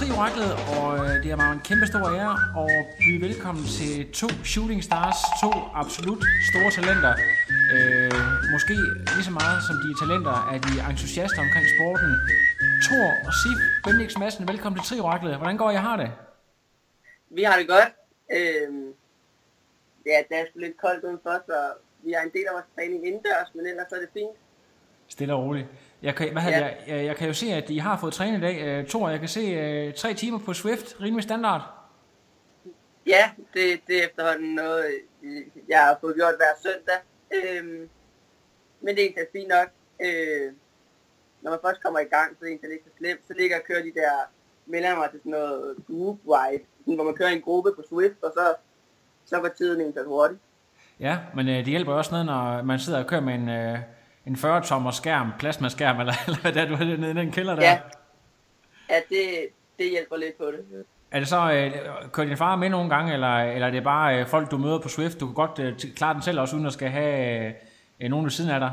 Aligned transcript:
Tri 0.00 0.08
er 0.08 0.52
og 0.80 0.90
det 1.22 1.30
er 1.34 1.36
mig 1.42 1.48
en 1.52 1.64
kæmpe 1.70 1.86
stor 1.92 2.04
ære 2.18 2.34
at 2.62 2.70
byde 3.00 3.20
velkommen 3.28 3.64
til 3.78 3.92
to 4.20 4.28
shooting 4.52 4.80
stars, 4.88 5.18
to 5.42 5.50
absolut 5.82 6.22
store 6.50 6.70
talenter. 6.76 7.12
Øh, 7.74 8.20
måske 8.54 8.74
lige 9.14 9.26
så 9.28 9.34
meget 9.40 9.58
som 9.68 9.74
de 9.82 9.86
er 9.92 9.98
talenter, 10.02 10.36
er 10.54 10.58
de 10.66 10.72
entusiaster 10.90 11.40
omkring 11.46 11.66
sporten. 11.74 12.10
Tor 12.86 13.08
og 13.26 13.32
Sif 13.40 13.58
Bendix 13.84 14.10
Madsen, 14.20 14.44
velkommen 14.52 14.76
til 14.78 14.86
Trioraklet. 14.88 15.34
Hvordan 15.40 15.56
går 15.62 15.70
jeg 15.76 15.82
har 15.88 15.96
det? 16.02 16.10
Vi 17.38 17.42
har 17.48 17.56
det 17.60 17.66
godt. 17.74 17.90
Øh, 18.36 18.68
ja, 20.10 20.18
det 20.28 20.34
er 20.40 20.44
lidt 20.64 20.76
koldt 20.84 21.02
udenfor, 21.08 21.36
så 21.48 21.58
vi 22.04 22.10
har 22.16 22.22
en 22.28 22.32
del 22.36 22.46
af 22.50 22.54
vores 22.56 22.68
træning 22.74 23.00
indendørs, 23.08 23.48
men 23.56 23.62
ellers 23.70 23.90
er 23.96 24.00
det 24.04 24.10
fint. 24.18 24.36
Stille 25.14 25.32
og 25.36 25.40
roligt. 25.44 25.68
Jeg 26.02 26.14
kan, 26.14 26.32
hvad 26.32 26.42
ja. 26.42 26.50
Jeg, 26.50 26.76
jeg, 26.86 27.04
jeg 27.04 27.16
kan 27.16 27.26
jo 27.26 27.34
se, 27.34 27.46
at 27.52 27.70
I 27.70 27.78
har 27.78 27.96
fået 27.96 28.12
trænet 28.12 28.38
i 28.38 28.40
dag. 28.40 28.62
Øh, 28.62 28.86
Thor, 28.86 29.08
jeg 29.08 29.20
kan 29.20 29.28
se 29.28 29.40
øh, 29.40 29.94
tre 29.94 30.14
timer 30.14 30.38
på 30.38 30.52
Swift, 30.52 31.00
rimelig 31.00 31.22
standard. 31.22 31.62
Ja, 33.06 33.30
det, 33.54 33.80
det 33.86 34.02
er 34.02 34.06
efterhånden 34.06 34.54
noget, 34.54 34.84
øh, 35.22 35.42
jeg 35.68 35.78
har 35.78 35.98
fået 36.00 36.14
gjort 36.14 36.34
hver 36.36 36.54
søndag. 36.62 37.00
Øhm, 37.36 37.88
men 38.80 38.94
det 38.94 38.98
er 38.98 39.06
egentlig 39.06 39.26
fint 39.32 39.48
nok. 39.48 39.68
Øh, 40.00 40.52
når 41.42 41.50
man 41.50 41.60
først 41.64 41.82
kommer 41.82 41.98
i 42.00 42.04
gang, 42.04 42.28
så 42.30 42.36
er 42.40 42.44
det 42.44 42.48
egentlig 42.48 42.72
ikke 42.72 42.84
så 42.84 42.96
slemt. 42.98 43.20
Så 43.26 43.32
ligger 43.38 43.56
jeg 43.56 43.62
og 43.62 43.66
kører 43.66 43.82
de 43.82 43.92
der 44.00 44.96
mig 44.96 45.10
til 45.10 45.20
sådan 45.20 45.30
noget 45.30 45.76
group 45.86 46.18
ride, 46.26 46.64
hvor 46.84 47.04
man 47.04 47.14
kører 47.14 47.28
en 47.28 47.42
gruppe 47.42 47.72
på 47.76 47.82
Swift, 47.88 48.22
og 48.22 48.32
så, 48.34 48.54
så 49.24 49.40
var 49.40 49.48
tiden 49.48 49.80
egentlig 49.80 50.04
hurtigt. 50.04 50.40
Ja, 51.00 51.18
men 51.34 51.48
øh, 51.48 51.56
det 51.56 51.66
hjælper 51.66 51.92
også 51.92 52.10
noget, 52.10 52.26
når 52.26 52.62
man 52.62 52.78
sidder 52.78 52.98
og 52.98 53.06
kører 53.06 53.20
med 53.20 53.34
en, 53.34 53.48
øh, 53.48 53.78
en 54.26 54.34
40-tommer 54.34 54.90
skærm, 54.90 55.32
plasmaskærm, 55.38 56.00
eller, 56.00 56.12
eller 56.26 56.40
hvad 56.40 56.52
det 56.52 56.62
er, 56.62 56.68
du 56.68 56.74
har 56.74 56.84
nede 56.84 57.10
i 57.10 57.14
den 57.14 57.32
kælder 57.32 57.54
der. 57.54 57.62
Ja, 57.62 57.78
ja 58.90 59.00
det, 59.08 59.48
det 59.78 59.90
hjælper 59.90 60.16
lidt 60.16 60.38
på 60.38 60.46
det. 60.46 60.84
Er 61.10 61.18
det 61.18 61.28
så, 61.28 61.52
øh, 61.52 61.72
kører 62.12 62.26
din 62.26 62.36
far 62.36 62.56
med 62.56 62.68
nogle 62.68 62.90
gange, 62.90 63.12
eller, 63.12 63.38
eller 63.38 63.66
er 63.66 63.70
det 63.70 63.84
bare 63.84 64.20
øh, 64.20 64.26
folk, 64.26 64.50
du 64.50 64.58
møder 64.58 64.78
på 64.78 64.88
Swift? 64.88 65.20
Du 65.20 65.26
kan 65.26 65.34
godt 65.34 65.58
øh, 65.58 65.78
klare 65.96 66.14
den 66.14 66.22
selv 66.22 66.40
også, 66.40 66.56
uden 66.56 66.66
at 66.66 66.72
skal 66.72 66.88
have 66.88 67.54
øh, 68.00 68.10
nogen 68.10 68.24
ved 68.24 68.30
siden 68.30 68.50
af 68.50 68.60
dig. 68.60 68.72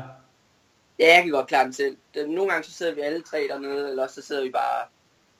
Ja, 0.98 1.14
jeg 1.14 1.22
kan 1.22 1.32
godt 1.32 1.46
klare 1.46 1.64
den 1.64 1.72
selv. 1.72 1.96
Nogle 2.26 2.50
gange 2.50 2.64
så 2.64 2.72
sidder 2.72 2.94
vi 2.94 3.00
alle 3.00 3.22
tre 3.22 3.46
dernede, 3.50 3.90
eller 3.90 4.02
også 4.02 4.14
så 4.14 4.26
sidder 4.26 4.42
vi 4.42 4.50
bare 4.50 4.86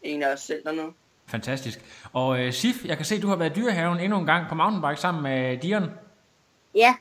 en 0.02 0.22
af 0.22 0.32
os 0.32 0.40
selv 0.40 0.64
dernede. 0.64 0.92
Fantastisk. 1.26 1.80
Og 2.12 2.40
øh, 2.40 2.52
Sif, 2.52 2.84
jeg 2.84 2.96
kan 2.96 3.06
se, 3.06 3.20
du 3.20 3.28
har 3.28 3.36
været 3.36 3.56
i 3.56 3.60
dyrehaven 3.60 4.00
endnu 4.00 4.18
en 4.18 4.26
gang 4.26 4.48
på 4.48 4.54
mountainbike 4.54 5.00
sammen 5.00 5.22
med 5.22 5.58
Dion. 5.58 5.90
Ja. 6.74 6.94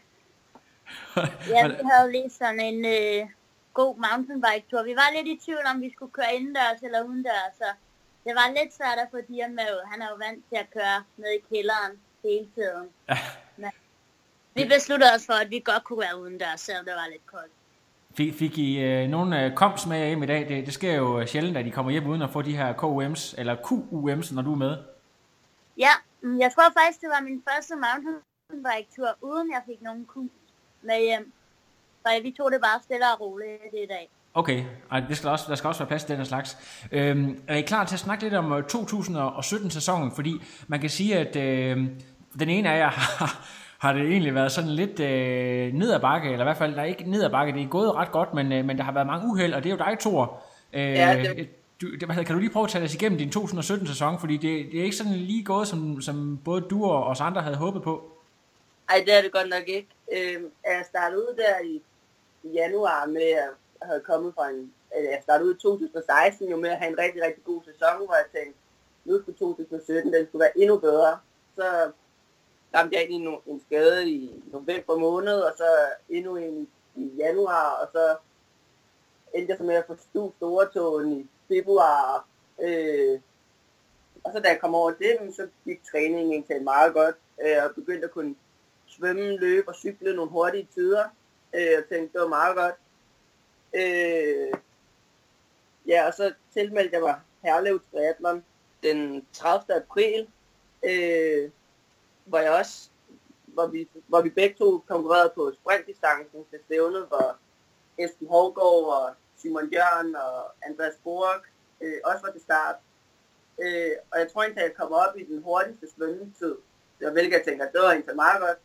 Ja, 1.56 1.68
vi 1.68 1.84
havde 1.92 2.12
lige 2.12 2.30
sådan 2.30 2.60
en 2.60 2.80
øh, 2.86 3.30
god 3.74 3.94
mountainbike-tur. 4.06 4.84
Vi 4.84 4.96
var 5.02 5.08
lidt 5.16 5.28
i 5.28 5.46
tvivl 5.46 5.66
om, 5.72 5.82
vi 5.82 5.90
skulle 5.96 6.12
køre 6.12 6.36
indendørs 6.36 6.80
eller 6.88 7.04
udendørs, 7.04 7.54
så 7.62 7.70
det 8.26 8.34
var 8.40 8.48
lidt 8.58 8.72
svært 8.80 8.98
at 9.04 9.08
få 9.12 9.18
Dion 9.28 9.56
med 9.60 9.68
ud. 9.76 9.84
Han 9.92 10.02
er 10.02 10.08
jo 10.12 10.18
vant 10.26 10.42
til 10.50 10.58
at 10.64 10.70
køre 10.76 10.98
ned 11.18 11.32
i 11.40 11.42
kælderen 11.50 11.94
hele 12.24 12.48
tiden. 12.56 12.88
Ja. 13.10 13.18
Men 13.62 13.72
vi 14.56 14.64
besluttede 14.76 15.12
os 15.16 15.26
for, 15.26 15.34
at 15.44 15.50
vi 15.50 15.60
godt 15.60 15.84
kunne 15.84 16.00
være 16.00 16.20
udendørs, 16.22 16.62
selvom 16.62 16.86
det 16.86 16.94
var 16.94 17.08
lidt 17.12 17.26
koldt. 17.26 17.54
Fik, 18.18 18.34
fik 18.34 18.58
I 18.58 18.80
øh, 18.80 19.08
nogle 19.08 19.46
øh, 19.46 19.56
koms 19.56 19.86
med 19.86 20.08
hjem 20.08 20.24
i 20.24 20.26
dag? 20.26 20.50
Det, 20.50 20.66
det 20.66 20.74
sker 20.74 20.94
jo 20.94 21.20
øh, 21.20 21.28
sjældent, 21.28 21.58
at 21.58 21.66
I 21.68 21.70
kommer 21.70 21.92
hjem 21.92 22.08
uden 22.08 22.22
at 22.22 22.30
få 22.30 22.42
de 22.42 22.58
her 22.58 22.74
KUM's, 22.74 23.40
eller 23.40 23.56
QUM's, 23.56 24.36
når 24.36 24.42
du 24.42 24.52
er 24.52 24.62
med. 24.66 24.78
Ja, 25.78 25.94
mm, 26.22 26.40
jeg 26.40 26.52
tror 26.52 26.64
faktisk, 26.80 27.02
det 27.02 27.10
var 27.10 27.22
min 27.22 27.44
første 27.50 27.74
mountainbike-tur, 27.76 29.10
uden 29.22 29.52
jeg 29.52 29.62
fik 29.66 29.82
nogen 29.82 30.06
med 30.88 31.00
hjem. 31.02 31.32
Så 32.06 32.12
vi 32.24 32.32
tog 32.38 32.52
det 32.52 32.62
bare 32.62 32.80
stille 32.84 33.06
og 33.14 33.22
roligt 33.22 33.50
det 33.72 33.80
i 33.84 33.88
dag. 33.90 34.10
Okay, 34.34 34.64
Ej, 34.92 35.00
det 35.00 35.18
skal 35.18 35.30
også, 35.30 35.46
der 35.50 35.56
skal 35.56 35.68
også 35.68 35.80
være 35.80 35.88
plads 35.88 36.04
til 36.04 36.10
den 36.10 36.18
her 36.18 36.24
slags. 36.26 36.58
Øhm, 36.92 37.42
er 37.48 37.56
I 37.56 37.62
klar 37.62 37.86
til 37.86 37.96
at 37.96 38.00
snakke 38.00 38.24
lidt 38.24 38.34
om 38.34 38.52
øh, 38.54 38.64
2017-sæsonen? 38.74 40.12
Fordi 40.12 40.34
man 40.68 40.80
kan 40.80 40.90
sige, 40.90 41.18
at 41.18 41.36
øh, 41.36 41.78
den 42.40 42.50
ene 42.50 42.70
af 42.70 42.80
jer 42.80 42.90
har, 43.20 43.48
har 43.80 43.94
det 43.94 44.02
egentlig 44.02 44.36
været 44.36 44.52
sådan 44.52 44.70
lidt 44.70 45.00
øh, 45.00 45.74
ned 45.74 45.94
ad 45.94 46.00
bakke, 46.00 46.28
eller 46.32 46.44
i 46.44 46.44
hvert 46.48 46.58
fald, 46.58 46.76
der 46.76 46.82
er 46.82 46.86
ikke 46.86 47.12
ned 47.12 47.24
ad 47.24 47.30
bakke, 47.30 47.54
det 47.54 47.62
er 47.62 47.68
gået 47.68 47.96
ret 47.96 48.12
godt, 48.12 48.34
men, 48.34 48.52
øh, 48.52 48.66
men 48.66 48.78
der 48.78 48.84
har 48.84 48.92
været 48.92 49.08
mange 49.08 49.28
uheld, 49.28 49.54
og 49.54 49.64
det 49.64 49.70
er 49.72 49.74
jo 49.74 49.86
dig, 49.90 50.00
Thor. 50.00 50.44
Øh, 50.74 50.82
Ja, 50.82 51.24
det- 51.38 51.50
du, 51.82 51.88
det, 51.96 52.08
kan 52.26 52.26
du 52.36 52.40
lige 52.40 52.50
prøve 52.50 52.64
at 52.64 52.70
tage 52.70 52.84
os 52.86 52.94
igennem 52.94 53.18
din 53.18 53.30
2017-sæson? 53.38 54.20
Fordi 54.20 54.34
det, 54.38 54.72
det 54.72 54.80
er 54.80 54.84
ikke 54.84 54.96
sådan 54.96 55.14
lige 55.14 55.44
gået, 55.44 55.68
som, 55.68 56.02
som 56.02 56.40
både 56.46 56.62
du 56.62 56.86
og 56.86 57.04
os 57.08 57.22
andre 57.22 57.42
havde 57.42 57.56
håbet 57.56 57.84
på. 57.84 58.12
Ej, 58.90 59.04
det 59.06 59.18
er 59.18 59.22
det 59.22 59.32
godt 59.32 59.50
nok 59.50 59.64
ikke. 59.68 59.88
Øh, 60.12 60.44
jeg 60.66 60.86
startede 60.86 61.22
ud 61.22 61.36
der 61.36 61.60
i, 61.60 61.84
i 62.44 62.50
januar 62.50 63.06
med 63.06 63.22
at 63.22 63.50
have 63.82 64.02
kommet 64.02 64.34
fra 64.34 64.50
en... 64.50 64.74
Eller 64.96 65.10
jeg 65.12 65.20
startede 65.24 65.50
ud 65.50 65.56
i 65.56 65.60
2016 65.60 66.50
jo 66.50 66.58
med 66.58 66.70
at 66.70 66.78
have 66.78 66.92
en 66.92 66.98
rigtig, 66.98 67.22
rigtig 67.24 67.44
god 67.44 67.62
sæson, 67.66 68.06
hvor 68.06 68.16
jeg 68.16 68.26
tænkte, 68.34 68.60
nu 69.06 69.22
skulle 69.22 69.38
2017, 69.38 70.14
den 70.14 70.28
skulle 70.28 70.40
være 70.40 70.58
endnu 70.58 70.78
bedre. 70.78 71.20
Så 71.56 71.92
ramte 72.76 72.96
jeg 72.96 73.04
ind 73.04 73.14
i 73.14 73.26
no, 73.26 73.38
en 73.46 73.62
skade 73.68 74.10
i 74.10 74.44
november 74.52 74.98
måned, 74.98 75.40
og 75.40 75.54
så 75.58 75.66
endnu 76.10 76.36
en 76.36 76.58
i, 76.58 77.02
i 77.02 77.12
januar, 77.18 77.70
og 77.70 77.88
så 77.92 78.16
endte 79.34 79.52
jeg 79.52 79.58
så 79.58 79.64
med 79.64 79.76
at 79.76 79.88
få 79.88 79.96
stu 79.96 80.32
storetåen 80.38 81.20
i 81.20 81.28
februar. 81.48 82.28
Øh, 82.62 83.20
og 84.24 84.32
så 84.34 84.40
da 84.40 84.50
jeg 84.50 84.60
kom 84.62 84.76
over 84.76 84.92
det, 84.92 85.36
så 85.36 85.48
gik 85.66 85.84
træningen 85.92 86.34
egentlig 86.34 86.64
meget 86.64 86.94
godt, 86.94 87.16
øh, 87.46 87.64
og 87.64 87.76
begyndte 87.76 88.06
at 88.06 88.12
kunne 88.12 88.36
svømme, 88.98 89.38
løbe 89.38 89.68
og 89.70 89.76
cykle 89.76 90.16
nogle 90.16 90.32
hurtige 90.32 90.68
tider. 90.74 91.06
Øh, 91.56 91.62
jeg 91.62 91.84
tænkte, 91.90 92.14
det 92.14 92.22
var 92.22 92.28
meget 92.28 92.56
godt. 92.56 92.76
Øh, 93.74 94.60
ja, 95.88 96.08
og 96.08 96.14
så 96.14 96.34
tilmeldte 96.54 96.94
jeg 96.94 97.02
mig 97.02 97.20
Herlev 97.44 97.82
Triathlon 97.92 98.44
den 98.84 99.28
30. 99.34 99.76
april, 99.76 100.28
øh, 100.84 101.52
hvor 102.26 102.40
jeg 102.40 102.52
også, 102.52 102.90
hvor 103.46 103.68
vi, 103.68 103.88
hvor 104.08 104.22
vi 104.22 104.30
begge 104.30 104.56
to 104.56 104.84
konkurrerede 104.88 105.32
på 105.36 105.52
sprintdistancen 105.54 106.46
til 106.50 106.60
stævnet, 106.66 107.08
hvor 107.08 107.38
Esben 107.98 108.28
Hårgaard 108.28 109.02
og 109.02 109.16
Simon 109.38 109.70
Jørgen 109.74 110.16
og 110.16 110.52
Andreas 110.62 110.96
Borg 111.04 111.42
øh, 111.82 112.00
også 112.06 112.26
var 112.26 112.32
til 112.32 112.42
start. 112.42 112.76
Øh, 113.62 113.92
og 114.12 114.20
jeg 114.20 114.32
tror 114.32 114.42
egentlig, 114.42 114.64
at 114.64 114.70
jeg 114.70 114.78
kom 114.78 114.92
op 114.92 115.18
i 115.18 115.24
den 115.24 115.44
hurtigste 115.44 115.88
svømmetid, 115.96 116.56
det 117.00 117.08
var 117.08 117.12
hvilket 117.12 117.38
jeg 117.38 117.46
tænker, 117.46 117.72
det 117.72 117.82
var 117.82 117.92
egentlig 117.92 118.16
meget 118.16 118.42
godt. 118.42 118.58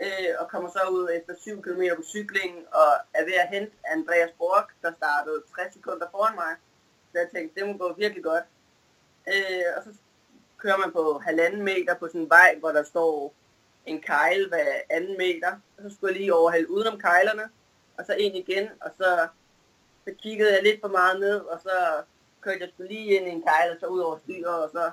Øh, 0.00 0.32
og 0.38 0.48
kommer 0.48 0.70
så 0.70 0.88
ud 0.90 1.08
efter 1.18 1.34
7 1.40 1.62
km 1.62 1.82
på 1.96 2.02
cyklingen, 2.02 2.64
og 2.72 2.90
er 3.14 3.24
ved 3.24 3.34
at 3.34 3.48
hente 3.48 3.72
Andreas 3.84 4.30
Borg, 4.38 4.68
der 4.82 4.92
startede 4.92 5.42
60 5.54 5.74
sekunder 5.74 6.06
foran 6.10 6.34
mig. 6.34 6.52
Så 7.12 7.18
jeg 7.18 7.28
tænkte, 7.34 7.60
det 7.60 7.68
må 7.68 7.76
gå 7.76 7.94
virkelig 7.94 8.24
godt. 8.24 8.44
Øh, 9.28 9.66
og 9.76 9.82
så 9.84 9.90
kører 10.58 10.76
man 10.76 10.92
på 10.92 11.18
halvanden 11.18 11.62
meter 11.62 11.94
på 11.94 12.06
sådan 12.06 12.20
en 12.20 12.30
vej, 12.30 12.56
hvor 12.60 12.72
der 12.72 12.82
står 12.82 13.34
en 13.86 14.00
kejl 14.00 14.48
hver 14.48 14.72
anden 14.90 15.18
meter. 15.18 15.52
Og 15.76 15.82
så 15.82 15.96
skulle 15.96 16.12
jeg 16.12 16.20
lige 16.20 16.34
overhælde 16.34 16.70
udenom 16.70 17.00
kejlerne, 17.00 17.50
og 17.98 18.06
så 18.06 18.14
ind 18.14 18.36
igen, 18.36 18.68
og 18.80 18.90
så, 18.98 19.28
så 20.04 20.14
kiggede 20.22 20.54
jeg 20.54 20.62
lidt 20.62 20.80
for 20.80 20.88
meget 20.88 21.20
ned, 21.20 21.40
og 21.40 21.60
så 21.60 22.02
kørte 22.40 22.60
jeg 22.60 22.88
lige 22.88 23.16
ind 23.16 23.26
i 23.26 23.30
en 23.30 23.42
kejl, 23.42 23.70
og 23.70 23.76
så 23.80 23.86
ud 23.86 24.00
over 24.00 24.18
styret, 24.18 24.64
og 24.64 24.70
så 24.70 24.90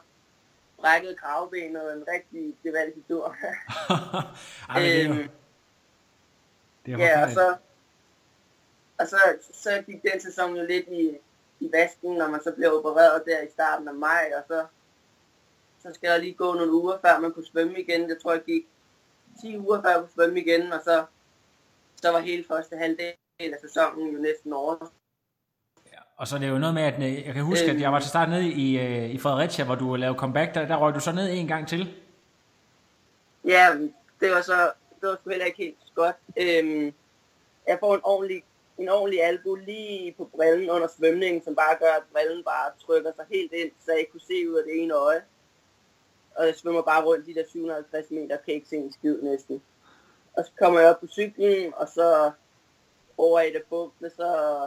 brækkede 0.83 1.15
kravbenet 1.15 1.81
og 1.81 1.93
en 1.97 2.05
rigtig 2.07 2.55
gevaldig 2.63 3.03
tur. 3.07 3.35
Ej, 4.69 4.79
det 4.79 5.05
jo, 5.05 5.13
Øhm, 5.13 5.29
det 6.85 6.99
Ja, 6.99 7.23
og 7.23 7.31
så, 7.31 7.55
og 8.99 9.07
så, 9.07 9.17
så 9.51 9.83
gik 9.85 10.03
den 10.03 10.21
sæson 10.21 10.55
jo 10.55 10.65
lidt 10.65 10.87
i, 10.87 11.17
i 11.59 11.69
vasken, 11.73 12.13
når 12.13 12.27
man 12.27 12.43
så 12.43 12.51
blev 12.51 12.73
opereret 12.73 13.23
der 13.25 13.41
i 13.41 13.51
starten 13.51 13.87
af 13.87 13.93
maj, 13.93 14.31
og 14.37 14.43
så, 14.47 14.65
så 15.83 15.93
skal 15.93 16.09
der 16.09 16.17
lige 16.17 16.33
gå 16.33 16.53
nogle 16.53 16.73
uger, 16.73 16.97
før 17.01 17.19
man 17.19 17.33
kunne 17.33 17.45
svømme 17.45 17.79
igen. 17.79 18.09
Jeg 18.09 18.17
tror, 18.21 18.33
jeg 18.33 18.43
gik 18.43 18.67
10 19.41 19.57
uger, 19.57 19.81
før 19.81 19.89
jeg 19.89 19.99
kunne 19.99 20.13
svømme 20.15 20.39
igen, 20.39 20.73
og 20.73 20.81
så, 20.83 21.05
så 21.95 22.11
var 22.11 22.19
hele 22.19 22.45
første 22.47 22.77
halvdel 22.77 23.13
af 23.39 23.59
sæsonen 23.61 24.13
jo 24.13 24.19
næsten 24.19 24.53
over. 24.53 24.91
Og 26.17 26.27
så 26.27 26.35
er 26.35 26.39
det 26.39 26.49
jo 26.49 26.57
noget 26.57 26.73
med, 26.73 26.83
at 26.83 27.03
øh, 27.03 27.25
jeg 27.25 27.33
kan 27.33 27.43
huske, 27.43 27.65
øhm, 27.65 27.75
at 27.75 27.81
jeg 27.81 27.91
var 27.91 27.99
til 27.99 28.09
start 28.09 28.29
nede 28.29 28.47
i, 28.47 28.79
øh, 28.79 29.09
i 29.09 29.17
Fredericia, 29.17 29.65
hvor 29.65 29.75
du 29.75 29.95
lavede 29.95 30.17
comeback, 30.19 30.53
der, 30.53 30.67
der 30.67 30.77
røg 30.77 30.95
du 30.95 30.99
så 30.99 31.11
ned 31.11 31.29
en 31.31 31.47
gang 31.47 31.67
til. 31.67 31.93
Ja, 33.45 33.67
det 34.19 34.31
var 34.31 34.41
så, 34.41 34.71
det 35.01 35.09
var 35.09 35.15
sgu 35.15 35.29
heller 35.29 35.45
ikke 35.45 35.63
helt 35.63 35.77
godt. 35.95 36.15
Øhm, 36.37 36.93
jeg 37.67 37.77
får 37.79 37.95
en 37.95 38.01
ordentlig, 38.03 38.43
en 38.77 38.89
ordentlig 38.89 39.23
albu 39.23 39.55
lige 39.55 40.11
på 40.17 40.29
brillen 40.35 40.69
under 40.69 40.87
svømningen, 40.97 41.43
som 41.43 41.55
bare 41.55 41.77
gør, 41.79 41.93
at 41.97 42.03
brillen 42.13 42.43
bare 42.43 42.71
trykker 42.85 43.11
sig 43.15 43.25
helt 43.31 43.53
ind, 43.53 43.71
så 43.85 43.91
jeg 43.91 43.99
ikke 43.99 44.11
kunne 44.11 44.21
se 44.21 44.49
ud 44.49 44.55
af 44.55 44.63
det 44.67 44.83
ene 44.83 44.93
øje. 44.93 45.21
Og 46.35 46.45
jeg 46.45 46.55
svømmer 46.55 46.81
bare 46.81 47.03
rundt 47.03 47.25
de 47.25 47.33
der 47.33 47.43
750 47.51 48.11
meter, 48.11 48.37
kan 48.45 48.53
ikke 48.53 48.67
se 48.69 48.75
en 48.75 48.93
skid 48.93 49.21
næsten. 49.21 49.61
Og 50.33 50.45
så 50.45 50.51
kommer 50.59 50.79
jeg 50.79 50.89
op 50.89 50.99
på 50.99 51.07
cyklen, 51.07 51.73
og 51.75 51.87
så 51.87 52.31
over 53.17 53.41
i 53.41 53.53
det 53.53 53.63
bumpe, 53.69 54.09
så 54.09 54.59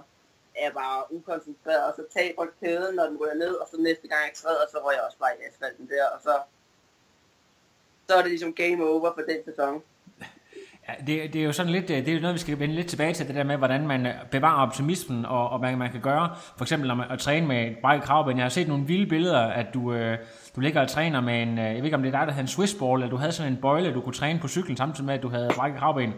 er 0.65 0.71
bare 0.71 0.99
ukoncentreret, 1.17 1.85
og 1.89 1.93
så 1.97 2.03
taber 2.17 2.45
kæden, 2.61 2.95
når 2.95 3.07
den 3.07 3.17
ryger 3.21 3.35
ned, 3.35 3.55
og 3.55 3.67
så 3.71 3.77
næste 3.81 4.09
gang 4.09 4.23
jeg 4.29 4.35
træder, 4.35 4.65
så 4.71 4.79
rører 4.85 4.97
jeg 4.99 5.05
også 5.09 5.19
bare 5.19 5.35
i 5.39 5.43
asfalten 5.49 5.89
der, 5.89 6.05
og 6.15 6.21
så, 6.27 6.35
så 8.07 8.15
er 8.15 8.23
det 8.23 8.31
ligesom 8.31 8.53
game 8.53 8.81
over 8.91 9.11
for 9.17 9.25
den 9.31 9.41
sæson. 9.45 9.83
Ja, 10.89 10.95
det, 11.07 11.33
det 11.33 11.41
er 11.41 11.45
jo 11.45 11.53
sådan 11.53 11.73
lidt, 11.73 11.89
det 11.89 12.09
er 12.09 12.21
noget, 12.21 12.35
vi 12.35 12.39
skal 12.39 12.59
vende 12.59 12.75
lidt 12.75 12.89
tilbage 12.89 13.15
til, 13.15 13.27
det 13.27 13.35
der 13.35 13.45
med, 13.45 13.57
hvordan 13.57 13.87
man 13.87 14.13
bevarer 14.31 14.67
optimismen, 14.67 15.25
og, 15.25 15.49
og 15.49 15.59
hvad 15.59 15.77
man 15.77 15.93
kan 15.93 16.01
gøre. 16.01 16.37
For 16.57 16.65
eksempel 16.65 16.89
når 16.89 16.95
man, 16.95 17.11
at 17.11 17.19
træne 17.19 17.47
med 17.47 17.67
et 17.67 17.77
brækket 17.83 18.07
kravben. 18.07 18.37
Jeg 18.37 18.45
har 18.45 18.49
set 18.51 18.69
nogle 18.69 18.87
vilde 18.87 19.07
billeder, 19.07 19.41
at 19.41 19.67
du, 19.75 19.93
øh, 19.93 20.19
du 20.57 20.61
ligger 20.61 20.81
og 20.81 20.89
træner 20.89 21.21
med 21.21 21.43
en, 21.43 21.59
øh, 21.59 21.65
jeg 21.65 21.77
ved 21.77 21.85
ikke 21.85 21.97
om 21.97 22.03
det 22.03 22.15
er 22.15 22.19
dig, 22.19 22.27
der 22.27 22.33
havde 22.33 22.45
en 22.45 22.49
swissball, 22.49 23.03
eller 23.03 23.11
du 23.11 23.17
havde 23.17 23.33
sådan 23.33 23.53
en 23.53 23.61
bøjle, 23.61 23.95
du 23.95 24.01
kunne 24.01 24.15
træne 24.15 24.41
på 24.41 24.49
cyklen, 24.49 24.77
samtidig 24.77 25.07
med, 25.07 25.15
at 25.15 25.23
du 25.23 25.29
havde 25.29 25.51
brækket 25.57 25.79
kravben. 25.81 26.15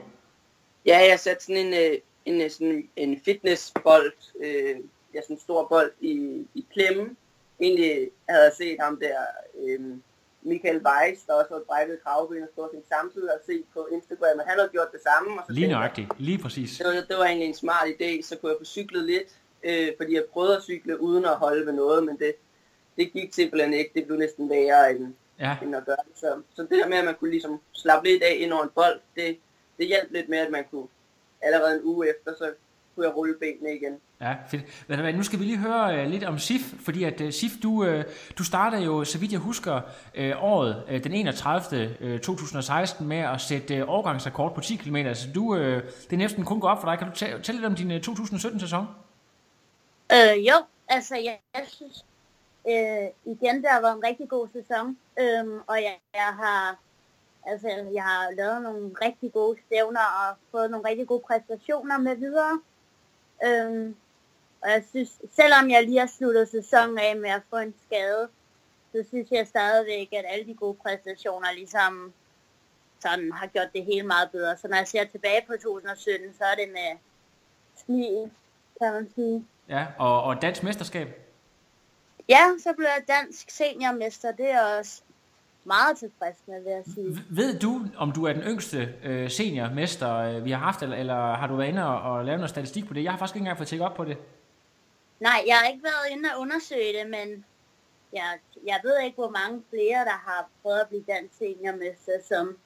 Ja, 0.86 0.98
jeg 1.10 1.18
satte 1.20 1.44
sådan 1.44 1.66
en, 1.66 1.74
øh, 1.74 1.98
en, 2.28 2.50
sådan 2.50 2.88
en 2.96 3.20
fitnessbold, 3.24 4.12
øh, 4.40 4.76
ja, 5.14 5.20
sådan 5.22 5.36
en 5.36 5.40
stor 5.40 5.66
bold 5.68 5.92
i, 6.00 6.46
i 6.54 6.66
klemme. 6.72 7.16
Egentlig 7.60 8.10
havde 8.28 8.44
jeg 8.44 8.52
set 8.52 8.76
ham 8.80 9.00
der, 9.00 9.18
øh, 9.64 9.80
Michael 10.42 10.80
Weiss, 10.86 11.22
der 11.26 11.32
også 11.32 11.54
har 11.54 11.62
brækket 11.68 11.98
kravben 12.04 12.42
og 12.42 12.48
stort 12.52 12.70
set 12.74 12.82
samtidig, 12.88 13.32
og 13.32 13.40
set 13.46 13.64
på 13.74 13.88
Instagram, 13.92 14.40
at 14.40 14.46
han 14.46 14.58
havde 14.58 14.68
gjort 14.72 14.92
det 14.92 15.00
samme. 15.08 15.40
Og 15.40 15.46
så 15.46 15.52
lige 15.52 15.66
nøjagtigt, 15.66 16.08
lige 16.18 16.38
præcis. 16.38 16.78
Det 16.78 16.86
var, 16.86 16.92
det 16.92 17.16
var 17.18 17.24
egentlig 17.24 17.48
en 17.48 17.54
smart 17.54 17.86
idé, 17.88 18.22
så 18.22 18.36
kunne 18.36 18.50
jeg 18.50 18.58
få 18.60 18.64
cyklet 18.64 19.04
lidt, 19.04 19.28
øh, 19.62 19.88
fordi 19.96 20.14
jeg 20.14 20.24
prøvede 20.32 20.56
at 20.56 20.62
cykle 20.62 21.00
uden 21.00 21.24
at 21.24 21.36
holde 21.36 21.66
ved 21.66 21.72
noget, 21.72 22.04
men 22.04 22.18
det, 22.18 22.34
det 22.96 23.12
gik 23.12 23.34
simpelthen 23.34 23.72
ikke. 23.74 23.90
Det 23.94 24.06
blev 24.06 24.18
næsten 24.18 24.50
værre 24.50 24.90
end, 24.90 25.14
ja. 25.40 25.56
end 25.62 25.76
at 25.76 25.84
gøre 25.84 26.02
det. 26.08 26.18
Så, 26.18 26.42
så 26.54 26.62
det 26.62 26.70
der 26.70 26.88
med, 26.88 26.98
at 26.98 27.04
man 27.04 27.14
kunne 27.14 27.30
ligesom 27.30 27.60
slappe 27.72 28.08
lidt 28.08 28.22
af 28.22 28.36
ind 28.38 28.52
over 28.52 28.62
en 28.62 28.70
bold, 28.74 29.00
det, 29.16 29.38
det 29.78 29.86
hjalp 29.86 30.12
lidt 30.12 30.28
med, 30.28 30.38
at 30.38 30.50
man 30.50 30.64
kunne 30.70 30.88
allerede 31.42 31.74
en 31.74 31.80
uge 31.84 32.08
efter, 32.08 32.32
så 32.38 32.52
kunne 32.94 33.06
jeg 33.06 33.16
rulle 33.16 33.34
benene 33.40 33.76
igen. 33.76 34.00
Ja, 34.20 34.36
fedt. 34.48 35.16
Nu 35.16 35.22
skal 35.22 35.38
vi 35.38 35.44
lige 35.44 35.58
høre 35.58 36.04
uh, 36.04 36.10
lidt 36.10 36.24
om 36.24 36.38
SIF, 36.38 36.60
fordi 36.84 37.04
at 37.04 37.20
uh, 37.20 37.30
SIF, 37.30 37.52
du, 37.62 37.70
uh, 37.70 38.02
du 38.38 38.44
starter 38.44 38.78
jo, 38.78 39.04
så 39.04 39.18
vidt 39.18 39.32
jeg 39.32 39.40
husker, 39.40 39.80
uh, 40.18 40.42
året 40.42 40.84
uh, 40.88 41.04
den 41.04 41.12
31. 41.12 41.96
Uh, 42.00 42.20
2016 42.20 43.08
med 43.08 43.18
at 43.18 43.40
sætte 43.40 43.82
uh, 43.82 43.88
årgangsrekord 43.88 44.54
på 44.54 44.60
10 44.60 44.76
km. 44.76 44.96
Så 45.14 45.28
du, 45.34 45.52
uh, 45.52 45.58
det 45.58 46.12
er 46.12 46.16
næsten 46.16 46.44
kun 46.44 46.60
gå 46.60 46.66
op 46.66 46.80
for 46.80 46.88
dig. 46.88 46.98
Kan 46.98 47.08
du 47.08 47.42
tælle 47.42 47.60
lidt 47.60 47.64
om 47.64 47.74
din 47.74 47.90
uh, 47.90 47.96
2017-sæson? 47.96 48.86
Øh, 50.12 50.46
jo, 50.46 50.54
altså 50.88 51.14
jeg, 51.14 51.40
jeg 51.54 51.64
synes 51.66 52.04
uh, 52.64 53.32
igen, 53.32 53.56
det 53.62 53.68
har 53.70 53.80
været 53.80 53.96
en 53.96 54.04
rigtig 54.04 54.28
god 54.28 54.48
sæson, 54.52 54.86
um, 54.86 55.62
og 55.66 55.76
jeg, 55.76 55.98
jeg 56.14 56.32
har 56.42 56.78
Altså, 57.46 57.68
jeg 57.68 58.02
har 58.02 58.30
lavet 58.30 58.62
nogle 58.62 58.90
rigtig 59.02 59.32
gode 59.32 59.58
stævner 59.66 60.00
og 60.00 60.36
fået 60.50 60.70
nogle 60.70 60.88
rigtig 60.88 61.06
gode 61.06 61.22
præstationer 61.26 61.98
med 61.98 62.16
videre. 62.16 62.60
Øhm, 63.44 63.96
og 64.62 64.70
jeg 64.70 64.84
synes, 64.90 65.20
selvom 65.30 65.70
jeg 65.70 65.84
lige 65.84 65.98
har 65.98 66.06
sluttet 66.06 66.48
sæsonen 66.48 66.98
af 66.98 67.16
med 67.16 67.30
at 67.30 67.42
få 67.50 67.56
en 67.56 67.74
skade, 67.86 68.28
så 68.92 69.04
synes 69.08 69.30
jeg 69.30 69.46
stadigvæk, 69.46 70.12
at 70.12 70.24
alle 70.28 70.46
de 70.46 70.54
gode 70.54 70.74
præstationer 70.74 71.52
ligesom 71.52 72.12
sådan 73.00 73.32
har 73.32 73.46
gjort 73.46 73.72
det 73.72 73.84
helt 73.84 74.06
meget 74.06 74.30
bedre. 74.30 74.56
Så 74.56 74.68
når 74.68 74.76
jeg 74.76 74.88
ser 74.88 75.04
tilbage 75.04 75.44
på 75.46 75.52
2017, 75.52 76.34
så 76.38 76.44
er 76.44 76.54
det 76.54 76.68
med 76.72 76.98
smil, 77.76 78.30
kan 78.82 78.92
man 78.92 79.10
sige. 79.14 79.46
Ja, 79.68 79.86
og, 79.98 80.22
og 80.22 80.42
dansk 80.42 80.62
mesterskab? 80.62 81.08
Ja, 82.28 82.44
så 82.58 82.72
blev 82.72 82.86
jeg 82.86 83.04
dansk 83.08 83.50
seniormester. 83.50 84.32
Det 84.32 84.50
er 84.50 84.78
også 84.78 85.02
meget 85.74 85.98
tilfreds 85.98 86.36
med, 86.46 86.62
vil 86.64 86.72
jeg 86.72 86.84
sige. 86.94 87.18
Ved 87.30 87.58
du, 87.58 87.72
om 87.96 88.12
du 88.12 88.24
er 88.24 88.32
den 88.32 88.42
yngste 88.42 88.94
øh, 89.04 89.30
seniormester, 89.30 90.14
øh, 90.14 90.44
vi 90.44 90.50
har 90.50 90.58
haft, 90.58 90.82
eller, 90.82 90.96
eller 90.96 91.34
har 91.40 91.46
du 91.46 91.56
været 91.56 91.68
inde 91.68 91.86
og, 91.86 92.12
og 92.12 92.24
lavet 92.24 92.40
noget 92.40 92.50
statistik 92.50 92.86
på 92.88 92.94
det? 92.94 93.04
Jeg 93.04 93.12
har 93.12 93.18
faktisk 93.18 93.36
ikke 93.36 93.42
engang 93.42 93.58
fået 93.58 93.68
tjekket 93.68 93.86
op 93.86 93.94
på 93.94 94.04
det. 94.04 94.16
Nej, 95.20 95.38
jeg 95.46 95.56
har 95.56 95.68
ikke 95.72 95.84
været 95.84 96.06
inde 96.16 96.28
og 96.34 96.40
undersøge 96.40 96.92
det, 96.98 97.10
men 97.10 97.44
jeg, 98.12 98.28
jeg 98.66 98.80
ved 98.84 98.96
ikke, 99.04 99.14
hvor 99.14 99.30
mange 99.30 99.62
flere, 99.70 100.04
der 100.10 100.18
har 100.28 100.48
prøvet 100.62 100.80
at 100.80 100.88
blive 100.88 101.04
dansk 101.08 101.34
seniormester 101.38 102.12
som 102.28 102.56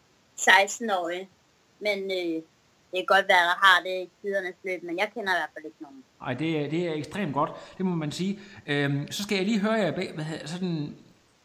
16-årig. 0.40 1.28
Men 1.80 1.98
øh, 1.98 2.42
det 2.90 2.98
kan 3.00 3.06
godt 3.06 3.28
være, 3.28 3.44
at 3.46 3.50
der 3.52 3.66
har 3.66 3.82
det 3.82 3.96
i 4.06 4.10
tidernes 4.22 4.58
løb, 4.64 4.82
men 4.82 4.98
jeg 4.98 5.10
kender 5.14 5.32
i 5.32 5.38
hvert 5.40 5.50
fald 5.54 5.64
ikke 5.64 5.82
nogen. 5.82 6.04
Nej, 6.20 6.34
det, 6.34 6.70
det 6.70 6.88
er 6.88 6.94
ekstremt 6.94 7.34
godt, 7.34 7.50
det 7.78 7.86
må 7.86 7.94
man 7.94 8.12
sige. 8.12 8.40
Øhm, 8.66 9.12
så 9.12 9.22
skal 9.22 9.36
jeg 9.36 9.44
lige 9.46 9.60
høre 9.60 9.72
jer, 9.72 9.90
hvad, 9.90 10.46
sådan, 10.46 10.96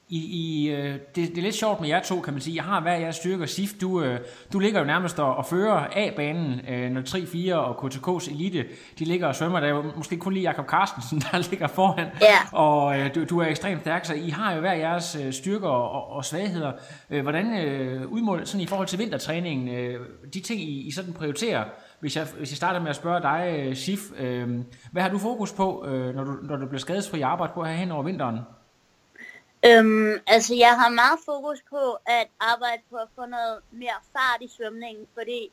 i, 0.10 0.18
i, 0.18 0.70
øh, 0.70 0.94
det, 0.94 1.16
det 1.16 1.38
er 1.38 1.42
lidt 1.42 1.56
sjovt 1.56 1.82
med 1.82 1.90
jer 1.90 2.02
to, 2.02 2.20
kan 2.20 2.34
man 2.34 2.42
sige. 2.42 2.56
Jeg 2.56 2.64
har 2.64 2.82
hver 2.82 2.96
jeres 2.96 3.16
styrker. 3.16 3.46
Sif, 3.46 3.74
du, 3.82 4.02
øh, 4.02 4.20
du 4.54 4.60
ligger 4.60 4.80
jo 4.80 4.86
nærmest 4.86 5.20
og, 5.20 5.36
og 5.36 5.46
fører 5.46 5.74
af 5.74 6.14
banen, 6.16 6.62
øh, 6.70 6.92
når 6.92 7.02
3-4 7.02 7.54
og 7.56 7.86
KTK's 7.86 8.32
Elite, 8.32 8.66
de 9.00 9.06
ligger 9.06 9.28
og 9.28 9.36
svømmer. 9.36 9.60
Der 9.60 9.68
er 9.68 9.72
jo 9.72 9.84
måske 9.96 10.18
kun 10.18 10.34
lige 10.34 10.44
Jakob 10.44 10.66
Carstensen, 10.66 11.20
der 11.32 11.50
ligger 11.50 11.68
foran. 11.68 12.08
Ja. 12.22 12.58
Og 12.58 13.16
du, 13.16 13.24
du 13.24 13.40
er 13.40 13.46
ekstremt 13.46 13.82
stærk, 13.82 14.06
så 14.06 14.14
I 14.14 14.30
har 14.30 14.54
jo 14.54 14.60
hver 14.60 14.74
jeres 14.74 15.18
styrker 15.32 15.68
og, 15.68 16.12
og, 16.12 16.26
svagheder. 16.26 16.72
Hvordan 17.22 17.66
øh, 17.66 18.08
udmål, 18.08 18.46
sådan 18.46 18.62
i 18.62 18.68
forhold 18.68 18.88
til 18.88 19.00
vintertræningen, 19.00 19.98
de 20.34 20.40
ting, 20.40 20.62
I, 20.62 20.88
I 20.88 20.92
sådan 20.92 21.14
prioriterer, 21.14 21.64
hvis 22.00 22.16
jeg, 22.16 22.28
hvis 22.38 22.52
jeg 22.52 22.58
starter 22.58 22.80
med 22.80 22.90
at 22.90 22.96
spørge 22.96 23.22
dig, 23.22 23.72
Sif, 23.78 24.00
hvad 24.92 25.02
har 25.02 25.10
du 25.10 25.18
fokus 25.18 25.54
på, 25.54 25.86
når, 26.16 26.24
du, 26.24 26.32
når 26.44 26.56
du 26.56 26.66
bliver 26.66 26.80
skadesfri 26.80 27.22
arbejde 27.22 27.54
på 27.56 27.64
her 27.64 27.74
hen 27.74 27.92
over 27.92 28.04
vinteren? 28.04 28.38
Øhm, 29.66 30.14
altså, 30.28 30.56
jeg 30.56 30.76
har 30.80 30.90
meget 30.90 31.20
fokus 31.26 31.64
på 31.70 31.94
at 32.06 32.28
arbejde 32.40 32.82
på 32.90 32.96
at 32.96 33.10
få 33.16 33.26
noget 33.26 33.62
mere 33.72 34.00
fart 34.14 34.42
i 34.42 34.48
svømningen, 34.48 35.08
fordi 35.14 35.52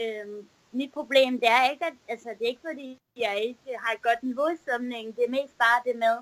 øhm, 0.00 0.48
mit 0.72 0.92
problem, 0.92 1.40
det 1.40 1.48
er 1.48 1.70
ikke, 1.70 1.86
at, 1.86 1.92
altså, 2.08 2.28
det 2.38 2.44
er 2.44 2.48
ikke 2.48 2.68
fordi, 2.70 2.98
jeg 3.16 3.40
ikke 3.42 3.78
har 3.78 3.94
et 3.94 4.02
godt 4.02 4.22
niveau 4.22 4.48
i 4.48 4.56
svømningen. 4.64 5.14
Det 5.16 5.24
er 5.26 5.30
mest 5.30 5.58
bare 5.58 5.82
det 5.84 5.96
med, 5.96 6.16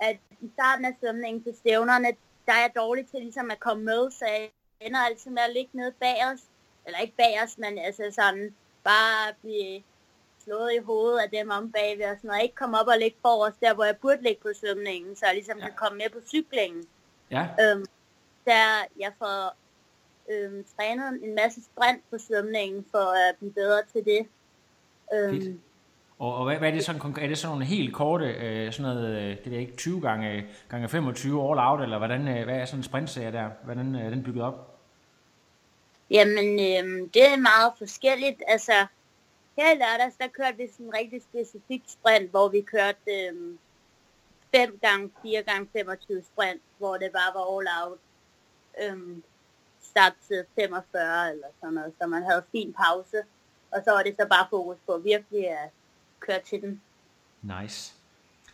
at 0.00 0.16
i 0.40 0.50
starten 0.54 0.84
af 0.84 0.94
svømningen 1.00 1.42
til 1.42 1.56
stævnerne, 1.56 2.08
der 2.46 2.52
er 2.52 2.60
jeg 2.60 2.72
dårlig 2.76 3.06
til 3.06 3.20
ligesom 3.20 3.50
at 3.50 3.60
komme 3.60 3.84
med, 3.84 4.10
så 4.10 4.24
jeg 4.26 4.50
ender 4.80 5.00
altid 5.00 5.30
med 5.30 5.42
at 5.42 5.52
ligge 5.52 5.70
nede 5.72 5.92
bag 5.92 6.16
os. 6.32 6.40
Eller 6.86 6.98
ikke 6.98 7.16
bag 7.16 7.42
os, 7.44 7.58
men 7.58 7.78
altså 7.78 8.02
sådan 8.14 8.54
bare 8.84 9.34
blive 9.42 9.82
slået 10.44 10.72
i 10.72 10.84
hovedet 10.84 11.18
af 11.18 11.30
dem 11.30 11.50
om 11.50 11.72
bagved 11.72 12.04
og 12.04 12.16
sådan 12.16 12.28
noget. 12.28 12.42
Ikke 12.42 12.54
komme 12.54 12.80
op 12.80 12.86
og 12.86 12.98
ligge 12.98 13.16
forrest 13.22 13.60
der, 13.60 13.74
hvor 13.74 13.84
jeg 13.84 13.96
burde 13.96 14.22
ligge 14.22 14.42
på 14.42 14.48
svømningen, 14.60 15.16
så 15.16 15.26
jeg 15.26 15.34
ligesom 15.34 15.58
ja. 15.58 15.64
kan 15.64 15.74
komme 15.76 15.98
med 15.98 16.10
på 16.12 16.18
cyklingen. 16.28 16.84
Ja. 17.30 17.46
Øhm, 17.60 17.84
der 18.44 18.64
jeg 18.98 19.12
får 19.18 19.56
øhm, 20.30 20.64
trænet 20.76 21.24
en 21.24 21.34
masse 21.34 21.60
sprint 21.64 22.02
på 22.10 22.18
svømningen 22.18 22.86
for 22.90 23.28
at 23.28 23.36
blive 23.38 23.52
bedre 23.52 23.82
til 23.92 24.04
det. 24.04 24.26
Øhm, 25.14 25.60
Og, 26.18 26.36
og 26.36 26.44
hvad, 26.44 26.56
hvad 26.56 26.68
er 26.68 26.72
det 26.72 26.84
sådan 26.84 27.00
Er 27.00 27.28
det 27.28 27.38
sådan 27.38 27.50
nogle 27.52 27.64
helt 27.64 27.94
korte, 27.94 28.24
øh, 28.24 28.72
sådan 28.72 28.94
noget, 28.94 29.16
øh, 29.16 29.44
det 29.44 29.54
er 29.54 29.58
ikke 29.58 29.76
20 29.76 30.00
gange, 30.00 30.46
gange 30.68 30.88
25 30.88 31.50
all 31.50 31.60
out, 31.60 31.80
eller 31.80 31.98
hvordan, 31.98 32.28
øh, 32.28 32.44
hvad 32.44 32.54
er 32.54 32.64
sådan 32.64 32.78
en 32.80 32.84
sprintserie 32.84 33.32
der? 33.32 33.50
Hvordan 33.64 33.94
øh, 33.94 34.02
er 34.02 34.10
den 34.10 34.22
bygget 34.22 34.44
op? 34.44 34.78
Jamen, 36.10 36.44
øh, 36.60 37.08
det 37.14 37.22
er 37.32 37.36
meget 37.36 37.72
forskelligt. 37.78 38.42
Altså, 38.48 38.72
her 39.58 39.72
i 39.72 39.74
lørdags, 39.74 40.16
der 40.16 40.28
kørte 40.28 40.56
vi 40.56 40.66
sådan 40.72 40.86
en 40.86 40.94
rigtig 40.94 41.22
specifik 41.22 41.82
sprint, 41.86 42.30
hvor 42.30 42.48
vi 42.48 42.60
kørte 42.60 43.10
øh, 43.10 43.58
5 44.54 44.78
gange 44.82 45.10
4 45.22 45.42
gange 45.42 45.68
25 45.72 46.22
sprint, 46.22 46.62
hvor 46.78 46.96
det 46.96 47.10
bare 47.12 47.34
var 47.34 47.58
all 47.58 47.68
out. 47.82 47.98
Øh, 48.82 49.16
start 49.82 50.12
til 50.28 50.44
45 50.54 51.30
eller 51.30 51.46
sådan 51.60 51.74
noget, 51.74 51.92
så 52.00 52.06
man 52.06 52.22
havde 52.22 52.44
fin 52.52 52.72
pause. 52.72 53.18
Og 53.72 53.80
så 53.84 53.90
var 53.90 54.02
det 54.02 54.14
så 54.20 54.26
bare 54.28 54.46
fokus 54.50 54.76
på 54.86 54.98
virkelig 55.04 55.50
at 55.50 55.70
køre 56.20 56.40
til 56.44 56.60
den. 56.62 56.80
Nice. 57.42 57.94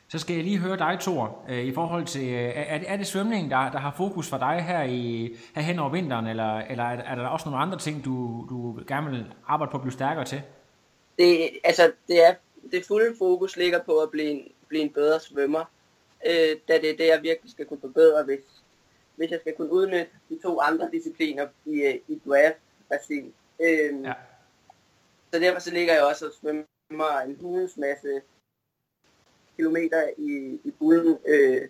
Så 0.08 0.18
skal 0.18 0.34
jeg 0.34 0.44
lige 0.44 0.58
høre 0.58 0.78
dig, 0.78 0.98
Thor, 1.00 1.38
øh, 1.48 1.64
i 1.64 1.74
forhold 1.74 2.06
til, 2.06 2.28
øh, 2.28 2.40
er 2.40 2.62
er, 2.62 2.80
er 2.86 2.96
det 2.96 3.06
svømning, 3.06 3.50
der, 3.50 3.70
der 3.70 3.78
har 3.78 3.94
fokus 3.96 4.30
for 4.30 4.38
dig 4.38 4.64
her, 4.64 4.82
i, 4.82 5.36
her 5.54 5.62
hen 5.62 5.78
over 5.78 5.90
vinteren, 5.90 6.26
eller, 6.26 6.58
eller 6.58 6.84
er, 6.84 7.02
er 7.02 7.14
der 7.14 7.26
også 7.26 7.48
nogle 7.48 7.62
andre 7.62 7.78
ting, 7.78 8.04
du, 8.04 8.46
du 8.50 8.80
gerne 8.88 9.10
vil 9.10 9.34
arbejde 9.46 9.70
på 9.70 9.76
at 9.76 9.82
blive 9.82 9.92
stærkere 9.92 10.24
til? 10.24 10.42
Det, 11.18 11.50
altså, 11.64 11.92
det, 12.08 12.24
er, 12.24 12.34
det 12.72 12.84
fulde 12.84 13.16
fokus 13.18 13.56
ligger 13.56 13.82
på 13.82 13.98
at 13.98 14.10
blive 14.10 14.30
en, 14.30 14.52
blive 14.68 14.82
en 14.82 14.92
bedre 14.92 15.20
svømmer, 15.20 15.64
øh, 16.26 16.56
da 16.68 16.78
det 16.80 16.90
er 16.90 16.96
det, 16.96 17.06
jeg 17.06 17.22
virkelig 17.22 17.50
skal 17.50 17.66
kunne 17.66 17.80
forbedre, 17.80 18.24
hvis, 18.24 18.40
hvis 19.16 19.30
jeg 19.30 19.40
skal 19.40 19.54
kunne 19.54 19.72
udnytte 19.72 20.10
de 20.28 20.38
to 20.42 20.60
andre 20.60 20.90
discipliner 20.92 21.48
i, 21.64 21.80
øh, 21.82 21.98
i 22.08 22.20
draft-bassin. 22.26 23.34
Øh, 23.60 24.02
ja. 24.04 24.12
Så 25.32 25.38
derfor 25.38 25.60
så 25.60 25.70
ligger 25.70 25.94
jeg 25.94 26.04
også 26.04 26.26
og 26.26 26.32
svømmer 26.32 27.20
en 27.20 27.36
hulens 27.40 27.76
masse 27.76 28.22
kilometer 29.56 30.10
i, 30.18 30.60
i 30.64 30.70
bullen. 30.78 31.18
Øh, 31.26 31.68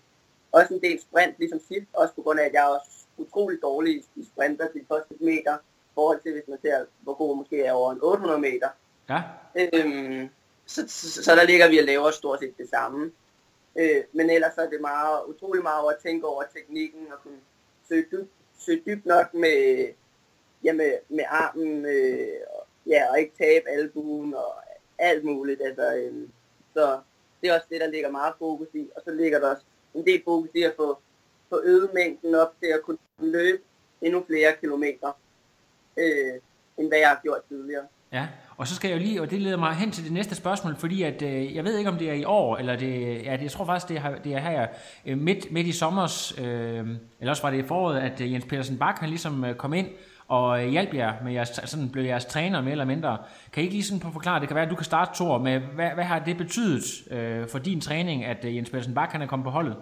også 0.53 0.75
en 0.75 0.81
del 0.81 1.01
sprint, 1.01 1.35
ligesom 1.39 1.61
sidst, 1.69 1.89
også 1.93 2.15
på 2.15 2.23
grund 2.23 2.41
af, 2.41 2.45
at 2.45 2.53
jeg 2.53 2.65
er 2.65 2.75
også 2.79 2.91
utrolig 3.17 3.59
dårlig 3.63 4.05
i 4.17 4.25
sprinter 4.33 4.73
til 4.73 4.85
første 4.89 5.15
meter, 5.21 5.57
i 5.57 5.95
forhold 5.95 6.21
til, 6.23 6.33
hvis 6.33 6.49
man 6.49 6.59
ser, 6.63 6.85
hvor 7.01 7.15
god 7.15 7.37
måske 7.37 7.63
er 7.63 7.73
over 7.73 7.93
en 7.93 7.99
800 8.03 8.41
meter. 8.41 8.69
Ja. 9.09 9.23
Øhm, 9.57 10.29
så, 10.67 10.85
så, 10.89 11.23
så, 11.23 11.37
der 11.37 11.45
ligger 11.45 11.69
vi 11.69 11.79
og 11.79 11.85
laver 11.85 12.11
stort 12.11 12.41
set 12.41 12.59
det 12.59 12.71
samme. 12.71 13.13
Øh, 13.79 14.05
men 14.13 14.31
ellers 14.31 14.55
så 14.55 14.61
er 14.61 14.71
det 14.71 14.81
meget, 14.81 15.25
utrolig 15.27 15.63
meget 15.63 15.83
over 15.83 15.93
at 15.93 15.99
tænke 16.03 16.27
over 16.27 16.43
teknikken 16.55 17.13
og 17.13 17.23
kunne 17.23 17.41
søge 17.89 18.07
dybt, 18.13 18.31
søge 18.59 18.83
dybt 18.87 19.07
nok 19.07 19.35
med, 19.35 19.89
ja, 20.65 20.73
med, 20.73 20.93
med 21.09 21.25
armen, 21.29 21.87
øh, 21.87 22.41
ja, 22.87 23.11
og 23.11 23.21
ikke 23.21 23.33
tabe 23.39 23.69
albuen 23.69 24.35
og 24.35 24.55
alt 24.99 25.25
muligt. 25.25 25.63
Altså, 25.63 25.95
øh, 25.95 26.29
så 26.75 27.01
det 27.41 27.49
er 27.49 27.55
også 27.55 27.67
det, 27.71 27.81
der 27.81 27.87
ligger 27.87 28.11
meget 28.11 28.35
fokus 28.39 28.69
i. 28.75 28.89
Og 28.97 29.03
så 29.05 29.11
ligger 29.11 29.41
der 29.41 29.51
også 29.51 29.65
en 29.95 30.07
del 30.07 30.23
fokus 30.25 30.49
i 30.55 30.63
at 30.63 30.75
få, 30.77 30.99
få 31.49 31.61
øget 31.65 31.91
mængden 31.95 32.35
op 32.35 32.55
til 32.61 32.67
at 32.67 32.83
kunne 32.83 32.99
løbe 33.19 33.63
endnu 34.01 34.25
flere 34.27 34.57
kilometer, 34.61 35.13
øh, 35.97 36.35
end 36.79 36.89
hvad 36.89 36.99
jeg 36.99 37.09
har 37.09 37.21
gjort 37.23 37.41
tidligere. 37.49 37.87
Ja, 38.13 38.29
og 38.59 38.67
så 38.67 38.75
skal 38.75 38.89
jeg 38.89 38.99
jo 38.99 39.03
lige, 39.03 39.23
og 39.23 39.31
det 39.31 39.41
leder 39.41 39.57
mig 39.57 39.75
hen 39.75 39.91
til 39.91 40.05
det 40.05 40.13
næste 40.13 40.35
spørgsmål, 40.35 40.77
fordi 40.77 41.03
at, 41.03 41.23
øh, 41.23 41.57
jeg 41.57 41.65
ved 41.65 41.79
ikke, 41.79 41.91
om 41.91 41.97
det 41.97 42.11
er 42.11 42.15
i 42.15 42.25
år, 42.25 42.57
eller 42.57 42.77
det, 42.77 43.25
ja, 43.25 43.33
det, 43.33 43.43
jeg 43.43 43.51
tror 43.51 43.65
faktisk, 43.65 43.89
det 43.89 43.97
er, 43.97 44.19
det 44.25 44.35
er 44.35 44.39
her 44.39 44.67
øh, 45.07 45.19
midt, 45.19 45.53
midt 45.53 45.67
i 45.67 45.73
sommers, 45.73 46.39
øh, 46.39 46.87
eller 47.21 47.31
også 47.31 47.43
var 47.43 47.51
det 47.51 47.59
i 47.59 47.63
foråret, 47.63 48.01
at 48.01 48.21
øh, 48.21 48.33
Jens 48.33 48.45
Petersen 48.45 48.79
Bak, 48.79 48.99
han 48.99 49.09
ligesom 49.09 49.45
øh, 49.45 49.55
kom 49.55 49.75
ind 49.75 49.89
og 50.29 50.65
øh, 50.65 50.71
hjalp 50.71 50.95
jer 50.95 51.13
med 51.25 51.33
jeres, 51.33 51.49
sådan 51.65 51.91
blev 51.91 52.05
jeres 52.05 52.25
træner 52.25 52.61
mere 52.61 52.73
eller 52.73 52.85
mindre. 52.85 53.19
Kan 53.53 53.63
I 53.63 53.65
ikke 53.65 53.75
lige 53.75 53.85
sådan 53.85 54.13
forklare, 54.13 54.41
det 54.41 54.49
kan 54.49 54.55
være, 54.55 54.65
at 54.65 54.71
du 54.71 54.77
kan 54.77 54.85
starte, 54.85 55.11
Thor, 55.15 55.39
med, 55.39 55.61
hvad, 55.61 55.91
hvad 55.91 56.05
har 56.05 56.19
det 56.19 56.37
betydet 56.37 56.85
øh, 57.11 57.49
for 57.49 57.59
din 57.59 57.81
træning, 57.81 58.25
at 58.25 58.45
øh, 58.45 58.57
Jens 58.57 58.71
Petersen 58.71 58.95
Bak, 58.95 59.13
han 59.13 59.23
er 59.23 59.27
kommet 59.27 59.45
på 59.45 59.51
holdet? 59.51 59.77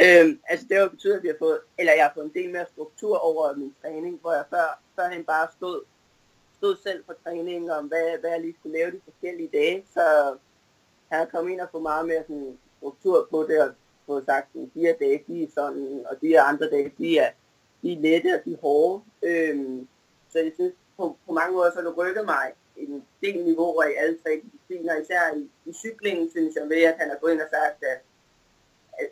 Øhm, 0.00 0.40
altså 0.48 0.66
det 0.68 0.76
har 0.78 0.88
betydet, 0.88 1.16
at 1.16 1.22
vi 1.22 1.28
har 1.28 1.36
fået, 1.38 1.58
eller 1.78 1.92
jeg 1.96 2.04
har 2.04 2.12
fået 2.14 2.24
en 2.24 2.42
del 2.42 2.50
mere 2.52 2.66
struktur 2.74 3.16
over 3.18 3.56
min 3.56 3.74
træning, 3.82 4.18
hvor 4.20 4.32
jeg 4.32 4.44
før, 4.50 4.80
førhen 4.96 5.24
bare 5.24 5.46
stod 5.56 5.80
stod 6.64 6.76
selv 6.82 7.04
for 7.06 7.14
træning, 7.24 7.72
om 7.72 7.84
hvad, 7.86 8.18
hvad 8.20 8.30
jeg 8.30 8.40
lige 8.40 8.56
skulle 8.58 8.78
lave 8.78 8.90
de 8.90 9.00
forskellige 9.04 9.50
dage, 9.52 9.86
så 9.94 10.36
han 11.08 11.26
kom 11.26 11.30
kommet 11.30 11.52
ind 11.52 11.60
og 11.60 11.68
få 11.72 11.80
meget 11.80 12.06
mere 12.06 12.22
sådan, 12.22 12.58
struktur 12.78 13.28
på 13.30 13.42
det, 13.48 13.62
og 13.62 13.70
få 14.06 14.24
sagt, 14.24 14.48
at 14.54 14.68
de 14.74 14.80
her 14.80 14.94
dage, 14.96 15.24
de 15.26 15.42
er 15.42 15.48
sådan, 15.54 16.04
og 16.10 16.20
de 16.20 16.28
her 16.28 16.42
andre 16.42 16.70
dage, 16.70 16.92
de 16.98 17.18
er, 17.18 17.30
de 17.82 17.92
er 17.92 18.00
lette, 18.00 18.30
og 18.36 18.40
de 18.44 18.52
er 18.52 18.60
hårde. 18.60 19.02
Øhm, 19.22 19.88
så 20.30 20.38
jeg 20.38 20.52
synes, 20.54 20.74
på, 20.96 21.16
på 21.26 21.32
mange 21.32 21.52
måder, 21.56 21.70
så 21.70 21.76
har 21.76 21.88
det 21.88 21.96
rykket 21.96 22.24
mig 22.24 22.52
en 22.76 23.04
del 23.22 23.44
niveauer 23.44 23.84
i 23.84 23.94
alle 24.02 24.18
tre 24.22 24.30
discipliner, 24.44 25.00
især 25.00 25.34
i, 25.36 25.50
i 25.70 25.72
cyklingen, 25.72 26.30
synes 26.30 26.54
jeg 26.56 26.68
ved, 26.68 26.82
at 26.82 26.96
han 26.98 27.10
har 27.10 27.18
gået 27.20 27.32
ind 27.32 27.40
og 27.40 27.50
sagt, 27.50 27.84
at 27.92 27.98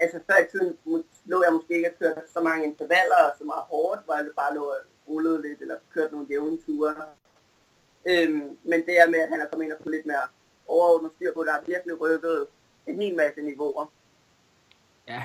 altså 0.01 0.19
før 0.27 0.39
i 0.45 0.51
tiden 0.51 0.79
lå 1.25 1.43
jeg 1.45 1.53
måske 1.53 1.75
ikke 1.75 1.89
at 1.89 1.99
køre 1.99 2.15
så 2.35 2.41
mange 2.41 2.65
intervaller 2.67 3.21
og 3.29 3.33
så 3.39 3.45
meget 3.45 3.65
hårdt, 3.73 4.05
hvor 4.05 4.15
jeg 4.15 4.27
bare 4.37 4.55
lå 4.55 4.65
og 4.65 4.79
rullede 5.09 5.43
lidt, 5.43 5.61
eller 5.61 5.77
kørte 5.95 6.13
nogle 6.13 6.29
jævne 6.31 6.59
ture. 6.67 6.95
Øhm, 8.07 8.59
men 8.63 8.87
det 8.87 9.01
er 9.01 9.11
med, 9.11 9.21
at 9.21 9.29
han 9.29 9.41
er 9.41 9.47
kommet 9.47 9.65
ind 9.65 9.73
og 9.73 9.79
få 9.83 9.89
lidt 9.89 10.07
mere 10.07 10.27
overordnet 10.67 11.11
styr 11.17 11.35
på, 11.35 11.45
der 11.45 11.53
er 11.53 11.61
virkelig 11.67 12.01
rykket 12.01 12.47
en 12.87 13.03
hel 13.03 13.17
masse 13.17 13.41
niveauer. 13.41 13.87
Ja, 15.09 15.23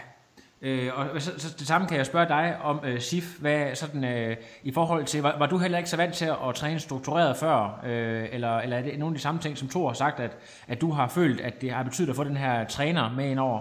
Øh, 0.61 0.99
og 0.99 1.21
så, 1.21 1.31
så 1.37 1.47
det 1.59 1.67
samme 1.67 1.87
kan 1.87 1.97
jeg 1.97 2.05
spørge 2.05 2.27
dig 2.27 2.57
om, 2.63 2.85
øh, 2.85 3.01
Sif, 3.01 3.39
hvad 3.39 3.75
sådan, 3.75 4.03
øh, 4.03 4.37
i 4.63 4.71
forhold 4.71 5.05
til, 5.05 5.21
var, 5.21 5.37
var 5.37 5.45
du 5.45 5.57
heller 5.57 5.77
ikke 5.77 5.89
så 5.89 5.97
vant 5.97 6.15
til 6.15 6.25
at, 6.25 6.37
at 6.49 6.55
træne 6.55 6.79
struktureret 6.79 7.37
før, 7.37 7.81
øh, 7.85 8.33
eller, 8.33 8.57
eller 8.57 8.77
er 8.77 8.81
det 8.81 8.99
nogle 8.99 9.13
af 9.13 9.17
de 9.17 9.21
samme 9.21 9.41
ting, 9.41 9.57
som 9.57 9.69
Thor 9.69 9.87
har 9.87 9.93
sagt, 9.93 10.19
at, 10.19 10.31
at 10.67 10.81
du 10.81 10.91
har 10.91 11.07
følt, 11.07 11.41
at 11.41 11.61
det 11.61 11.71
har 11.71 11.83
betydet 11.83 12.09
at 12.09 12.15
få 12.15 12.23
den 12.23 12.37
her 12.37 12.67
træner 12.67 13.13
med 13.13 13.29
ind 13.29 13.39
over? 13.39 13.59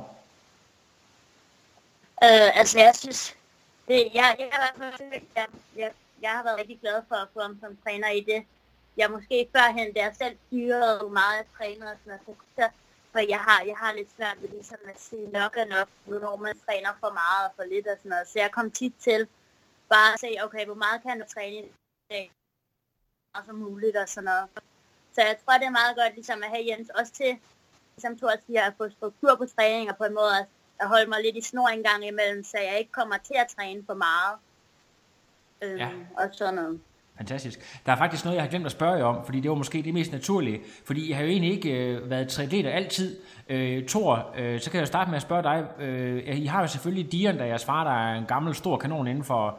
Øh, 2.23 2.59
altså 2.59 2.79
jeg 2.79 2.95
synes, 2.95 3.37
det, 3.89 4.09
jeg, 4.15 4.37
jeg, 4.39 4.49
jeg, 4.51 5.21
jeg, 5.37 5.47
jeg, 5.77 5.91
jeg 6.23 6.31
har 6.31 6.43
været 6.43 6.59
rigtig 6.59 6.79
glad 6.81 7.03
for 7.09 7.15
at 7.15 7.29
få 7.35 7.41
ham 7.41 7.59
som 7.61 7.77
træner 7.85 8.11
i 8.11 8.21
det 8.21 8.45
jeg 8.97 9.11
måske 9.11 9.49
førhen, 9.57 9.93
da 9.93 10.01
jeg 10.01 10.15
selv 10.17 10.37
styrede 10.47 11.11
meget 11.11 11.39
af 11.39 11.47
træner 11.57 11.91
og 11.93 11.97
sådan 12.05 12.21
noget, 12.27 12.39
så, 12.57 12.69
for 13.13 13.19
jeg 13.19 13.41
har, 13.41 13.63
jeg 13.65 13.77
har 13.77 13.93
lidt 13.93 14.11
svært 14.17 14.43
ved 14.43 14.49
ligesom 14.49 14.79
at 14.89 15.01
sige 15.01 15.31
nok 15.31 15.57
og 15.57 15.67
nok, 15.67 15.89
når 16.07 16.37
man 16.37 16.59
træner 16.67 16.93
for 17.01 17.11
meget 17.11 17.43
og 17.49 17.53
for 17.57 17.65
lidt 17.65 17.87
og 17.87 17.97
sådan 17.99 18.09
noget. 18.09 18.29
Så 18.29 18.39
jeg 18.39 18.51
kom 18.53 18.71
tit 18.71 18.95
til 19.01 19.29
bare 19.89 20.13
at 20.15 20.21
se, 20.21 20.37
okay, 20.45 20.65
hvor 20.65 20.75
meget 20.75 21.03
kan 21.03 21.19
jeg 21.19 21.29
træne 21.29 21.67
i 21.67 21.73
dag? 22.11 22.33
Og 23.35 23.43
så 23.47 23.53
muligt 23.53 23.97
og 23.97 24.09
sådan 24.09 24.25
noget. 24.25 24.49
Så 25.15 25.21
jeg 25.23 25.37
tror, 25.45 25.59
det 25.59 25.67
er 25.67 25.81
meget 25.81 25.97
godt 25.97 26.15
ligesom 26.15 26.43
at 26.43 26.51
have 26.51 26.67
Jens 26.69 26.91
også 26.91 27.13
til, 27.13 27.39
som 27.99 28.19
Thor 28.19 28.33
siger, 28.47 28.63
at 28.63 28.75
få 28.79 28.91
struktur 28.91 29.37
på 29.37 29.47
træning 29.47 29.91
og 29.91 29.97
på 29.97 30.05
en 30.05 30.15
måde 30.15 30.39
at, 30.39 30.47
at 30.81 30.89
holde 30.89 31.07
mig 31.07 31.23
lidt 31.23 31.37
i 31.37 31.41
snor 31.41 31.69
en 31.69 31.83
gang 31.83 32.07
imellem, 32.07 32.45
så 32.45 32.59
jeg 32.59 32.79
ikke 32.79 32.93
kommer 32.93 33.17
til 33.19 33.35
at 33.35 33.49
træne 33.57 33.85
for 33.87 33.95
meget. 33.95 34.39
Øhm, 35.63 35.77
ja. 35.77 35.91
Og 36.17 36.35
sådan 36.35 36.55
noget. 36.55 36.81
Fantastisk. 37.17 37.81
Der 37.87 37.93
er 37.93 37.97
faktisk 37.97 38.25
noget, 38.25 38.37
jeg 38.37 38.45
har 38.45 38.51
glemt 38.51 38.67
at 38.67 38.73
spørge 38.73 38.97
jer 38.97 39.05
om, 39.05 39.25
fordi 39.25 39.41
det 39.41 39.51
var 39.51 39.57
måske 39.57 39.83
det 39.83 39.95
mest 39.95 40.13
naturlige. 40.13 40.61
Fordi 40.85 41.09
jeg 41.09 41.17
har 41.17 41.25
jo 41.25 41.31
egentlig 41.31 41.53
ikke 41.53 41.71
øh, 41.71 42.11
været 42.11 42.29
triatleter 42.29 42.71
altid. 42.71 43.17
Øh, 43.49 43.87
Thor, 43.87 44.35
øh, 44.39 44.61
så 44.61 44.71
kan 44.71 44.81
jeg 44.81 44.87
starte 44.87 45.11
med 45.11 45.17
at 45.17 45.23
spørge 45.23 45.43
dig. 45.43 45.65
Øh, 45.81 46.39
I 46.39 46.47
har 46.47 46.61
jo 46.61 46.67
selvfølgelig 46.67 47.13
Dion, 47.13 47.37
der 47.37 47.43
er 47.43 47.47
jeres 47.47 47.65
far, 47.65 47.85
der 47.85 47.91
er 47.91 48.19
en 48.19 48.25
gammel 48.25 48.55
stor 48.55 48.77
kanon 48.77 49.07
inden 49.07 49.25
for 49.25 49.59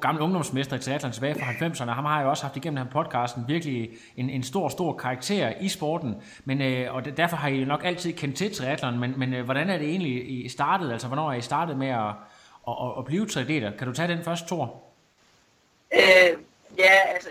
gammel 0.00 0.22
ungdomsmester 0.22 0.76
i 0.76 0.78
triathlon 0.78 1.12
tilbage 1.12 1.34
fra 1.34 1.66
90'erne. 1.66 1.90
Ham 1.90 2.04
har 2.04 2.18
jeg 2.18 2.28
også 2.28 2.42
haft 2.42 2.56
igennem 2.56 2.76
den 2.76 2.86
her 2.86 2.92
podcasten 2.92 3.44
virkelig 3.48 3.90
en, 4.16 4.30
en 4.30 4.42
stor, 4.42 4.68
stor 4.68 4.92
karakter 4.92 5.52
i 5.60 5.68
sporten. 5.68 6.22
Men, 6.44 6.62
øh, 6.62 6.94
og 6.94 7.16
derfor 7.16 7.36
har 7.36 7.48
I 7.48 7.64
nok 7.64 7.84
altid 7.84 8.12
kendt 8.12 8.36
til 8.36 8.54
triathlon. 8.54 8.98
Men, 8.98 9.14
men 9.16 9.34
øh, 9.34 9.44
hvordan 9.44 9.70
er 9.70 9.78
det 9.78 9.88
egentlig 9.88 10.44
I 10.44 10.48
startet? 10.48 10.92
Altså, 10.92 11.06
hvornår 11.06 11.32
er 11.32 11.36
I 11.36 11.40
startet 11.40 11.76
med 11.76 11.88
at, 11.88 12.08
at, 12.68 12.74
at, 12.82 12.92
at 12.98 13.04
blive 13.04 13.26
triatleter? 13.26 13.70
Kan 13.76 13.86
du 13.86 13.92
tage 13.92 14.08
den 14.08 14.24
først, 14.24 14.46
Thor? 14.46 14.82
Øh, 15.94 16.38
Ja, 16.76 16.92
altså, 17.06 17.30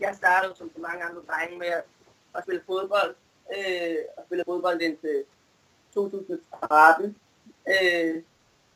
jeg 0.00 0.14
startede 0.14 0.54
som 0.56 0.70
så 0.74 0.80
mange 0.80 1.04
andre 1.04 1.22
drenge 1.28 1.58
med 1.58 1.72
at 2.34 2.42
spille 2.42 2.62
fodbold, 2.66 3.14
øh, 3.56 3.96
og 4.16 4.24
spille 4.26 4.44
fodbold 4.44 4.80
indtil 4.80 5.10
øh, 5.10 5.24
2013, 5.94 7.16
øh, 7.68 8.22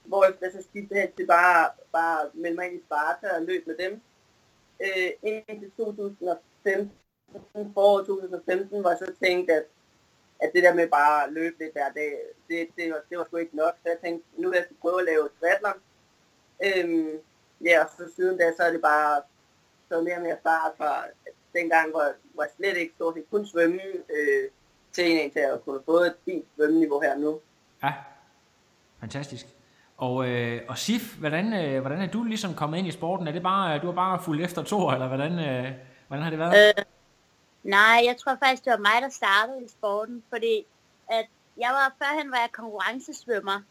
hvor 0.04 0.25
jeg 0.25 0.52
så 0.52 0.62
skiftede 0.71 1.00
hen 1.00 1.12
til 1.12 1.26
bare, 1.26 1.71
bare 1.92 2.30
melde 2.35 2.56
mig 2.56 2.66
ind 2.66 2.80
i 2.80 2.85
Sparta 2.87 3.37
og 3.37 3.42
løb 3.42 3.66
med 3.66 3.76
dem. 3.76 4.00
Øh, 4.80 5.11
indtil 5.23 5.71
2015, 5.76 6.92
foråret 7.75 8.06
2015, 8.06 8.80
hvor 8.80 8.90
jeg 8.90 8.99
så 8.99 9.12
tænkte, 9.25 9.52
at, 9.52 9.64
at 10.40 10.50
det 10.54 10.62
der 10.62 10.75
med 10.75 10.88
bare 10.88 11.25
at 11.25 11.32
løbe 11.32 11.59
lidt 11.59 11.73
hver 11.73 11.92
dag, 11.92 12.18
det, 12.49 12.68
det, 12.76 12.92
var, 12.92 13.00
det 13.11 13.18
var 13.18 13.25
sgu 13.25 13.37
ikke 13.37 13.56
nok. 13.56 13.75
Så 13.82 13.88
jeg 13.88 13.99
tænkte, 14.04 14.40
nu 14.40 14.50
vil 14.50 14.56
jeg 14.56 14.66
prøve 14.80 15.00
at 15.00 15.06
lave 15.06 15.28
triathlon. 15.40 15.80
Øh, 16.66 17.21
ja, 17.64 17.85
og 17.85 17.90
så 17.97 18.14
siden 18.16 18.38
da, 18.38 18.52
så 18.56 18.62
er 18.62 18.71
det 18.71 18.82
bare 18.82 19.23
taget 19.92 20.04
mere 20.04 20.16
og 20.20 20.22
mere 20.22 20.37
fart 20.42 20.72
fra 20.78 20.92
dengang, 21.58 21.90
hvor, 21.90 22.06
hvor 22.34 22.42
jeg 22.42 22.50
slet 22.56 22.76
ikke 22.76 22.94
stort 22.94 23.14
set 23.14 23.30
kun 23.30 23.46
svømme, 23.46 23.82
øh, 24.16 24.44
til 24.92 25.04
en 25.12 25.30
til 25.30 25.38
at 25.38 25.64
kunne 25.64 25.80
få 25.84 25.96
et 25.99 26.16
fint 26.25 26.46
svømmeniveau 26.56 27.00
her 27.00 27.16
nu. 27.16 27.40
Ja, 27.82 27.92
fantastisk. 29.00 29.46
Og, 29.96 30.28
øh, 30.28 30.61
og 30.68 30.78
Sif, 30.78 31.16
hvordan, 31.18 31.52
øh, 31.52 31.80
hvordan 31.80 32.00
er 32.02 32.06
du 32.06 32.22
ligesom 32.22 32.54
kommet 32.54 32.78
ind 32.78 32.87
i 32.87 32.90
sporten? 32.90 33.28
Er 33.28 33.32
det 33.32 33.42
bare, 33.42 33.78
du 33.78 33.87
har 33.87 33.94
bare 33.94 34.22
fulgt 34.22 34.44
efter 34.44 34.62
to, 34.62 34.90
eller 34.90 35.08
hvordan, 35.08 35.32
øh, 35.32 35.72
hvordan 36.08 36.22
har 36.22 36.30
det 36.30 36.38
været? 36.38 36.75
Øh, 36.78 36.84
nej, 37.62 38.02
jeg 38.04 38.16
tror 38.16 38.37
faktisk, 38.44 38.64
det 38.64 38.70
var 38.70 38.78
mig, 38.78 39.02
der 39.02 39.08
startede 39.08 39.64
i 39.64 39.68
sporten, 39.68 40.25
fordi 40.28 40.66
at 41.08 41.26
jeg 41.56 41.70
var, 41.72 41.94
førhen 42.02 42.30
var 42.30 42.38
jeg 42.38 42.49
konkurrencesvømmer. 42.52 43.62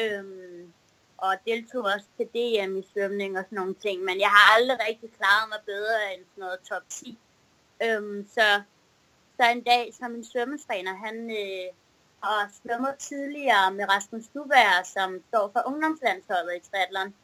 Øhm, 0.00 0.72
og 1.18 1.34
deltog 1.46 1.84
også 1.84 2.06
til 2.16 2.26
DM 2.26 2.76
i 2.76 2.88
svømning 2.92 3.38
og 3.38 3.44
sådan 3.44 3.56
nogle 3.56 3.74
ting, 3.74 4.04
men 4.04 4.20
jeg 4.20 4.28
har 4.28 4.56
aldrig 4.56 4.78
rigtig 4.88 5.10
klaret 5.18 5.48
mig 5.48 5.60
bedre 5.66 6.14
end 6.14 6.22
sådan 6.24 6.40
noget 6.44 6.58
top 6.68 6.82
10. 6.88 7.18
Øhm, 7.82 8.28
så, 8.34 8.62
så 9.36 9.50
en 9.50 9.62
dag, 9.62 9.94
som 9.98 10.14
en 10.14 10.24
svømmetræner, 10.24 10.94
han 10.94 11.30
øh, 11.30 11.68
har 12.22 12.50
svømmet 12.62 12.94
tidligere 12.98 13.72
med 13.72 13.84
Rasmus 13.88 14.26
Duberg, 14.34 14.86
som 14.86 15.22
står 15.28 15.50
for 15.52 15.62
ungdomslandsholdet 15.66 16.56
i 16.56 16.70
triathlon. 16.70 17.14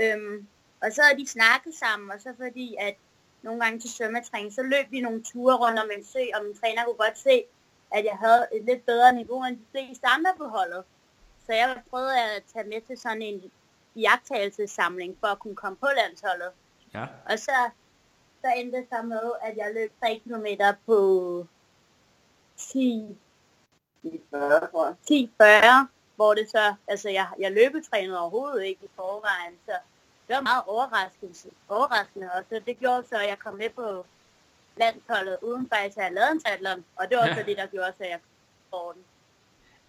Øhm, 0.00 0.46
og 0.82 0.92
så 0.92 1.02
havde 1.02 1.20
de 1.20 1.28
snakket 1.28 1.74
sammen, 1.74 2.10
og 2.10 2.20
så 2.20 2.30
fordi, 2.38 2.76
at 2.78 2.96
nogle 3.42 3.60
gange 3.60 3.80
til 3.80 3.90
svømmetræning, 3.90 4.52
så 4.52 4.62
løb 4.62 4.86
vi 4.90 5.00
nogle 5.00 5.22
ture 5.22 5.56
rundt 5.56 5.78
om 5.78 5.90
en 5.96 6.04
sø, 6.04 6.22
og 6.34 6.44
min 6.44 6.58
træner 6.60 6.84
kunne 6.84 7.04
godt 7.06 7.18
se, 7.18 7.44
at 7.92 8.04
jeg 8.04 8.16
havde 8.24 8.46
et 8.52 8.64
lidt 8.64 8.86
bedre 8.86 9.12
niveau 9.12 9.44
end 9.44 9.56
de 9.56 9.66
fleste 9.70 10.06
andre 10.06 10.32
på 10.36 10.44
holdet. 10.44 10.84
Så 11.46 11.52
jeg 11.52 11.82
prøvede 11.90 12.20
at 12.20 12.42
tage 12.52 12.68
med 12.68 12.80
til 12.80 12.98
sådan 12.98 13.22
en 13.22 13.52
jagttagelsesamling 13.96 15.16
for 15.20 15.26
at 15.26 15.38
kunne 15.38 15.56
komme 15.56 15.76
på 15.76 15.86
landsholdet. 15.96 16.50
Ja. 16.94 17.06
Og 17.30 17.38
så, 17.38 17.70
så 18.40 18.52
endte 18.56 18.78
det 18.78 18.86
så 18.92 19.02
med, 19.02 19.32
at 19.42 19.56
jeg 19.56 19.74
løb 19.74 19.92
3 20.00 20.20
km 20.24 20.46
på 20.86 21.46
10, 22.56 23.16
10 25.06 25.30
40, 25.38 25.88
hvor 26.16 26.34
det 26.34 26.50
så, 26.50 26.74
altså 26.88 27.08
jeg, 27.08 27.28
jeg 27.38 27.52
løbetrænede 27.52 28.20
overhovedet 28.20 28.64
ikke 28.64 28.84
i 28.84 28.88
forvejen, 28.96 29.58
så 29.64 29.72
det 30.28 30.36
var 30.36 30.42
meget 30.42 30.62
overraskende, 30.66 31.34
overraskende 31.68 32.30
og 32.32 32.44
så 32.48 32.60
det 32.66 32.78
gjorde 32.78 33.08
så, 33.08 33.16
at 33.16 33.28
jeg 33.28 33.38
kom 33.38 33.54
med 33.54 33.70
på 33.70 34.06
landsholdet, 34.76 35.38
uden 35.42 35.68
faktisk 35.68 35.96
at 35.96 36.04
have 36.04 36.14
lavet 36.14 36.32
en 36.32 36.40
triathlon, 36.40 36.84
og 36.96 37.08
det 37.08 37.16
var 37.16 37.24
ja. 37.24 37.30
også 37.30 37.42
det, 37.42 37.56
der 37.56 37.66
gjorde 37.66 37.92
så, 37.98 38.04
at 38.04 38.10
jeg 38.10 38.20
den. 38.72 39.04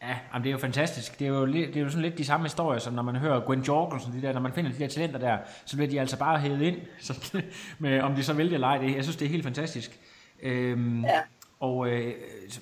Ja, 0.01 0.17
jamen 0.33 0.43
det 0.43 0.49
er 0.49 0.51
jo 0.51 0.57
fantastisk. 0.57 1.19
Det 1.19 1.27
er 1.27 1.31
jo, 1.31 1.47
det 1.47 1.77
er 1.77 1.81
jo 1.81 1.89
sådan 1.89 2.01
lidt 2.01 2.17
de 2.17 2.25
samme 2.25 2.45
historier, 2.45 2.79
som 2.79 2.93
når 2.93 3.03
man 3.03 3.15
hører 3.15 3.39
Gwen 3.39 3.61
Jorgensen, 3.61 4.13
de 4.13 4.21
der, 4.21 4.33
når 4.33 4.39
man 4.39 4.53
finder 4.53 4.71
de 4.71 4.79
der 4.79 4.87
talenter 4.87 5.19
der, 5.19 5.37
så 5.65 5.75
bliver 5.75 5.89
de 5.89 5.99
altså 5.99 6.19
bare 6.19 6.39
hævet 6.39 6.61
ind, 6.61 6.77
så, 6.99 7.41
med, 7.79 7.99
om 8.01 8.15
de 8.15 8.23
så 8.23 8.33
vælger 8.33 8.53
eller 8.53 8.67
ej. 8.67 8.77
Det, 8.77 8.95
jeg 8.95 9.03
synes, 9.03 9.15
det 9.15 9.25
er 9.25 9.29
helt 9.29 9.43
fantastisk. 9.43 9.99
Øhm, 10.41 11.03
ja. 11.05 11.19
Og 11.59 11.89
øh, 11.89 12.13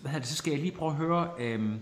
hvad 0.02 0.14
det, 0.14 0.28
så 0.28 0.36
skal 0.36 0.52
jeg 0.52 0.60
lige 0.60 0.72
prøve 0.72 0.92
at 0.92 0.98
høre, 0.98 1.30
øh, 1.40 1.76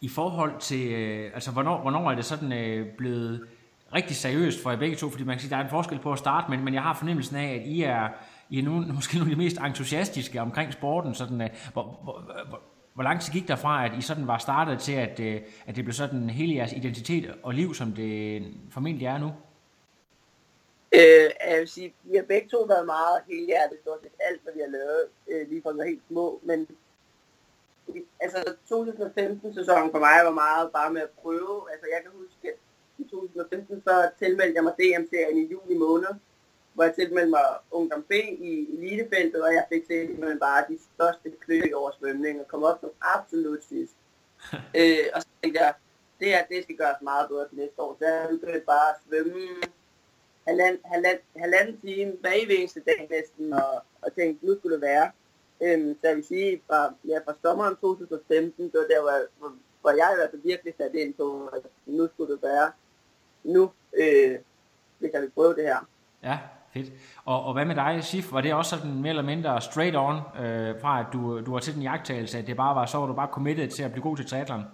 i 0.00 0.08
forhold 0.08 0.60
til, 0.60 0.92
øh, 0.92 1.30
altså 1.34 1.50
hvornår, 1.50 1.80
hvornår 1.80 2.10
er 2.10 2.14
det 2.14 2.24
sådan 2.24 2.52
øh, 2.52 2.86
blevet 2.86 3.46
rigtig 3.94 4.16
seriøst 4.16 4.62
for 4.62 4.70
jer 4.70 4.78
begge 4.78 4.96
to, 4.96 5.10
fordi 5.10 5.24
man 5.24 5.34
kan 5.34 5.40
sige, 5.40 5.50
der 5.50 5.56
er 5.56 5.64
en 5.64 5.70
forskel 5.70 5.98
på 5.98 6.12
at 6.12 6.18
starte, 6.18 6.50
men, 6.50 6.64
men 6.64 6.74
jeg 6.74 6.82
har 6.82 6.94
fornemmelsen 6.94 7.36
af, 7.36 7.54
at 7.54 7.66
I 7.66 7.82
er, 7.82 8.08
I 8.50 8.58
er 8.58 8.62
nu, 8.62 8.84
måske 8.92 9.18
nogle 9.18 9.30
af 9.30 9.36
de 9.36 9.42
mest 9.42 9.60
entusiastiske 9.60 10.40
omkring 10.40 10.72
sporten, 10.72 11.14
sådan, 11.14 11.40
øh, 11.40 11.48
hvor, 11.72 12.00
hvor, 12.02 12.24
hvor, 12.48 12.60
hvor 12.98 13.08
lang 13.08 13.20
tid 13.20 13.32
gik 13.32 13.48
der 13.48 13.56
fra, 13.56 13.84
at 13.86 13.92
I 13.98 14.02
sådan 14.02 14.26
var 14.26 14.38
startet 14.38 14.76
til, 14.80 14.96
at, 15.06 15.20
øh, 15.20 15.40
at 15.66 15.76
det 15.76 15.84
blev 15.84 15.94
sådan 15.94 16.30
hele 16.30 16.54
jeres 16.54 16.72
identitet 16.72 17.34
og 17.42 17.54
liv, 17.54 17.74
som 17.74 17.92
det 17.92 18.44
formentlig 18.70 19.06
er 19.06 19.18
nu? 19.18 19.30
Øh, 20.98 21.28
jeg 21.50 21.58
vil 21.60 21.68
sige, 21.68 21.94
vi 22.02 22.16
har 22.16 22.22
begge 22.22 22.48
to 22.48 22.60
været 22.72 22.86
meget 22.86 23.18
helhjertet, 23.28 23.78
stort 23.82 23.98
set 24.02 24.16
alt, 24.28 24.40
hvad 24.42 24.52
vi 24.56 24.60
har 24.66 24.72
lavet, 24.78 25.04
øh, 25.30 25.48
lige 25.50 25.62
fra 25.62 25.72
vi 25.72 25.80
helt 25.90 26.02
små, 26.10 26.40
men 26.42 26.58
altså 28.20 28.38
2015-sæsonen 28.72 29.90
for 29.94 30.00
mig 30.06 30.18
var 30.28 30.36
meget 30.44 30.72
bare 30.72 30.92
med 30.92 31.02
at 31.08 31.12
prøve. 31.22 31.56
Altså 31.72 31.86
jeg 31.94 32.00
kan 32.02 32.12
huske, 32.22 32.44
at 32.52 32.58
i 32.98 33.04
2015 33.10 33.82
så 33.86 33.94
tilmeldte 34.18 34.56
jeg 34.56 34.64
mig 34.64 34.74
DM-serien 34.80 35.38
i 35.42 35.50
juli 35.52 35.76
måned, 35.86 36.12
hvor 36.78 36.86
jeg 36.86 36.94
tilmeldte 36.94 37.30
mig 37.30 37.46
Ungdom 37.70 38.02
B 38.02 38.12
i 38.50 38.52
elitefeltet, 38.74 39.42
og 39.42 39.52
jeg 39.54 39.64
fik 39.72 39.84
simpelthen 39.86 40.38
bare 40.38 40.64
de 40.68 40.78
største 40.88 41.30
klø 41.40 41.60
over 41.74 41.90
svømning 41.98 42.40
og 42.40 42.48
kom 42.48 42.62
op 42.62 42.78
som 42.80 42.90
absolut 43.00 43.64
sidst. 43.64 43.94
øh, 44.80 45.04
og 45.14 45.22
så 45.22 45.28
tænkte 45.42 45.60
jeg, 45.60 45.74
det 46.20 46.28
her, 46.28 46.44
det 46.50 46.62
skal 46.62 46.76
gøres 46.76 47.00
meget 47.02 47.28
bedre 47.28 47.48
til 47.48 47.58
næste 47.58 47.82
år. 47.82 47.96
Så 47.98 48.04
jeg 48.04 48.28
begyndte 48.30 48.60
bare 48.60 48.88
at 48.90 48.96
svømme 49.04 49.40
halvanden, 50.48 50.80
halvanden, 50.84 51.24
halvanden 51.36 51.80
time 51.80 52.12
hver 52.20 52.30
eneste 52.30 52.80
dag 52.80 53.08
næsten, 53.10 53.52
og, 53.52 53.72
og 54.02 54.08
tænkte, 54.16 54.46
nu 54.46 54.58
skulle 54.58 54.74
det 54.74 54.82
være. 54.82 55.10
Øhm, 55.62 55.96
så 56.00 56.06
jeg 56.08 56.16
vil 56.16 56.24
sige, 56.24 56.62
fra, 56.66 56.94
ja, 57.08 57.18
fra 57.26 57.34
sommeren 57.42 57.76
2015, 57.76 58.64
det 58.64 58.78
var 58.80 58.86
der, 58.94 59.00
hvor, 59.00 59.52
hvor 59.80 59.90
jeg 59.90 60.08
i 60.12 60.16
hvert 60.18 60.30
fald 60.30 60.42
virkelig 60.42 60.74
satte 60.78 61.00
ind 61.00 61.14
på, 61.14 61.46
at 61.46 61.62
nu 61.86 62.08
skulle 62.12 62.32
det 62.34 62.42
være. 62.42 62.72
Nu, 63.44 63.62
øh, 64.02 64.38
hvis 64.98 65.12
jeg 65.12 65.22
vil 65.22 65.30
prøve 65.30 65.54
det 65.54 65.64
her. 65.64 65.88
Ja, 66.22 66.38
fedt. 66.78 66.92
Og, 67.24 67.44
og 67.44 67.52
hvad 67.52 67.64
med 67.64 67.74
dig, 67.74 68.04
Sif? 68.04 68.32
Var 68.32 68.40
det 68.40 68.54
også 68.54 68.70
sådan 68.70 68.94
mere 68.94 69.10
eller 69.10 69.22
mindre 69.32 69.60
straight 69.60 69.96
on, 69.96 70.16
øh, 70.42 70.80
fra 70.80 71.00
at 71.00 71.06
du, 71.12 71.20
du 71.46 71.52
var 71.52 71.58
til 71.58 71.74
den 71.74 71.82
jagttagelse, 71.82 72.38
at 72.38 72.46
det 72.46 72.56
bare 72.56 72.74
var, 72.74 72.86
så 72.86 72.98
var 72.98 73.06
du 73.06 73.14
bare 73.14 73.28
committed 73.32 73.68
til 73.68 73.82
at 73.82 73.92
blive 73.92 74.02
god 74.02 74.16
til 74.16 74.26
triathlon? 74.26 74.64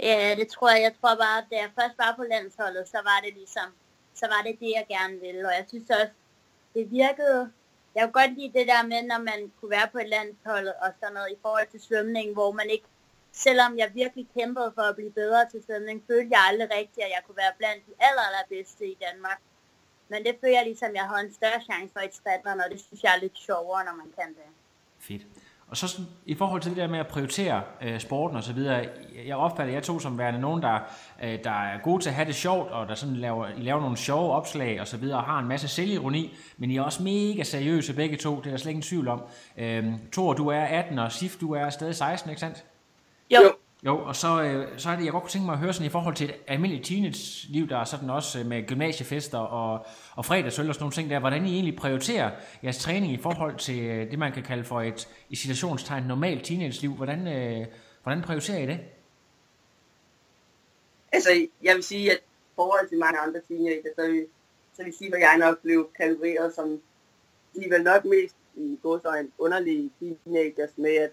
Ja, 0.00 0.34
det 0.38 0.48
tror 0.48 0.70
jeg. 0.70 0.82
Jeg 0.82 0.92
tror 1.00 1.14
bare, 1.24 1.38
at 1.38 1.46
da 1.50 1.56
jeg 1.64 1.70
først 1.80 1.98
var 1.98 2.12
på 2.16 2.24
landsholdet, 2.32 2.84
så 2.88 2.98
var 3.10 3.18
det 3.24 3.32
ligesom, 3.34 3.68
så 4.14 4.26
var 4.32 4.40
det 4.46 4.60
det, 4.60 4.70
jeg 4.78 4.84
gerne 4.96 5.16
ville. 5.20 5.42
Og 5.48 5.54
jeg 5.58 5.64
synes 5.68 5.90
også, 5.90 6.14
det 6.74 6.90
virkede 6.90 7.50
jeg 7.96 8.02
kunne 8.04 8.20
godt 8.22 8.34
lide 8.38 8.58
det 8.58 8.66
der 8.72 8.82
med, 8.92 9.00
når 9.12 9.20
man 9.30 9.40
kunne 9.56 9.74
være 9.76 9.88
på 9.92 9.98
et 9.98 10.08
landshold 10.16 10.68
og 10.84 10.90
sådan 11.00 11.14
noget 11.14 11.30
i 11.36 11.38
forhold 11.44 11.68
til 11.70 11.80
svømning, 11.88 12.26
hvor 12.36 12.50
man 12.60 12.68
ikke, 12.74 12.88
selvom 13.44 13.72
jeg 13.78 13.88
virkelig 14.00 14.26
kæmpede 14.36 14.72
for 14.76 14.84
at 14.90 14.96
blive 14.98 15.18
bedre 15.20 15.42
til 15.50 15.60
svømning, 15.66 16.04
følte 16.10 16.30
jeg 16.36 16.42
aldrig 16.48 16.68
rigtigt, 16.78 17.04
at 17.06 17.12
jeg 17.16 17.22
kunne 17.26 17.40
være 17.44 17.58
blandt 17.60 17.80
de 17.86 17.92
aller, 18.06 18.24
allerbedste 18.28 18.84
i 18.94 18.96
Danmark. 19.06 19.40
Men 20.08 20.24
det 20.24 20.34
føler 20.40 20.56
jeg 20.58 20.64
ligesom, 20.66 20.88
at 20.88 20.94
jeg 20.94 21.02
har 21.02 21.18
en 21.18 21.32
større 21.32 21.60
chance 21.68 21.92
for 21.92 22.00
et 22.00 22.10
triathlon, 22.10 22.60
og 22.60 22.70
det 22.72 22.80
synes 22.80 23.02
jeg 23.02 23.12
er 23.16 23.20
lidt 23.20 23.38
sjovere, 23.38 23.84
når 23.84 23.96
man 24.02 24.08
kan 24.18 24.28
det. 24.28 24.48
Fedt. 24.98 25.22
Og 25.68 25.76
så 25.76 25.88
sådan, 25.88 26.06
i 26.26 26.34
forhold 26.34 26.62
til 26.62 26.70
det 26.70 26.76
der 26.76 26.86
med 26.86 26.98
at 26.98 27.06
prioritere 27.06 27.62
øh, 27.82 28.00
sporten 28.00 28.36
og 28.36 28.42
så 28.42 28.52
videre, 28.52 28.88
jeg 29.26 29.36
opfatter 29.36 29.74
jeg 29.74 29.82
to 29.82 29.98
som 29.98 30.18
værende 30.18 30.40
nogen, 30.40 30.62
der, 30.62 30.78
øh, 31.22 31.44
der 31.44 31.50
er 31.50 31.78
gode 31.82 32.02
til 32.02 32.08
at 32.08 32.14
have 32.14 32.26
det 32.26 32.34
sjovt, 32.34 32.70
og 32.70 32.88
der 32.88 32.94
sådan 32.94 33.16
laver, 33.16 33.48
I 33.48 33.62
laver 33.62 33.80
nogle 33.80 33.96
sjove 33.96 34.32
opslag 34.32 34.80
og 34.80 34.86
så 34.86 34.96
videre, 34.96 35.18
og 35.18 35.24
har 35.24 35.38
en 35.38 35.48
masse 35.48 35.68
selvironi, 35.68 36.36
men 36.56 36.70
I 36.70 36.76
er 36.76 36.82
også 36.82 37.02
mega 37.02 37.42
seriøse 37.42 37.94
begge 37.94 38.16
to, 38.16 38.36
det 38.36 38.46
er 38.46 38.50
der 38.50 38.56
slet 38.56 38.70
ingen 38.70 38.82
tvivl 38.82 39.08
om. 39.08 39.22
Øh, 39.56 39.84
Thor, 40.12 40.32
du 40.32 40.48
er 40.48 40.60
18, 40.60 40.98
og 40.98 41.12
Sif, 41.12 41.36
du 41.40 41.52
er 41.52 41.70
stadig 41.70 41.94
16, 41.94 42.30
ikke 42.30 42.40
sandt? 42.40 42.64
Jo. 43.30 43.40
Jo, 43.42 43.52
og 43.92 44.16
så, 44.16 44.42
øh, 44.42 44.78
så 44.78 44.90
er 44.90 44.96
det, 44.96 45.04
jeg 45.04 45.12
godt 45.12 45.22
kunne 45.22 45.30
tænke 45.30 45.46
mig 45.46 45.52
at 45.52 45.58
høre 45.58 45.72
sådan 45.72 45.86
i 45.86 45.90
forhold 45.90 46.14
til 46.14 46.28
et 46.28 46.36
almindeligt 46.46 46.86
teenage-liv, 46.86 47.68
der 47.68 47.78
er 47.78 47.84
sådan 47.84 48.10
også 48.10 48.40
øh, 48.40 48.46
med 48.46 48.66
gymnasiefester 48.66 49.38
og, 49.38 49.86
og 50.16 50.24
fredagsøl 50.24 50.68
og 50.68 50.74
sådan 50.74 50.82
nogle 50.82 50.92
ting 50.92 51.10
der, 51.10 51.18
hvordan 51.18 51.46
I 51.46 51.52
egentlig 51.54 51.76
prioriterer 51.76 52.30
jeres 52.64 52.78
træning 52.78 53.12
i 53.12 53.16
forhold 53.16 53.56
til 53.56 53.82
øh, 53.84 54.10
det, 54.10 54.18
man 54.18 54.32
kan 54.32 54.42
kalde 54.42 54.64
for 54.64 54.80
et 54.80 55.08
i 55.30 55.36
situationstegn 55.36 56.04
normalt 56.04 56.44
teenage-liv. 56.44 56.94
Hvordan, 56.94 57.28
øh, 57.28 57.66
hvordan 58.02 58.22
prioriterer 58.22 58.58
I 58.58 58.66
det? 58.66 58.80
Altså, 61.12 61.30
jeg 61.62 61.74
vil 61.74 61.82
sige, 61.82 62.10
at 62.10 62.18
forhold 62.54 62.88
til 62.88 62.98
mange 62.98 63.18
andre 63.18 63.40
teenager, 63.48 63.90
så 63.96 64.06
vil, 64.06 64.26
så 64.76 64.84
vil 64.84 64.92
sige, 64.98 65.14
at 65.14 65.20
jeg 65.20 65.38
nok 65.38 65.62
blev 65.62 65.90
kalibreret 65.96 66.54
som 66.54 66.80
de 67.54 67.70
vel 67.70 67.82
nok 67.82 68.04
mest 68.04 68.36
i 68.56 68.78
godsøjne 68.82 69.28
underlige 69.38 69.90
teenagers 70.00 70.70
med, 70.76 70.94
at 70.94 71.10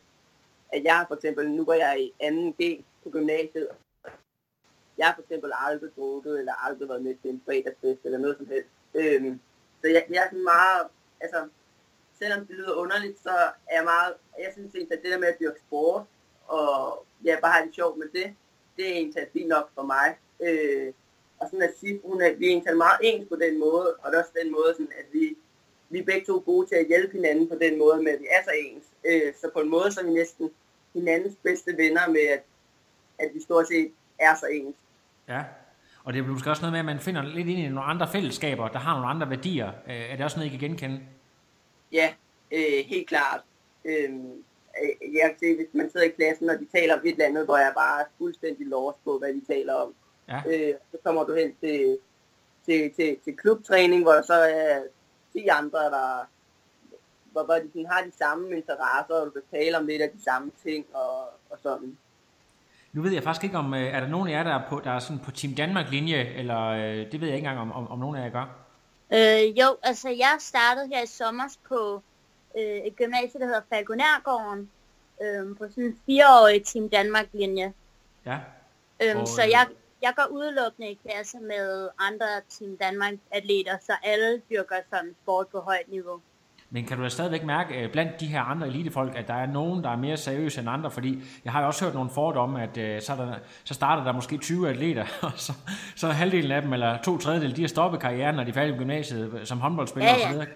at 0.73 0.83
jeg 0.83 1.05
for 1.07 1.15
eksempel, 1.15 1.49
nu 1.49 1.65
går 1.65 1.73
jeg 1.73 1.99
i 1.99 2.13
2G 2.23 2.83
på 3.03 3.09
gymnasiet, 3.09 3.67
jeg 4.97 5.07
har 5.07 5.15
for 5.15 5.21
eksempel 5.21 5.51
aldrig 5.67 5.89
drukket, 5.95 6.39
eller 6.39 6.53
aldrig 6.67 6.89
været 6.89 7.03
med 7.03 7.15
til 7.21 7.29
en 7.29 7.41
fredagsfest, 7.45 8.01
eller 8.05 8.17
noget 8.17 8.38
som 8.38 8.47
helst. 8.47 8.69
Øhm, 8.93 9.39
så 9.81 9.88
jeg, 9.88 10.05
jeg 10.09 10.23
er 10.23 10.29
sådan 10.29 10.43
meget, 10.43 10.88
altså, 11.21 11.47
selvom 12.19 12.45
det 12.45 12.55
lyder 12.55 12.73
underligt, 12.73 13.19
så 13.23 13.36
er 13.67 13.75
jeg 13.75 13.83
meget, 13.83 14.13
jeg 14.39 14.49
synes 14.53 14.75
egentlig, 14.75 14.97
at 14.97 15.03
det 15.03 15.12
der 15.12 15.19
med 15.19 15.27
at 15.27 15.39
dyrke 15.39 15.59
sport, 15.59 16.05
og 16.47 17.05
ja, 17.23 17.38
bare 17.41 17.51
have 17.51 17.67
det 17.67 17.75
sjovt 17.75 17.97
med 17.97 18.07
det, 18.07 18.36
det 18.77 18.88
er 18.89 18.93
egentlig 18.93 19.27
fint 19.33 19.47
nok 19.47 19.69
for 19.75 19.81
mig. 19.81 20.17
Øh, 20.39 20.93
og 21.39 21.49
sådan 21.49 21.69
at 21.69 21.77
sige, 21.79 22.01
hun 22.03 22.21
er, 22.21 22.33
vi 22.33 22.45
er 22.45 22.49
egentlig 22.49 22.77
meget 22.77 22.99
ens 23.01 23.29
på 23.29 23.36
den 23.36 23.59
måde, 23.59 23.95
og 23.95 24.12
det 24.12 24.17
er 24.17 24.21
også 24.23 24.39
den 24.43 24.51
måde, 24.51 24.71
sådan, 24.73 24.93
at 24.99 25.05
vi, 25.12 25.38
vi 25.89 25.99
er 25.99 26.05
begge 26.05 26.25
to 26.25 26.43
gode 26.45 26.67
til 26.67 26.75
at 26.75 26.88
hjælpe 26.88 27.13
hinanden 27.17 27.49
på 27.49 27.55
den 27.55 27.77
måde, 27.77 28.03
med 28.03 28.12
at 28.12 28.19
vi 28.19 28.27
er 28.29 28.43
så 28.43 28.51
ens. 28.65 28.86
Øh, 29.05 29.33
så 29.41 29.49
på 29.53 29.59
en 29.59 29.69
måde, 29.69 29.91
så 29.91 30.03
vi 30.03 30.09
næsten 30.09 30.51
hinandens 30.93 31.36
bedste 31.43 31.77
venner 31.77 32.08
med, 32.08 32.27
at, 32.34 32.43
at 33.19 33.29
vi 33.34 33.41
stort 33.41 33.67
set 33.67 33.91
er 34.19 34.36
så 34.36 34.45
ens. 34.45 34.75
Ja, 35.27 35.43
og 36.03 36.13
det 36.13 36.19
er 36.19 36.27
måske 36.27 36.49
også 36.49 36.62
noget 36.62 36.71
med, 36.71 36.79
at 36.79 36.86
man 36.86 36.99
finder 36.99 37.21
lidt 37.21 37.47
ind 37.47 37.60
i 37.60 37.67
nogle 37.67 37.84
andre 37.84 38.08
fællesskaber, 38.12 38.67
der 38.67 38.79
har 38.79 38.93
nogle 38.93 39.08
andre 39.08 39.29
værdier. 39.29 39.67
Øh, 39.67 40.12
er 40.12 40.15
det 40.15 40.25
også 40.25 40.38
noget, 40.38 40.53
I 40.53 40.58
kan 40.58 40.69
genkende? 40.69 40.99
Ja, 41.91 42.13
øh, 42.51 42.86
helt 42.86 43.08
klart. 43.08 43.41
Øhm, 43.86 44.43
øh, 44.82 45.15
jeg 45.15 45.29
kan 45.29 45.39
se, 45.39 45.56
hvis 45.56 45.73
man 45.73 45.91
sidder 45.91 46.06
i 46.06 46.10
klassen, 46.10 46.49
og 46.49 46.60
de 46.60 46.67
taler 46.77 46.93
om 46.93 47.01
et 47.06 47.12
eller 47.12 47.25
andet, 47.25 47.45
hvor 47.45 47.58
jeg 47.58 47.71
bare 47.75 48.01
er 48.01 48.06
fuldstændig 48.17 48.67
lost 48.67 48.97
på, 49.03 49.17
hvad 49.17 49.34
de 49.34 49.41
taler 49.47 49.73
om. 49.73 49.93
Ja. 50.27 50.41
Øh, 50.47 50.73
så 50.91 50.97
kommer 51.03 51.23
du 51.23 51.36
hen 51.36 51.56
til, 51.62 51.97
til, 52.65 52.93
til, 52.93 53.17
til 53.23 53.38
klubtræning, 53.38 54.03
hvor 54.03 54.12
der 54.12 54.21
så 54.21 54.34
er 54.34 54.84
10 55.34 55.47
andre, 55.47 55.79
der, 55.79 56.27
hvor, 57.34 57.43
hvor 57.43 57.54
de 57.54 57.69
sådan 57.74 57.86
har 57.86 58.02
de 58.02 58.12
samme 58.17 58.58
interesser, 58.58 59.15
og 59.19 59.26
du 59.26 59.32
kan 59.32 59.41
tale 59.52 59.78
om 59.78 59.86
lidt 59.88 60.02
af 60.02 60.10
de 60.10 60.24
samme 60.24 60.52
ting 60.63 60.86
og, 60.93 61.19
og 61.50 61.58
sådan. 61.63 61.98
Nu 62.93 63.02
ved 63.02 63.12
jeg 63.12 63.24
faktisk 63.24 63.43
ikke, 63.43 63.58
om 63.58 63.74
øh, 63.74 63.82
er 63.96 64.00
der 64.00 64.08
nogen 64.08 64.28
af 64.28 64.32
jer, 64.32 64.43
der 64.43 64.56
er 64.56 64.69
på, 64.69 64.82
der 64.84 64.91
er 64.91 65.00
sådan 65.00 65.19
på 65.19 65.32
Team 65.32 65.54
Danmark-linje, 65.56 66.34
eller 66.39 66.62
øh, 66.67 67.12
det 67.12 67.22
ved 67.22 67.28
jeg 67.28 67.38
ikke 67.38 67.48
engang, 67.48 67.60
om, 67.60 67.72
om, 67.72 67.91
om 67.91 68.00
nogen 68.00 68.15
af 68.15 68.24
jer 68.24 68.30
gør? 68.30 68.48
Øh, 69.13 69.60
jo, 69.60 69.78
altså 69.84 70.10
jeg 70.10 70.36
startede 70.39 70.88
her 70.88 71.04
i 71.04 71.08
sommer 71.08 71.58
på 71.67 72.02
øh, 72.58 72.78
et 72.88 72.96
gymnasie, 72.96 73.39
der 73.39 73.46
hedder 73.46 73.62
Falconærgården, 73.69 74.69
øh, 75.24 75.58
på 75.58 75.63
sådan 75.69 75.84
en 75.84 76.00
fireårig 76.06 76.63
Team 76.65 76.89
Danmark-linje. 76.89 77.74
Ja. 78.26 78.39
Øhm, 79.04 79.19
og, 79.19 79.28
så 79.28 79.41
jeg, 79.43 79.67
jeg 80.02 80.13
går 80.15 80.28
udelukkende 80.32 80.89
i 80.89 81.00
klasse 81.06 81.38
med 81.39 81.89
andre 82.00 82.26
Team 82.50 82.78
Danmark-atleter, 82.78 83.78
så 83.82 83.93
alle 84.04 84.41
dyrker 84.50 84.76
sådan 84.89 85.15
sport 85.24 85.48
på 85.48 85.60
højt 85.60 85.88
niveau. 85.88 86.22
Men 86.73 86.86
kan 86.86 86.97
du 86.97 87.03
da 87.03 87.09
stadigvæk 87.09 87.43
mærke 87.43 87.83
øh, 87.83 87.91
blandt 87.91 88.19
de 88.19 88.25
her 88.25 88.41
andre 88.41 88.67
elitefolk, 88.67 89.15
at 89.15 89.27
der 89.27 89.33
er 89.33 89.45
nogen, 89.45 89.83
der 89.83 89.89
er 89.89 89.95
mere 89.95 90.17
seriøse 90.17 90.59
end 90.59 90.69
andre? 90.69 90.91
Fordi 90.91 91.23
jeg 91.45 91.51
har 91.51 91.62
jo 91.62 91.67
også 91.67 91.86
hørt 91.86 91.93
nogle 91.93 92.09
fordomme, 92.09 92.63
at 92.63 92.77
øh, 92.77 93.01
så, 93.01 93.15
der, 93.15 93.36
så 93.63 93.73
starter 93.73 94.03
der 94.03 94.12
måske 94.12 94.38
20 94.38 94.69
atleter, 94.69 95.05
og 95.21 95.31
så, 95.36 95.53
så 95.95 96.07
halvdelen 96.07 96.51
af 96.51 96.62
dem, 96.62 96.73
eller 96.73 97.01
to 97.01 97.17
tredjedel, 97.17 97.55
de 97.55 97.62
har 97.62 97.67
stoppet 97.67 97.99
karrieren, 97.99 98.36
når 98.36 98.43
de 98.43 98.49
er 98.49 98.53
færdige 98.53 98.75
i 98.75 98.77
gymnasiet 98.77 99.33
øh, 99.33 99.45
som 99.45 99.59
håndboldspillere 99.59 100.15
ja, 100.19 100.31
ja. 100.31 100.38
osv. 100.38 100.47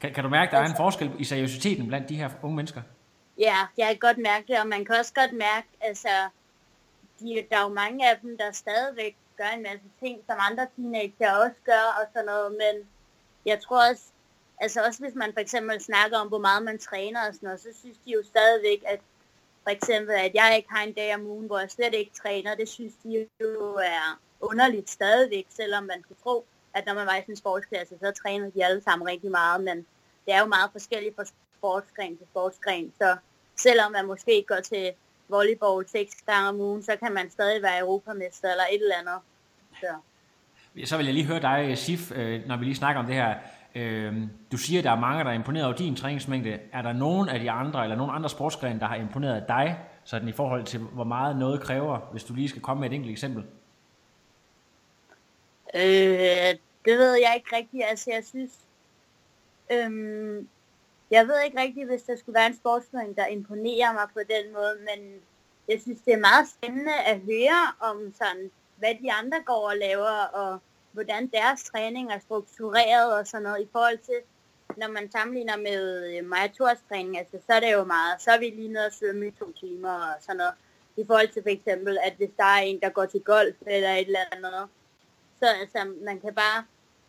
Kan, 0.00 0.12
kan 0.12 0.24
du 0.24 0.30
mærke, 0.30 0.48
at 0.48 0.52
der 0.52 0.58
er 0.58 0.70
en 0.70 0.76
forskel 0.76 1.10
i 1.18 1.24
seriøsiteten 1.24 1.88
blandt 1.88 2.08
de 2.08 2.16
her 2.16 2.30
unge 2.42 2.56
mennesker? 2.56 2.82
Ja, 3.38 3.56
jeg 3.78 3.86
kan 3.86 3.98
godt 3.98 4.18
mærke 4.18 4.44
det, 4.48 4.60
og 4.60 4.66
man 4.66 4.84
kan 4.84 4.96
også 5.00 5.14
godt 5.14 5.32
mærke, 5.32 5.68
altså, 5.80 6.08
de, 7.20 7.44
der 7.50 7.56
er 7.56 7.62
jo 7.62 7.74
mange 7.74 8.10
af 8.10 8.18
dem, 8.22 8.38
der 8.38 8.52
stadigvæk 8.52 9.16
gør 9.36 9.50
en 9.56 9.62
masse 9.62 9.86
ting, 10.00 10.18
som 10.26 10.36
andre 10.50 10.66
teenager 10.76 11.32
også 11.44 11.60
gør, 11.64 11.84
og 12.00 12.04
sådan 12.12 12.26
noget, 12.26 12.52
men 12.52 12.74
jeg 13.46 13.60
tror 13.60 13.90
også, 13.90 14.02
altså 14.60 14.84
også 14.86 15.00
hvis 15.00 15.14
man 15.14 15.32
for 15.32 15.40
eksempel 15.40 15.80
snakker 15.80 16.18
om, 16.18 16.28
hvor 16.28 16.38
meget 16.38 16.62
man 16.62 16.78
træner 16.78 17.28
og 17.28 17.34
sådan 17.34 17.46
noget, 17.46 17.60
så 17.60 17.68
synes 17.80 17.98
de 18.04 18.10
jo 18.10 18.22
stadigvæk, 18.24 18.82
at 18.86 19.00
for 19.62 19.70
eksempel, 19.70 20.14
at 20.14 20.34
jeg 20.34 20.54
ikke 20.56 20.68
har 20.70 20.82
en 20.82 20.92
dag 20.92 21.14
om 21.14 21.26
ugen, 21.26 21.46
hvor 21.46 21.58
jeg 21.58 21.70
slet 21.70 21.94
ikke 21.94 22.12
træner, 22.22 22.54
det 22.54 22.68
synes 22.68 22.94
de 23.04 23.26
jo 23.40 23.74
er 23.74 24.20
underligt 24.40 24.90
stadigvæk, 24.90 25.46
selvom 25.48 25.84
man 25.84 26.02
kunne 26.02 26.16
tro, 26.22 26.44
at 26.74 26.86
når 26.86 26.94
man 26.94 27.06
var 27.06 27.16
i 27.16 27.20
sådan 27.20 27.32
en 27.32 27.36
sportsklasse, 27.36 27.94
så 27.98 28.12
træner 28.22 28.50
de 28.50 28.64
alle 28.64 28.82
sammen 28.82 29.08
rigtig 29.08 29.30
meget, 29.30 29.64
men 29.64 29.76
det 30.26 30.34
er 30.34 30.40
jo 30.40 30.46
meget 30.46 30.70
forskelligt 30.72 31.16
fra 31.16 31.24
sportsgren 31.58 32.16
til 32.18 32.26
sportsgren, 32.30 32.92
så 32.98 33.16
selvom 33.56 33.92
man 33.92 34.06
måske 34.06 34.44
går 34.48 34.60
til 34.60 34.92
volleyball 35.28 35.88
seks 35.88 36.14
gange 36.26 36.48
om 36.48 36.60
ugen, 36.60 36.82
så 36.82 36.96
kan 36.96 37.12
man 37.12 37.30
stadig 37.30 37.62
være 37.62 37.78
europamester 37.80 38.50
eller 38.50 38.64
et 38.72 38.80
eller 38.82 38.96
andet. 38.96 39.20
Så. 39.80 39.94
Så 40.84 40.96
vil 40.96 41.06
jeg 41.06 41.14
lige 41.14 41.26
høre 41.26 41.40
dig, 41.40 41.78
Sif, 41.78 42.12
øh, 42.12 42.46
når 42.46 42.56
vi 42.56 42.64
lige 42.64 42.76
snakker 42.76 43.00
om 43.00 43.06
det 43.06 43.14
her. 43.14 43.34
Øh, 43.76 44.14
du 44.52 44.56
siger, 44.56 44.80
at 44.80 44.84
der 44.84 44.90
er 44.90 45.00
mange, 45.00 45.24
der 45.24 45.30
er 45.30 45.34
imponeret 45.34 45.66
over 45.66 45.76
din 45.76 45.96
træningsmængde. 45.96 46.58
Er 46.72 46.82
der 46.82 46.92
nogen 46.92 47.28
af 47.28 47.40
de 47.40 47.50
andre, 47.50 47.82
eller 47.82 47.96
nogen 47.96 48.14
andre 48.14 48.30
sportsgrene, 48.30 48.80
der 48.80 48.86
har 48.86 48.96
imponeret 48.96 49.44
dig, 49.48 49.78
sådan 50.04 50.28
i 50.28 50.32
forhold 50.32 50.64
til, 50.64 50.80
hvor 50.80 51.04
meget 51.04 51.36
noget 51.36 51.60
kræver, 51.60 51.98
hvis 52.12 52.24
du 52.24 52.34
lige 52.34 52.48
skal 52.48 52.62
komme 52.62 52.80
med 52.80 52.90
et 52.90 52.94
enkelt 52.94 53.12
eksempel? 53.12 53.44
Øh, 55.74 56.54
det 56.84 56.98
ved 56.98 57.14
jeg 57.14 57.32
ikke 57.36 57.56
rigtigt. 57.56 57.84
Altså, 57.88 58.10
jeg 58.10 58.24
synes... 58.24 58.52
Øhm, 59.72 60.48
jeg 61.10 61.26
ved 61.28 61.40
ikke 61.44 61.60
rigtigt, 61.60 61.86
hvis 61.86 62.02
der 62.02 62.16
skulle 62.16 62.34
være 62.34 62.46
en 62.46 62.56
sportsgren, 62.56 63.14
der 63.14 63.26
imponerer 63.26 63.92
mig 63.92 64.06
på 64.14 64.20
den 64.34 64.52
måde, 64.52 64.76
men 64.78 65.20
jeg 65.68 65.80
synes, 65.80 66.00
det 66.00 66.14
er 66.14 66.18
meget 66.18 66.48
spændende 66.48 66.94
at 67.06 67.18
høre 67.20 67.90
om 67.90 68.12
sådan, 68.14 68.50
hvad 68.76 68.94
de 69.02 69.12
andre 69.12 69.38
går 69.44 69.68
og 69.70 69.76
laver, 69.76 70.18
og 70.32 70.58
hvordan 70.96 71.26
deres 71.26 71.64
træning 71.64 72.12
er 72.12 72.18
struktureret 72.18 73.18
og 73.18 73.26
sådan 73.26 73.42
noget. 73.42 73.62
I 73.62 73.68
forhold 73.72 73.98
til, 73.98 74.18
når 74.76 74.88
man 74.88 75.10
sammenligner 75.10 75.56
med 75.56 75.82
øh, 76.10 76.24
Maja 76.24 76.48
Thors 76.56 76.78
træning, 76.88 77.18
altså, 77.18 77.36
så 77.46 77.52
er 77.52 77.60
det 77.60 77.72
jo 77.72 77.84
meget, 77.84 78.22
så 78.22 78.30
er 78.30 78.38
vi 78.38 78.48
lige 78.50 78.72
nede 78.72 78.86
og 78.86 78.92
svømme 78.92 79.26
i 79.26 79.30
to 79.30 79.52
timer 79.52 79.94
og 80.08 80.14
sådan 80.20 80.36
noget. 80.36 80.54
I 80.96 81.04
forhold 81.06 81.28
til 81.28 81.42
for 81.42 81.50
eksempel, 81.50 81.98
at 82.02 82.14
hvis 82.16 82.30
der 82.36 82.44
er 82.44 82.62
en, 82.68 82.80
der 82.80 82.88
går 82.88 83.06
til 83.06 83.20
golf 83.20 83.56
eller 83.66 83.90
et 83.90 84.06
eller 84.06 84.24
andet, 84.32 84.68
så 85.40 85.46
altså, 85.60 85.80
man 86.08 86.20
kan 86.20 86.34
bare, 86.34 86.64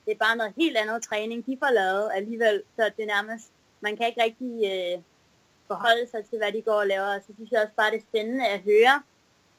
det 0.06 0.12
er 0.12 0.26
bare 0.26 0.36
noget 0.36 0.54
helt 0.58 0.78
andet 0.78 1.04
træning, 1.04 1.46
de 1.46 1.58
får 1.60 1.72
lavet 1.74 2.10
alligevel, 2.14 2.64
så 2.76 2.92
det 2.98 3.04
er 3.04 3.16
nærmest, 3.16 3.52
man 3.82 3.98
kan 3.98 4.08
ikke 4.08 4.24
rigtig 4.24 4.54
øh, 4.72 5.04
forholde 5.68 6.08
sig 6.12 6.26
til, 6.26 6.38
hvad 6.38 6.52
de 6.52 6.62
går 6.62 6.80
og 6.84 6.88
laver, 6.88 7.16
og 7.16 7.22
så 7.28 7.34
synes 7.36 7.52
jeg 7.52 7.62
også 7.62 7.76
bare, 7.76 7.92
det 7.92 7.98
er 7.98 8.10
spændende 8.12 8.48
at 8.48 8.60
høre 8.60 9.04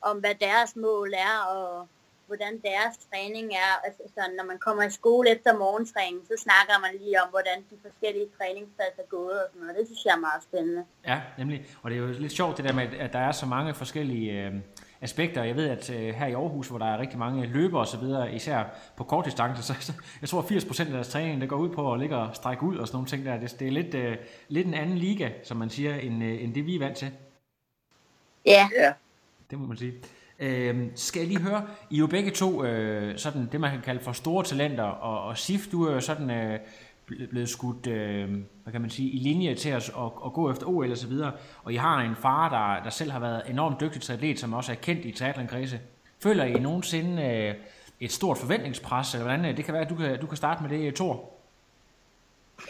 om, 0.02 0.18
hvad 0.18 0.34
deres 0.34 0.76
mål 0.76 1.12
er, 1.14 1.38
og 1.54 1.88
hvordan 2.28 2.52
deres 2.68 2.94
træning 3.06 3.46
er. 3.64 3.72
Altså, 3.86 4.02
så 4.14 4.20
når 4.38 4.44
man 4.50 4.58
kommer 4.66 4.82
i 4.82 4.90
skole 4.90 5.26
efter 5.34 5.50
morgentræning, 5.64 6.20
så 6.30 6.34
snakker 6.46 6.74
man 6.84 6.92
lige 7.02 7.16
om, 7.22 7.28
hvordan 7.34 7.58
de 7.70 7.76
forskellige 7.86 8.28
træningspladser 8.38 9.02
er 9.06 9.10
gået 9.16 9.38
og 9.42 9.48
sådan 9.50 9.60
noget. 9.62 9.76
Det 9.78 9.86
synes 9.86 10.04
jeg 10.04 10.14
er 10.18 10.22
meget 10.28 10.42
spændende. 10.48 10.82
Ja, 11.10 11.18
nemlig. 11.38 11.58
Og 11.82 11.90
det 11.90 11.96
er 11.98 12.02
jo 12.02 12.08
lidt 12.24 12.32
sjovt 12.32 12.56
det 12.56 12.64
der 12.64 12.74
med, 12.80 12.86
at 13.04 13.12
der 13.12 13.22
er 13.28 13.32
så 13.32 13.46
mange 13.46 13.74
forskellige 13.74 14.28
øh, 14.42 14.52
aspekter. 15.00 15.44
Jeg 15.44 15.56
ved, 15.56 15.68
at 15.68 15.90
øh, 15.90 16.14
her 16.14 16.26
i 16.26 16.32
Aarhus, 16.32 16.68
hvor 16.68 16.78
der 16.78 16.86
er 16.86 16.98
rigtig 16.98 17.18
mange 17.18 17.46
løbere 17.46 17.80
og 17.80 17.86
så 17.86 17.98
videre, 17.98 18.34
især 18.34 18.64
på 18.96 19.04
kort 19.04 19.24
distance, 19.24 19.62
så, 19.62 19.74
så 19.80 19.92
jeg 20.20 20.28
tror, 20.28 20.40
at 20.40 20.50
80% 20.50 20.80
af 20.80 20.86
deres 20.86 21.08
træning, 21.08 21.40
det 21.40 21.48
går 21.48 21.56
ud 21.56 21.68
på 21.68 21.92
at 21.92 22.00
ligge 22.00 22.16
og 22.16 22.36
strække 22.36 22.62
ud 22.62 22.76
og 22.76 22.86
sådan 22.86 22.96
nogle 22.96 23.08
ting 23.08 23.24
der. 23.26 23.40
Det, 23.40 23.56
det 23.60 23.66
er 23.68 23.72
lidt, 23.72 23.94
øh, 23.94 24.16
lidt 24.48 24.66
en 24.66 24.74
anden 24.74 24.98
liga, 24.98 25.30
som 25.42 25.56
man 25.56 25.70
siger, 25.70 25.94
end, 25.94 26.24
øh, 26.24 26.42
end 26.42 26.54
det 26.54 26.66
vi 26.66 26.74
er 26.74 26.78
vant 26.78 26.96
til. 26.96 27.10
Ja. 28.46 28.68
Ja. 28.76 28.92
Det 29.50 29.58
må 29.58 29.66
man 29.66 29.76
sige. 29.76 29.94
Øh, 30.38 30.86
skal 30.94 31.20
jeg 31.20 31.28
lige 31.28 31.40
høre, 31.40 31.66
I 31.90 31.94
er 31.94 31.98
jo 31.98 32.06
begge 32.06 32.30
to 32.30 32.64
øh, 32.64 33.18
sådan 33.18 33.48
det, 33.52 33.60
man 33.60 33.70
kan 33.70 33.80
kalde 33.80 34.00
for 34.00 34.12
store 34.12 34.44
talenter, 34.44 34.84
og, 34.84 35.28
og 35.28 35.38
Sif, 35.38 35.66
du 35.72 35.84
er 35.84 35.92
jo 35.92 36.00
sådan 36.00 36.30
øh, 36.30 36.60
blevet 37.06 37.48
skudt, 37.48 37.86
øh, 37.86 38.30
hvad 38.62 38.72
kan 38.72 38.80
man 38.80 38.90
sige, 38.90 39.10
i 39.10 39.18
linje 39.18 39.54
til 39.54 39.74
os 39.74 39.88
at, 39.88 40.10
at 40.26 40.32
gå 40.32 40.50
efter 40.50 40.66
OL 40.66 40.90
og 40.90 40.98
så 40.98 41.06
videre, 41.06 41.32
og 41.64 41.72
I 41.72 41.76
har 41.76 42.00
en 42.00 42.16
far, 42.16 42.48
der, 42.48 42.84
der 42.84 42.90
selv 42.90 43.10
har 43.10 43.20
været 43.20 43.42
enormt 43.48 43.80
dygtig 43.80 44.02
til 44.02 44.12
atlet, 44.12 44.40
som 44.40 44.52
også 44.52 44.72
er 44.72 44.76
kendt 44.76 45.04
i 45.04 45.12
triathlon-kredse. 45.12 45.80
Føler 46.22 46.44
I 46.44 46.52
nogensinde 46.52 47.22
øh, 47.22 47.54
et 48.00 48.12
stort 48.12 48.38
forventningspres, 48.38 49.14
eller 49.14 49.26
hvordan? 49.26 49.44
Øh, 49.44 49.56
det 49.56 49.64
kan 49.64 49.74
være, 49.74 49.82
at 49.82 49.90
du 49.90 49.96
kan, 49.96 50.20
du 50.20 50.26
kan 50.26 50.36
starte 50.36 50.62
med 50.62 50.70
det, 50.70 50.86
øh, 50.86 50.92
Thor. 50.92 51.14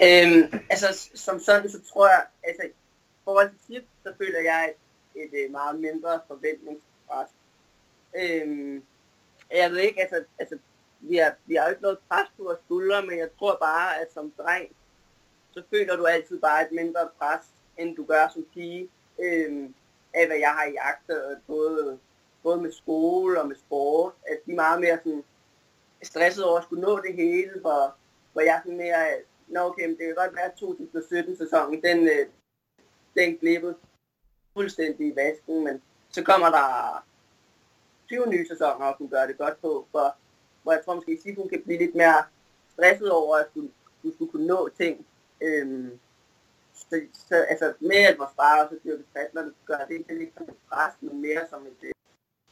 Øhm, 0.03 0.61
altså, 0.71 1.09
som 1.15 1.41
sådan, 1.41 1.71
så 1.71 1.79
tror 1.93 2.09
jeg, 2.09 2.23
altså, 2.45 2.63
i 2.67 2.71
forhold 3.25 3.51
til 3.51 3.59
Sif, 3.67 3.83
så 4.03 4.13
føler 4.19 4.41
jeg 4.41 4.73
et, 5.15 5.45
et 5.45 5.51
meget 5.51 5.81
mindre 5.81 6.21
forventningspres. 6.27 7.29
Øhm, 8.16 8.83
jeg 9.51 9.71
ved 9.71 9.79
ikke, 9.79 10.01
altså, 10.01 10.25
altså 10.38 10.59
vi, 11.01 11.16
har, 11.16 11.35
vi 11.47 11.55
har 11.55 11.64
jo 11.64 11.71
ikke 11.71 11.83
noget 11.83 11.99
pres 12.09 12.29
på 12.37 12.42
vores 12.42 12.59
skuldre, 12.64 13.07
men 13.07 13.18
jeg 13.18 13.29
tror 13.38 13.57
bare, 13.61 14.01
at 14.01 14.12
som 14.14 14.33
dreng, 14.38 14.68
så 15.53 15.62
føler 15.71 15.97
du 15.97 16.07
altid 16.07 16.40
bare 16.40 16.62
et 16.62 16.73
mindre 16.73 17.09
pres, 17.18 17.42
end 17.79 17.97
du 17.97 18.05
gør 18.05 18.29
som 18.29 18.47
pige, 18.55 18.88
øhm, 19.18 19.75
af 20.14 20.27
hvad 20.27 20.37
jeg 20.37 20.51
har 20.51 20.64
i 20.64 20.73
jagtet, 20.73 21.38
både, 21.47 21.99
både 22.42 22.62
med 22.62 22.73
skole 22.73 23.40
og 23.40 23.49
med 23.49 23.57
sport, 23.57 24.12
at 24.27 24.38
de 24.47 24.53
er 24.53 24.57
meget 24.57 24.81
mere 24.81 24.99
sådan 25.05 25.25
stresset 26.03 26.44
over 26.44 26.59
at 26.59 26.64
skulle 26.64 26.83
nå 26.83 27.01
det 27.01 27.14
hele, 27.14 27.61
hvor, 27.61 27.94
hvor 28.33 28.42
jeg 28.42 28.61
sådan 28.64 28.79
mere, 28.79 29.07
nå 29.49 29.61
okay, 29.61 29.88
det 29.88 29.99
kan 29.99 30.14
godt 30.14 30.37
være, 30.37 30.44
at 30.44 30.62
2017-sæsonen, 30.62 31.83
den, 31.83 32.09
øh, 32.09 32.27
den 33.14 33.37
glippede 33.37 33.77
fuldstændig 34.53 35.07
i 35.07 35.16
vasken, 35.16 35.64
men 35.64 35.83
så 36.11 36.25
kommer 36.25 36.51
der 36.51 37.05
20 38.09 38.27
nye 38.27 38.49
sæsoner 38.49 38.87
og 38.87 38.97
kunne 38.97 39.09
gøre 39.09 39.27
det 39.27 39.38
godt 39.38 39.61
på, 39.61 39.87
for, 39.92 40.16
hvor 40.62 40.73
jeg 40.73 40.83
tror 40.85 40.94
måske, 40.94 41.21
at 41.27 41.37
hun 41.37 41.49
kan 41.49 41.62
blive 41.62 41.79
lidt 41.79 41.94
mere 41.94 42.25
stresset 42.73 43.11
over, 43.11 43.37
at 43.37 43.49
du, 43.55 43.71
du 44.03 44.12
skulle 44.14 44.31
kunne 44.31 44.47
nå 44.47 44.68
ting. 44.68 45.07
Øhm, 45.42 45.99
så, 46.75 47.01
så, 47.12 47.37
altså 47.53 47.75
med 47.81 48.03
at 48.11 48.18
vores 48.18 48.35
far 48.37 48.64
også 48.64 48.79
dyrker 48.85 49.05
triathlon, 49.12 49.55
gør 49.66 49.79
det 49.88 49.94
ikke 49.94 50.18
lidt 50.18 50.35
som 50.35 50.49
et 50.49 50.57
pres, 50.68 50.94
men 51.01 51.21
mere 51.21 51.49
som 51.51 51.66
et, 51.66 51.83
øh, 51.83 51.92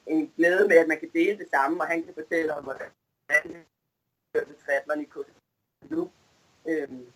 en 0.06 0.32
glæde 0.36 0.68
med, 0.68 0.76
at 0.76 0.88
man 0.88 1.00
kan 1.00 1.10
dele 1.12 1.38
det 1.38 1.48
samme, 1.50 1.80
og 1.82 1.86
han 1.86 2.02
kan 2.02 2.14
fortælle 2.14 2.54
om, 2.54 2.64
hvordan 2.64 2.90
han 3.30 3.64
dyrker 4.34 4.52
triathlon 4.64 5.00
i 5.02 5.08
nu 5.90 6.10
Øhm, 6.68 7.06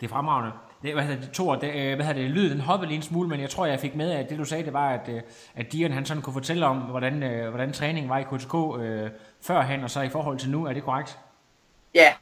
det 0.00 0.06
er 0.06 0.10
fremragende. 0.10 0.52
Det, 0.84 0.94
hvad 0.94 1.04
hedder 1.04 1.20
det, 1.20 1.30
Thor, 1.32 1.56
det, 1.56 1.74
øh, 1.74 1.94
hvad 1.94 2.06
hedder 2.06 2.22
det, 2.22 2.30
lyden 2.30 2.50
den 2.50 2.60
hoppede 2.60 2.88
lige 2.88 2.96
en 2.96 3.02
smule, 3.02 3.28
men 3.28 3.40
jeg 3.40 3.50
tror, 3.50 3.66
jeg 3.66 3.80
fik 3.80 3.94
med, 3.94 4.10
at 4.10 4.30
det 4.30 4.38
du 4.38 4.44
sagde, 4.44 4.64
det 4.64 4.72
var, 4.72 4.90
at, 4.90 5.08
øh, 5.08 5.22
at 5.54 5.72
Dion 5.72 5.90
han 5.92 6.06
sådan 6.06 6.22
kunne 6.22 6.32
fortælle 6.32 6.66
om, 6.66 6.76
hvordan, 6.78 7.22
øh, 7.22 7.48
hvordan 7.48 7.72
træningen 7.72 8.10
var 8.10 8.18
i 8.18 8.22
KTK 8.22 8.54
øh, 8.80 9.10
førhen, 9.40 9.84
og 9.84 9.90
så 9.90 10.00
i 10.00 10.08
forhold 10.08 10.38
til 10.38 10.50
nu. 10.50 10.66
Er 10.66 10.72
det 10.72 10.82
korrekt? 10.82 11.18
Ja. 11.94 12.12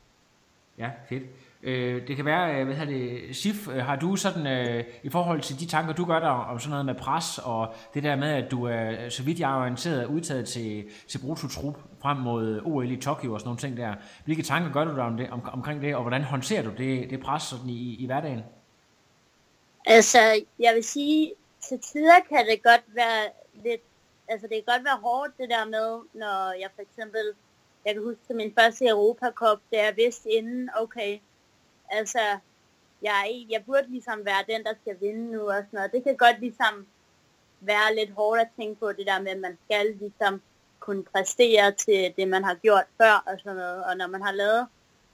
Ja, 0.78 0.90
fedt. 1.08 1.22
Øh, 1.62 2.08
det 2.08 2.16
kan 2.16 2.24
være, 2.24 2.60
øh, 2.60 2.64
hvad 2.64 2.76
hedder 2.76 2.92
det, 2.92 3.36
Sif, 3.36 3.68
øh, 3.68 3.76
har 3.76 3.96
du 3.96 4.16
sådan, 4.16 4.46
øh, 4.46 4.84
i 5.02 5.08
forhold 5.08 5.40
til 5.40 5.60
de 5.60 5.66
tanker, 5.66 5.92
du 5.92 6.04
gør 6.04 6.20
der 6.20 6.28
om 6.28 6.58
sådan 6.58 6.70
noget 6.70 6.86
med 6.86 6.94
pres, 6.94 7.38
og 7.44 7.74
det 7.94 8.02
der 8.02 8.16
med, 8.16 8.28
at 8.28 8.50
du 8.50 8.64
er, 8.64 9.08
så 9.08 9.22
vidt 9.22 9.40
jeg 9.40 9.52
er 9.52 9.60
orienteret, 9.60 10.06
udtaget 10.06 10.48
til, 10.48 10.84
til 11.08 11.18
Brutotrup 11.18 11.78
frem 12.02 12.16
mod 12.16 12.60
OL 12.64 12.90
i 12.90 12.96
Tokyo 12.96 13.34
og 13.34 13.40
sådan 13.40 13.48
nogle 13.48 13.60
ting 13.60 13.76
der. 13.76 13.94
Hvilke 14.24 14.42
tanker 14.42 14.72
gør 14.72 14.84
du 14.84 14.96
der 14.96 15.02
om 15.02 15.16
det, 15.16 15.30
om, 15.30 15.48
omkring 15.52 15.82
det, 15.82 15.94
og 15.94 16.02
hvordan 16.02 16.22
håndterer 16.22 16.62
du 16.62 16.70
det, 16.70 17.10
det 17.10 17.20
pres 17.20 17.42
sådan 17.42 17.68
i, 17.68 17.94
i 17.94 18.06
hverdagen? 18.06 18.42
Altså, 19.86 20.18
jeg 20.58 20.74
vil 20.74 20.84
sige, 20.84 21.32
til 21.60 21.78
tider 21.78 22.20
kan 22.28 22.46
det 22.46 22.62
godt 22.62 22.84
være 22.94 23.24
lidt, 23.64 23.82
altså 24.28 24.46
det 24.46 24.56
kan 24.56 24.74
godt 24.74 24.84
være 24.84 24.98
hårdt 25.02 25.38
det 25.38 25.48
der 25.50 25.64
med, 25.64 26.00
når 26.14 26.60
jeg 26.60 26.68
for 26.74 26.82
eksempel, 26.82 27.20
jeg 27.84 27.94
kan 27.94 28.02
huske 28.02 28.20
til 28.26 28.36
min 28.36 28.54
første 28.58 28.86
Europacup, 28.86 29.60
da 29.72 29.76
jeg 29.76 29.94
vidste 29.96 30.30
inden, 30.30 30.70
okay, 30.76 31.18
altså, 31.92 32.38
jeg, 33.02 33.46
jeg 33.50 33.64
burde 33.66 33.90
ligesom 33.90 34.24
være 34.24 34.44
den, 34.48 34.64
der 34.64 34.74
skal 34.80 35.00
vinde 35.00 35.32
nu 35.32 35.40
og 35.40 35.54
sådan 35.54 35.68
noget. 35.72 35.92
Det 35.92 36.04
kan 36.04 36.16
godt 36.16 36.40
ligesom 36.40 36.86
være 37.60 37.94
lidt 37.94 38.10
hårdt 38.10 38.40
at 38.40 38.48
tænke 38.56 38.80
på 38.80 38.92
det 38.92 39.06
der 39.06 39.20
med, 39.20 39.30
at 39.30 39.38
man 39.38 39.58
skal 39.64 39.86
ligesom 40.00 40.42
kunne 40.80 41.04
præstere 41.04 41.72
til 41.72 42.14
det, 42.16 42.28
man 42.28 42.44
har 42.44 42.54
gjort 42.54 42.86
før 43.00 43.24
og 43.26 43.38
sådan 43.38 43.56
noget. 43.56 43.84
Og 43.84 43.96
når 43.96 44.06
man 44.06 44.22
har 44.22 44.32
lavet, 44.32 44.66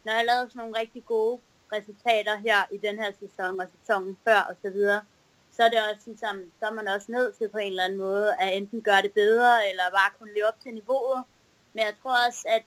når 0.04 0.12
jeg 0.12 0.18
har 0.18 0.24
lavet 0.24 0.52
sådan 0.52 0.60
nogle 0.60 0.78
rigtig 0.80 1.04
gode 1.06 1.40
resultater 1.72 2.36
her 2.36 2.58
i 2.72 2.76
den 2.76 2.98
her 2.98 3.12
sæson 3.20 3.60
og 3.60 3.66
sæsonen 3.78 4.18
før 4.24 4.40
og 4.50 4.56
så 4.62 4.70
videre, 4.70 5.02
så 5.52 5.62
er 5.62 5.68
det 5.68 5.78
også 5.90 6.02
ligesom, 6.06 6.36
så 6.58 6.66
er 6.66 6.72
man 6.72 6.88
også 6.88 7.12
nødt 7.12 7.36
til 7.36 7.48
på 7.48 7.58
en 7.58 7.70
eller 7.70 7.84
anden 7.84 7.98
måde 7.98 8.34
at 8.40 8.56
enten 8.56 8.82
gøre 8.82 9.02
det 9.02 9.12
bedre, 9.12 9.68
eller 9.70 9.82
bare 9.90 10.10
kunne 10.18 10.34
leve 10.34 10.48
op 10.48 10.60
til 10.60 10.74
niveauet. 10.74 11.24
Men 11.72 11.84
jeg 11.84 11.94
tror 12.02 12.26
også, 12.26 12.42
at 12.48 12.64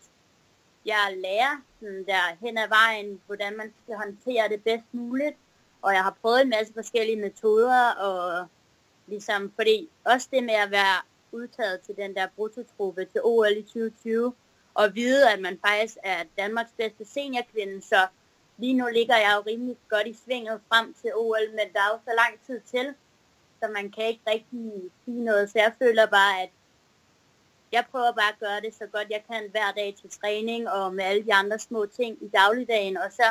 jeg 0.86 1.18
lærer 1.18 1.62
sådan 1.80 2.06
der 2.06 2.46
hen 2.46 2.58
ad 2.58 2.68
vejen, 2.68 3.22
hvordan 3.26 3.58
man 3.58 3.74
skal 3.84 3.96
håndtere 3.96 4.50
det 4.50 4.64
bedst 4.64 4.86
muligt. 4.92 5.38
Og 5.82 5.94
jeg 5.94 6.04
har 6.04 6.18
prøvet 6.22 6.42
en 6.42 6.50
masse 6.50 6.74
forskellige 6.74 7.22
metoder, 7.22 7.92
og 7.92 8.48
ligesom, 9.08 9.52
fordi 9.56 9.90
også 10.06 10.28
det 10.32 10.44
med 10.44 10.54
at 10.54 10.72
være 10.72 11.02
udtaget 11.32 11.82
til 11.82 11.96
den 11.96 12.16
der 12.16 12.28
brutotruppe 12.36 13.06
til 13.06 13.22
OL 13.24 13.58
i 13.58 13.62
2020, 13.62 14.34
og 14.74 14.96
vide, 14.96 15.32
at 15.32 15.42
man 15.42 15.60
faktisk 15.68 15.98
er 16.04 16.24
Danmarks 16.38 16.72
bedste 16.78 17.06
seniorkvinde, 17.06 17.82
så 17.82 18.08
lige 18.58 18.74
nu 18.74 18.88
ligger 18.94 19.18
jeg 19.18 19.34
jo 19.36 19.44
rimelig 19.52 19.78
godt 19.90 20.08
i 20.08 20.18
svinget 20.26 20.62
frem 20.70 20.94
til 21.02 21.12
OL, 21.16 21.50
men 21.50 21.74
der 21.74 21.80
er 21.80 21.94
jo 21.94 22.00
så 22.06 22.14
lang 22.16 22.40
tid 22.48 22.60
til, 22.60 22.94
så 23.60 23.68
man 23.68 23.92
kan 23.92 24.06
ikke 24.06 24.22
rigtig 24.28 24.92
sige 25.06 25.24
noget. 25.24 25.50
Så 25.52 25.60
jeg 25.60 25.74
føler 25.80 26.06
bare, 26.06 26.42
at 26.42 26.50
jeg 27.72 27.84
prøver 27.92 28.12
bare 28.12 28.32
at 28.34 28.40
gøre 28.40 28.62
det 28.62 28.74
så 28.74 28.86
godt 28.94 29.08
jeg 29.10 29.22
kan 29.32 29.44
hver 29.52 29.72
dag 29.76 29.96
til 30.02 30.10
træning 30.10 30.70
og 30.70 30.94
med 30.94 31.04
alle 31.04 31.24
de 31.24 31.34
andre 31.34 31.60
små 31.60 31.86
ting 31.86 32.18
i 32.22 32.28
dagligdagen, 32.28 32.98
og 32.98 33.12
så 33.12 33.24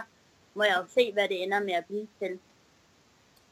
må 0.55 0.63
jeg 0.65 0.77
jo 0.81 0.85
se, 0.95 1.13
hvad 1.13 1.29
det 1.29 1.43
ender 1.43 1.61
med 1.61 1.73
at 1.73 1.85
blive 1.85 2.07
til. 2.19 2.39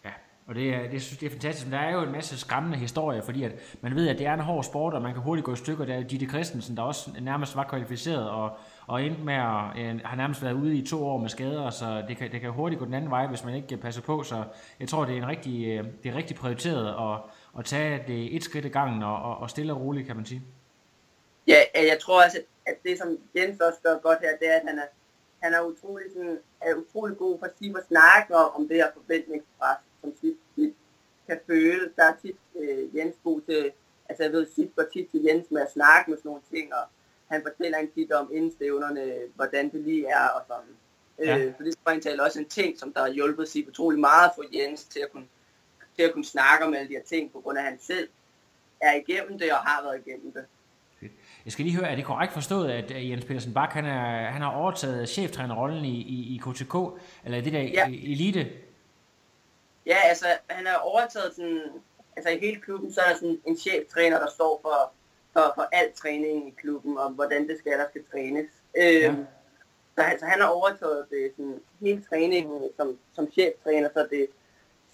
Ja, 0.04 0.10
og 0.46 0.54
det 0.54 0.74
er, 0.74 0.90
det, 0.90 1.02
synes, 1.02 1.18
det 1.18 1.26
er 1.26 1.30
fantastisk, 1.30 1.66
men 1.66 1.72
der 1.72 1.78
er 1.78 1.92
jo 1.92 2.02
en 2.02 2.12
masse 2.12 2.38
skræmmende 2.38 2.78
historier, 2.78 3.22
fordi 3.22 3.42
at 3.42 3.52
man 3.80 3.94
ved, 3.94 4.08
at 4.08 4.18
det 4.18 4.26
er 4.26 4.34
en 4.34 4.40
hård 4.40 4.64
sport, 4.64 4.94
og 4.94 5.02
man 5.02 5.12
kan 5.12 5.22
hurtigt 5.22 5.44
gå 5.44 5.52
i 5.52 5.56
stykker. 5.56 5.84
Der 5.84 5.94
er 5.94 6.02
Ditte 6.02 6.26
Christensen, 6.26 6.76
der 6.76 6.82
også 6.82 7.10
nærmest 7.20 7.56
var 7.56 7.64
kvalificeret, 7.64 8.30
og, 8.30 8.50
og 8.86 9.02
endte 9.02 9.22
med 9.22 9.34
at 9.34 9.78
øh, 9.78 10.00
har 10.04 10.16
nærmest 10.16 10.42
været 10.42 10.52
ude 10.52 10.76
i 10.76 10.86
to 10.86 11.06
år 11.06 11.18
med 11.18 11.28
skader, 11.28 11.70
så 11.70 12.04
det 12.08 12.16
kan, 12.16 12.32
det 12.32 12.40
kan 12.40 12.50
hurtigt 12.50 12.78
gå 12.78 12.84
den 12.84 12.94
anden 12.94 13.10
vej, 13.10 13.26
hvis 13.26 13.44
man 13.44 13.54
ikke 13.54 13.76
passer 13.76 14.02
på. 14.02 14.22
Så 14.22 14.44
jeg 14.80 14.88
tror, 14.88 15.04
det 15.04 15.14
er 15.14 15.18
en 15.18 15.28
rigtig, 15.28 15.66
øh, 15.66 15.84
det 16.02 16.12
er 16.12 16.14
rigtig 16.16 16.36
prioriteret, 16.36 16.88
at, 16.88 17.20
at 17.58 17.64
tage 17.64 18.04
det 18.06 18.36
et 18.36 18.44
skridt 18.44 18.64
ad 18.64 18.70
gangen 18.70 19.02
og, 19.02 19.22
og, 19.22 19.38
og 19.38 19.50
stille 19.50 19.72
og 19.72 19.80
roligt, 19.80 20.06
kan 20.06 20.16
man 20.16 20.24
sige. 20.24 20.42
Ja, 21.48 21.60
jeg 21.74 21.98
tror 22.00 22.24
også, 22.24 22.42
at 22.66 22.76
det 22.84 22.98
som 22.98 23.18
Jens 23.36 23.60
også 23.60 23.78
gør 23.82 23.98
godt 23.98 24.18
her, 24.20 24.36
det 24.36 24.48
er, 24.48 24.56
at 24.56 24.66
han 24.68 24.78
er, 24.78 24.88
han 25.42 25.54
er 25.54 25.60
utrolig, 25.60 26.06
sådan, 26.12 26.38
er 26.60 26.74
utrolig 26.74 27.16
god 27.16 27.38
for 27.38 27.46
at 27.46 27.52
sige, 27.58 27.74
at 27.78 27.84
snakke 27.88 28.36
om, 28.36 28.54
om 28.54 28.68
det 28.68 28.76
her 28.76 28.90
forventningspres, 28.94 29.78
som 30.00 30.12
tit 30.20 30.36
kan 31.28 31.40
føle. 31.46 31.92
Der 31.96 32.04
er 32.04 32.14
tit 32.22 32.36
øh, 32.56 32.96
Jens 32.96 33.16
god 33.24 33.40
til, 33.40 33.72
altså 34.08 34.22
jeg 34.22 34.32
ved, 34.32 34.46
sit 34.54 34.76
går 34.76 34.84
tit 34.92 35.10
til 35.10 35.24
Jens 35.24 35.50
med 35.50 35.62
at 35.62 35.72
snakke 35.72 36.10
med 36.10 36.18
sådan 36.18 36.28
nogle 36.28 36.42
ting, 36.50 36.74
og 36.74 36.84
han 37.26 37.42
fortæller 37.42 37.78
en 37.78 37.90
tit 37.90 38.12
om 38.12 38.30
indstævnerne, 38.32 39.14
hvordan 39.34 39.72
det 39.72 39.80
lige 39.80 40.06
er 40.06 40.28
og 40.28 40.42
sådan. 40.46 40.74
Ja. 41.18 41.38
Øh, 41.38 41.52
så 41.58 41.64
det 41.64 41.76
er 41.86 41.90
egentlig 41.90 42.22
også 42.22 42.38
en 42.38 42.48
ting, 42.48 42.78
som 42.78 42.92
der 42.92 43.00
har 43.00 43.10
hjulpet 43.10 43.48
sig 43.48 43.68
utrolig 43.68 44.00
meget 44.00 44.30
for 44.34 44.44
Jens 44.52 44.84
til 44.84 45.00
at 45.00 45.12
kunne, 45.12 45.28
til 45.96 46.02
at 46.02 46.12
kunne 46.12 46.24
snakke 46.24 46.64
om 46.64 46.74
alle 46.74 46.88
de 46.88 46.94
her 46.94 47.02
ting, 47.02 47.32
på 47.32 47.40
grund 47.40 47.58
af 47.58 47.62
at 47.62 47.68
han 47.68 47.78
selv 47.80 48.08
er 48.80 48.94
igennem 48.94 49.38
det 49.38 49.52
og 49.52 49.58
har 49.58 49.82
været 49.82 50.06
igennem 50.06 50.32
det. 50.32 50.44
Jeg 51.44 51.52
skal 51.52 51.64
lige 51.64 51.76
høre, 51.76 51.90
er 51.90 51.96
det 51.96 52.04
korrekt 52.04 52.32
forstået, 52.32 52.70
at 52.70 52.90
Jens 53.10 53.24
Petersen 53.24 53.54
Bak, 53.54 53.72
han, 53.72 53.84
er, 53.84 54.30
han 54.30 54.42
har 54.42 54.50
overtaget 54.50 55.08
cheftrænerrollen 55.08 55.84
i, 55.84 56.00
i, 56.00 56.34
i 56.34 56.40
KTK, 56.46 56.74
eller 57.24 57.40
det 57.40 57.52
der 57.52 57.60
ja. 57.60 57.86
elite? 57.86 58.52
Ja, 59.86 59.96
altså 60.04 60.26
han 60.48 60.66
har 60.66 60.76
overtaget 60.76 61.34
sådan, 61.34 61.62
altså 62.16 62.30
i 62.30 62.38
hele 62.38 62.60
klubben, 62.60 62.92
så 62.92 63.00
er 63.00 63.08
der 63.08 63.14
sådan 63.14 63.40
en 63.46 63.56
cheftræner, 63.56 64.18
der 64.18 64.30
står 64.30 64.60
for, 64.62 64.92
for, 65.32 65.52
for 65.54 65.68
al 65.72 65.92
træning 65.92 66.48
i 66.48 66.54
klubben, 66.60 66.98
og 66.98 67.10
hvordan 67.10 67.48
det 67.48 67.58
skal, 67.58 67.72
der 67.72 67.88
skal 67.90 68.04
trænes. 68.12 68.46
Øhm, 68.76 69.02
ja. 69.02 69.14
så 69.96 70.02
altså, 70.02 70.26
han 70.26 70.40
har 70.40 70.48
overtaget 70.48 71.06
det, 71.10 71.32
sådan, 71.36 71.60
hele 71.80 72.04
træningen 72.10 72.62
som, 72.76 72.98
som 73.12 73.32
cheftræner, 73.32 73.88
så 73.94 74.06
det, 74.10 74.26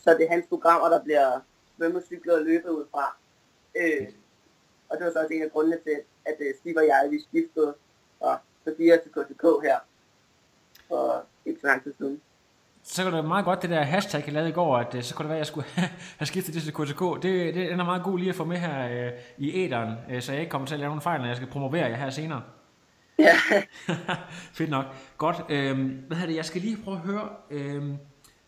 så 0.03 0.11
det 0.11 0.25
er 0.25 0.31
hans 0.31 0.47
programmer, 0.49 0.89
der 0.89 1.03
bliver 1.03 1.41
svømmet, 1.77 2.05
cyklet 2.07 2.35
og 2.35 2.43
løbet 2.43 2.69
ud 2.69 2.85
fra. 2.91 3.17
Øh, 3.77 4.09
og 4.89 4.99
det 4.99 5.07
var 5.07 5.13
så 5.13 5.19
også 5.19 5.35
en 5.35 5.43
af 5.43 5.53
grundene 5.53 5.79
til, 5.85 6.01
at 6.27 6.37
uh, 6.41 6.47
Steve 6.61 6.79
og 6.79 6.87
jeg, 6.87 7.09
vi 7.11 7.19
skiftede 7.29 7.75
fra 8.19 8.41
Sofia 8.65 8.97
til 9.03 9.11
KTK 9.13 9.45
her 9.63 9.79
for 10.89 11.25
ikke 11.47 11.61
så 11.61 11.67
lang 11.67 11.83
tid 11.83 11.95
siden. 11.99 12.21
Så 12.83 13.03
kan 13.03 13.13
det 13.13 13.25
meget 13.25 13.45
godt, 13.45 13.63
det 13.63 13.71
der 13.71 13.83
hashtag, 13.83 14.23
jeg 14.27 14.33
lavede 14.33 14.51
i 14.51 14.53
går, 14.53 14.77
at 14.77 14.95
uh, 14.95 15.03
så 15.03 15.15
kunne 15.15 15.25
det 15.25 15.29
være, 15.29 15.39
at 15.39 15.45
jeg 15.45 15.47
skulle 15.47 15.69
have 16.21 16.27
skiftet 16.27 16.55
det 16.55 16.63
til 16.63 16.73
KTK. 16.73 17.23
Det, 17.23 17.55
det, 17.55 17.71
den 17.71 17.81
er 17.81 17.85
meget 17.85 18.03
god 18.03 18.19
lige 18.19 18.31
at 18.31 18.37
få 18.37 18.45
med 18.45 18.57
her 18.57 19.07
uh, 19.07 19.13
i 19.39 19.65
æderen, 19.65 19.95
uh, 20.15 20.21
så 20.21 20.33
jeg 20.33 20.41
ikke 20.41 20.51
kommer 20.51 20.67
til 20.67 20.75
at 20.75 20.81
lave 20.81 20.89
nogle 20.89 21.03
fejl, 21.03 21.21
når 21.21 21.27
jeg 21.27 21.37
skal 21.37 21.49
promovere 21.49 21.87
jer 21.87 21.97
her 21.97 22.11
senere. 22.11 22.43
Ja. 23.19 23.37
Fedt 24.59 24.71
nok. 24.71 24.85
Godt. 25.19 25.37
Øhm, 25.49 26.05
hvad 26.07 26.17
hedder 26.17 26.31
det? 26.31 26.37
Jeg 26.37 26.45
skal 26.45 26.61
lige 26.61 26.77
prøve 26.85 26.97
at 26.97 27.03
høre. 27.03 27.29
Øhm, 27.51 27.99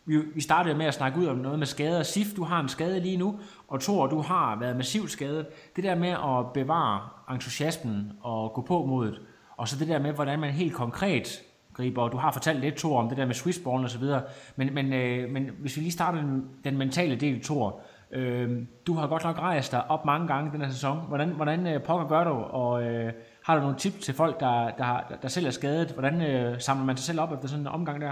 vi, 0.07 0.17
vi 0.35 0.41
startede 0.41 0.75
med 0.75 0.85
at 0.85 0.93
snakke 0.93 1.19
ud 1.19 1.25
om 1.25 1.37
noget 1.37 1.59
med 1.59 1.67
skader. 1.67 2.03
Sif, 2.03 2.27
du 2.35 2.43
har 2.43 2.59
en 2.59 2.69
skade 2.69 2.99
lige 2.99 3.17
nu, 3.17 3.39
og 3.67 3.81
Thor, 3.81 4.07
du 4.07 4.21
har 4.21 4.59
været 4.59 4.75
massivt 4.75 5.11
skadet. 5.11 5.47
Det 5.75 5.83
der 5.83 5.95
med 5.95 6.09
at 6.09 6.53
bevare 6.53 7.09
entusiasmen 7.33 8.11
og 8.21 8.53
gå 8.53 8.61
på 8.61 8.85
modet, 8.85 9.21
og 9.57 9.67
så 9.67 9.79
det 9.79 9.87
der 9.87 9.99
med, 9.99 10.13
hvordan 10.13 10.39
man 10.39 10.51
helt 10.51 10.73
konkret 10.73 11.43
griber, 11.73 12.01
og 12.01 12.11
du 12.11 12.17
har 12.17 12.31
fortalt 12.31 12.59
lidt, 12.59 12.75
Thor, 12.75 12.99
om 12.99 13.09
det 13.09 13.17
der 13.17 13.25
med 13.25 13.33
swissballen 13.33 13.83
og 13.83 13.89
så 13.89 13.99
videre, 13.99 14.21
men, 14.55 14.73
men, 14.73 14.93
øh, 14.93 15.29
men 15.29 15.49
hvis 15.59 15.77
vi 15.77 15.81
lige 15.81 15.91
starter 15.91 16.21
den, 16.21 16.45
den 16.63 16.77
mentale 16.77 17.15
del, 17.15 17.43
Thor, 17.43 17.79
øh, 18.11 18.61
du 18.87 18.93
har 18.93 19.07
godt 19.07 19.23
nok 19.23 19.39
rejst 19.39 19.71
dig 19.71 19.91
op 19.91 20.05
mange 20.05 20.27
gange 20.27 20.51
den 20.51 20.61
her 20.61 20.69
sæson. 20.69 21.07
Hvordan, 21.07 21.29
hvordan 21.29 21.67
øh, 21.67 21.83
pokker 21.83 22.07
gør 22.07 22.23
du, 22.23 22.33
og 22.33 22.83
øh, 22.83 23.13
har 23.43 23.55
du 23.55 23.61
nogle 23.61 23.77
tips 23.77 24.05
til 24.05 24.13
folk, 24.13 24.39
der, 24.39 24.69
der, 24.69 24.99
der 25.21 25.27
selv 25.27 25.45
er 25.45 25.51
skadet? 25.51 25.91
Hvordan 25.91 26.21
øh, 26.21 26.61
samler 26.61 26.85
man 26.85 26.97
sig 26.97 27.05
selv 27.05 27.19
op 27.19 27.33
efter 27.33 27.47
sådan 27.47 27.61
en 27.61 27.67
omgang 27.67 28.01
der? 28.01 28.11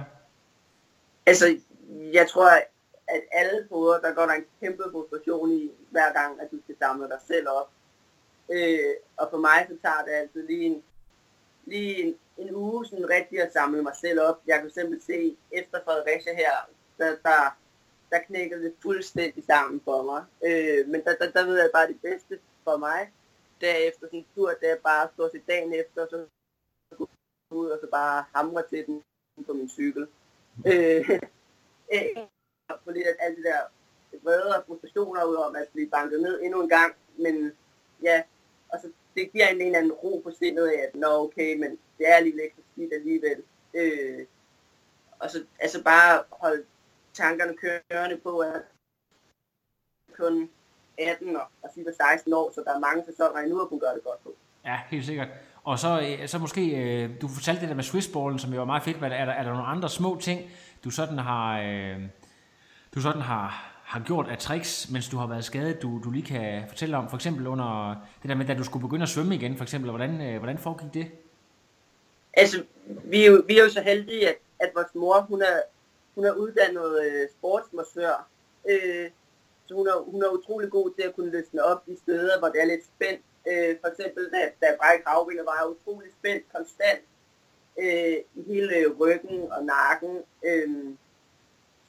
Altså, 1.25 1.45
jeg 1.89 2.29
tror, 2.29 2.49
at 3.07 3.21
alle 3.31 3.67
poder, 3.69 3.99
der 3.99 4.13
går 4.13 4.25
der 4.25 4.33
en 4.33 4.45
kæmpe 4.59 4.83
frustration 4.91 5.51
i, 5.51 5.71
hver 5.89 6.13
gang, 6.13 6.41
at 6.41 6.51
du 6.51 6.59
skal 6.63 6.77
samle 6.77 7.09
dig 7.09 7.19
selv 7.27 7.49
op. 7.49 7.69
Øh, 8.49 8.95
og 9.17 9.27
for 9.31 9.37
mig, 9.37 9.67
så 9.69 9.75
tager 9.81 10.03
det 10.05 10.11
altid 10.11 10.47
lige 10.47 10.65
en, 10.65 10.83
lige 11.65 12.03
en, 12.03 12.17
en 12.37 12.55
uge 12.55 12.85
sådan 12.85 13.09
rigtig 13.09 13.41
at 13.41 13.53
samle 13.53 13.83
mig 13.83 13.95
selv 13.95 14.21
op. 14.21 14.41
Jeg 14.47 14.61
kan 14.61 14.69
simpelthen 14.69 15.01
se, 15.01 15.37
efter 15.51 15.79
Fredericia 15.85 16.35
her, 16.35 16.51
der, 16.97 17.09
der, 17.09 17.57
der 18.09 18.19
knækkede 18.19 18.63
det 18.63 18.73
fuldstændig 18.81 19.43
sammen 19.45 19.81
for 19.85 20.03
mig. 20.03 20.23
Øh, 20.45 20.87
men 20.87 21.03
der, 21.03 21.15
der, 21.15 21.31
der 21.31 21.45
ved 21.45 21.59
jeg 21.59 21.69
bare 21.73 21.87
det 21.87 22.01
bedste 22.01 22.39
for 22.63 22.77
mig. 22.77 23.11
Derefter 23.61 24.07
sådan 24.07 24.19
en 24.19 24.25
tur, 24.35 24.51
der 24.61 24.75
bare 24.83 25.09
stort 25.13 25.31
set 25.31 25.47
dagen 25.47 25.73
efter, 25.73 26.07
så 26.09 26.25
ud 27.51 27.69
og 27.69 27.79
så 27.81 27.87
bare 27.91 28.25
hamre 28.35 28.63
til 28.69 28.85
den 28.85 29.01
på 29.45 29.53
min 29.53 29.69
cykel. 29.69 30.07
Øh, 30.65 31.19
få 32.83 32.91
lidt 32.91 33.07
af 33.07 33.15
alt 33.19 33.37
det 33.37 33.45
der 33.45 33.61
vrede 34.23 34.57
og 34.57 34.63
frustrationer 34.67 35.23
ud 35.23 35.35
om 35.35 35.55
at 35.55 35.67
blive 35.73 35.89
banket 35.89 36.21
ned 36.21 36.41
endnu 36.41 36.61
en 36.61 36.69
gang. 36.69 36.95
Men 37.17 37.51
ja, 38.03 38.23
og 38.69 38.79
så 38.81 38.87
det 39.15 39.31
giver 39.31 39.47
en, 39.47 39.61
en 39.61 39.75
anden 39.75 39.91
ro 39.91 40.21
på 40.23 40.31
sindet 40.39 40.67
af, 40.67 40.79
at 40.87 40.95
nå 40.95 41.07
okay, 41.07 41.55
men 41.55 41.71
det 41.97 42.09
er 42.09 42.15
alligevel 42.15 42.43
ikke 42.43 42.55
så 42.55 42.63
skidt 42.71 42.93
alligevel. 42.93 43.43
Øh, 43.73 44.25
og 45.19 45.31
så 45.31 45.45
altså 45.59 45.83
bare 45.83 46.23
holde 46.29 46.63
tankerne 47.13 47.53
kørende 47.57 48.17
på, 48.17 48.39
at 48.39 48.61
kun 50.17 50.49
18 50.97 51.35
og, 51.35 51.47
og 51.61 51.69
16 51.97 52.33
år, 52.33 52.51
så 52.55 52.63
der 52.65 52.75
er 52.75 52.79
mange 52.79 53.03
sæsoner 53.05 53.39
endnu 53.39 53.61
at 53.61 53.69
kunne 53.69 53.79
gøre 53.79 53.95
det 53.95 54.03
godt 54.03 54.23
på. 54.23 54.35
Ja, 54.65 54.79
helt 54.89 55.05
sikkert. 55.05 55.27
Og 55.63 55.79
så, 55.79 56.01
øh, 56.01 56.27
så 56.27 56.39
måske, 56.39 56.61
øh, 56.81 57.21
du 57.21 57.27
fortalte 57.27 57.61
det 57.61 57.69
der 57.69 57.75
med 57.75 57.83
Swissballen, 57.83 58.39
som 58.39 58.53
jo 58.53 58.59
var 58.59 58.65
meget 58.65 58.83
fedt, 58.83 59.01
men 59.01 59.11
er 59.11 59.25
der, 59.25 59.31
er 59.31 59.43
der 59.43 59.51
nogle 59.51 59.65
andre 59.65 59.89
små 59.89 60.19
ting, 60.19 60.41
du 60.85 60.91
sådan 60.91 61.17
har, 61.17 61.61
øh, 61.61 62.01
du 62.95 63.01
sådan 63.01 63.21
har, 63.21 63.73
har 63.83 63.99
gjort 63.99 64.27
af 64.27 64.37
tricks, 64.37 64.89
mens 64.91 65.09
du 65.09 65.17
har 65.17 65.27
været 65.27 65.45
skadet, 65.45 65.81
du, 65.81 66.01
du 66.03 66.11
lige 66.11 66.25
kan 66.25 66.63
fortælle 66.67 66.97
om? 66.97 67.09
For 67.09 67.15
eksempel 67.15 67.47
under 67.47 67.95
det 68.21 68.29
der 68.29 68.35
med, 68.35 68.45
da 68.45 68.53
du 68.53 68.63
skulle 68.63 68.87
begynde 68.87 69.03
at 69.03 69.09
svømme 69.09 69.35
igen, 69.35 69.57
for 69.57 69.63
eksempel. 69.63 69.89
Hvordan, 69.89 70.21
øh, 70.21 70.37
hvordan 70.37 70.57
foregik 70.57 70.93
det? 70.93 71.07
Altså, 72.33 72.63
vi 73.03 73.25
er 73.25 73.31
jo, 73.31 73.43
vi 73.47 73.57
er 73.57 73.63
jo 73.63 73.69
så 73.69 73.81
heldige, 73.81 74.29
at, 74.29 74.35
at 74.59 74.71
vores 74.75 74.95
mor, 74.95 75.21
hun 75.21 75.41
er, 75.41 75.59
hun 76.15 76.25
er 76.25 76.31
uddannet 76.31 76.89
øh, 77.05 77.29
sportsmassør. 77.37 78.27
Øh, 78.69 79.09
så 79.67 79.75
hun 79.75 79.87
er, 79.87 80.11
hun 80.11 80.23
er 80.23 80.29
utrolig 80.29 80.69
god 80.69 80.91
til 80.95 81.03
at 81.07 81.15
kunne 81.15 81.31
løsne 81.31 81.63
op 81.63 81.83
i 81.87 81.95
steder, 82.03 82.39
hvor 82.39 82.47
det 82.47 82.61
er 82.61 82.65
lidt 82.65 82.85
spændt. 82.85 83.21
Øh, 83.49 83.75
for 83.81 83.87
eksempel, 83.91 84.23
da, 84.33 84.41
da 84.61 84.67
Bræk 84.79 85.01
Havvinder 85.07 85.43
var 85.43 85.73
utrolig 85.73 86.11
spændt 86.19 86.43
konstant 86.55 87.01
øh, 87.79 88.17
i 88.35 88.43
hele 88.47 88.75
øh, 88.75 88.99
ryggen 88.99 89.51
og 89.51 89.65
nakken. 89.65 90.23
Øh, 90.45 90.69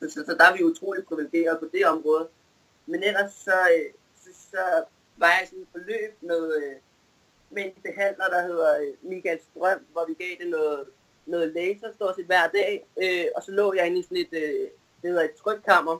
så, 0.00 0.10
så, 0.10 0.24
så 0.26 0.34
der 0.38 0.44
er 0.44 0.56
vi 0.56 0.64
utrolig 0.64 1.04
privilegerede 1.06 1.58
på 1.58 1.68
det 1.72 1.86
område. 1.86 2.28
Men 2.86 3.02
ellers 3.02 3.32
så, 3.32 3.58
øh, 3.76 3.92
så, 4.22 4.30
så 4.50 4.84
var 5.16 5.26
jeg 5.26 5.42
sådan 5.46 5.62
et 5.62 5.68
forløb 5.72 6.12
med, 6.20 6.56
øh, 6.56 6.76
med 7.50 7.64
en 7.64 7.72
behandler, 7.82 8.28
der 8.28 8.42
hedder 8.42 8.80
øh, 8.80 9.10
Michael 9.10 9.40
Strøm, 9.40 9.86
hvor 9.92 10.04
vi 10.06 10.14
gav 10.14 10.36
det 10.40 10.48
noget, 10.50 10.84
noget 11.26 11.52
laser 11.52 11.92
stort 11.92 12.16
set 12.16 12.26
hver 12.26 12.48
dag. 12.48 12.86
Øh, 13.02 13.26
og 13.36 13.42
så 13.42 13.52
lå 13.52 13.74
jeg 13.74 13.86
inde 13.86 13.98
i 13.98 14.02
sådan 14.02 14.16
et, 14.16 14.32
øh, 14.32 14.68
det 15.02 15.10
hedder 15.10 15.22
et 15.22 15.34
trykkammer, 15.34 15.98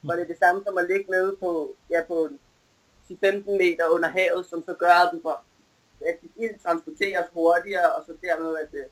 hvor 0.00 0.14
det 0.14 0.22
er 0.22 0.26
det 0.26 0.38
samme 0.38 0.62
som 0.66 0.78
at 0.78 0.88
ligge 0.88 1.10
nede 1.10 1.36
på, 1.40 1.74
ja, 1.90 2.02
på 2.08 2.28
10-15 3.10 3.50
meter 3.50 3.88
under 3.88 4.08
havet, 4.08 4.46
som 4.46 4.64
så 4.64 4.74
gør, 4.74 4.96
at, 5.06 5.10
du 5.12 5.20
får, 5.22 5.44
at 6.06 6.18
ild 6.36 6.58
transporteres 6.62 7.26
hurtigere, 7.32 7.92
og 7.92 8.04
så 8.06 8.12
dermed, 8.22 8.56
at, 8.56 8.68
øh, 8.72 8.84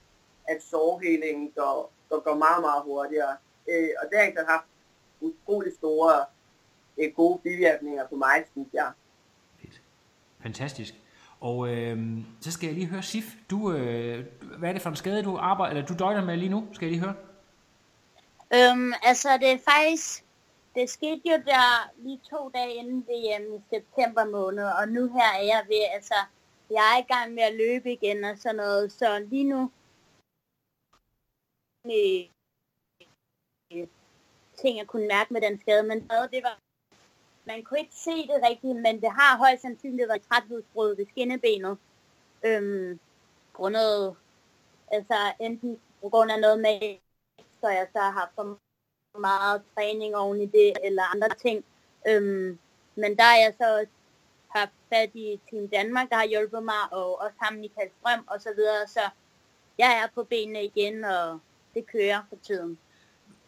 at 0.48 0.62
sårhelingen 0.62 1.52
går, 1.56 1.92
går, 2.08 2.20
går 2.20 2.34
meget, 2.34 2.60
meget 2.60 2.82
hurtigere. 2.82 3.36
Øh, 3.68 3.88
og 4.02 4.10
det 4.10 4.18
har 4.18 4.24
egentlig 4.24 4.46
haft 4.48 4.64
utrolig 5.20 5.72
store 5.72 6.24
øh, 6.98 7.12
gode 7.16 7.38
bivirkninger 7.38 8.06
på 8.08 8.16
mig, 8.16 8.44
synes 8.52 8.68
jeg. 8.72 8.92
Fedt. 9.60 9.80
Fantastisk. 10.42 10.94
Og 11.40 11.68
øh, 11.68 11.98
så 12.40 12.52
skal 12.52 12.66
jeg 12.66 12.74
lige 12.74 12.86
høre, 12.86 13.02
Sif, 13.02 13.24
du, 13.50 13.72
øh, 13.72 14.24
hvad 14.58 14.68
er 14.68 14.72
det 14.72 14.82
for 14.82 14.90
en 14.90 14.96
skade, 14.96 15.22
du 15.22 15.36
arbejder, 15.36 15.70
eller 15.70 15.86
du 15.86 15.94
døgner 15.94 16.24
med 16.24 16.36
lige 16.36 16.48
nu? 16.48 16.68
Skal 16.72 16.86
jeg 16.86 16.92
lige 16.92 17.04
høre? 17.04 17.14
Øhm, 18.54 18.92
altså, 19.02 19.28
det 19.40 19.50
er 19.52 19.58
faktisk, 19.58 20.24
det 20.74 20.90
skete 20.90 21.20
jo 21.24 21.36
der 21.46 21.90
lige 21.96 22.20
to 22.30 22.50
dage 22.54 22.74
inden 22.74 23.06
VM 23.08 23.54
i 23.54 23.60
september 23.70 24.24
måned, 24.24 24.64
og 24.64 24.88
nu 24.88 25.12
her 25.12 25.30
er 25.40 25.44
jeg 25.44 25.62
ved, 25.68 25.84
altså, 25.94 26.14
jeg 26.70 26.76
er 26.94 26.98
i 26.98 27.12
gang 27.14 27.34
med 27.34 27.42
at 27.42 27.54
løbe 27.54 27.92
igen 27.92 28.24
og 28.24 28.38
sådan 28.38 28.56
noget, 28.56 28.92
så 28.92 29.26
lige 29.30 29.44
nu 29.44 29.70
ting, 34.60 34.78
jeg 34.78 34.86
kunne 34.86 35.08
mærke 35.08 35.32
med 35.32 35.40
den 35.40 35.60
skade, 35.60 35.82
men 35.82 36.00
det 36.00 36.42
var, 36.42 36.58
man 37.44 37.62
kunne 37.62 37.78
ikke 37.78 37.94
se 37.94 38.10
det 38.10 38.40
rigtigt, 38.48 38.76
men 38.76 39.00
det 39.00 39.10
har 39.10 39.38
højst 39.38 39.62
sandsynligt 39.62 40.08
været 40.08 40.22
træthedsbrud 40.22 40.96
ved 40.96 41.06
skinnebenet. 41.06 41.78
Øhm, 42.44 43.00
grundet, 43.52 44.16
altså 44.92 45.32
enten 45.40 45.80
på 46.02 46.08
grund 46.08 46.32
af 46.32 46.40
noget 46.40 46.60
med, 46.60 46.96
så 47.60 47.68
jeg 47.68 47.88
så 47.92 48.00
har 48.00 48.32
for 48.34 48.58
meget 49.18 49.62
træning 49.74 50.16
oven 50.16 50.40
i 50.40 50.46
det, 50.46 50.72
eller 50.84 51.02
andre 51.02 51.28
ting. 51.28 51.64
Øhm, 52.08 52.58
men 52.94 53.16
der 53.16 53.24
er 53.24 53.36
jeg 53.44 53.54
så 53.58 53.86
haft 54.48 54.72
fat 54.88 55.10
i 55.14 55.40
Team 55.50 55.68
Danmark, 55.68 56.10
der 56.10 56.16
har 56.16 56.26
hjulpet 56.26 56.62
mig, 56.62 56.92
og 56.92 57.20
også 57.20 57.36
ham 57.40 57.54
Michael 57.54 57.90
Strøm 58.00 58.24
og 58.26 58.40
så 58.40 58.54
videre, 58.54 58.86
så 58.86 59.00
jeg 59.78 60.02
er 60.02 60.08
på 60.14 60.24
benene 60.24 60.64
igen, 60.64 61.04
og 61.04 61.40
det 61.74 61.84
kører 61.92 62.20
for 62.28 62.36
tiden. 62.46 62.78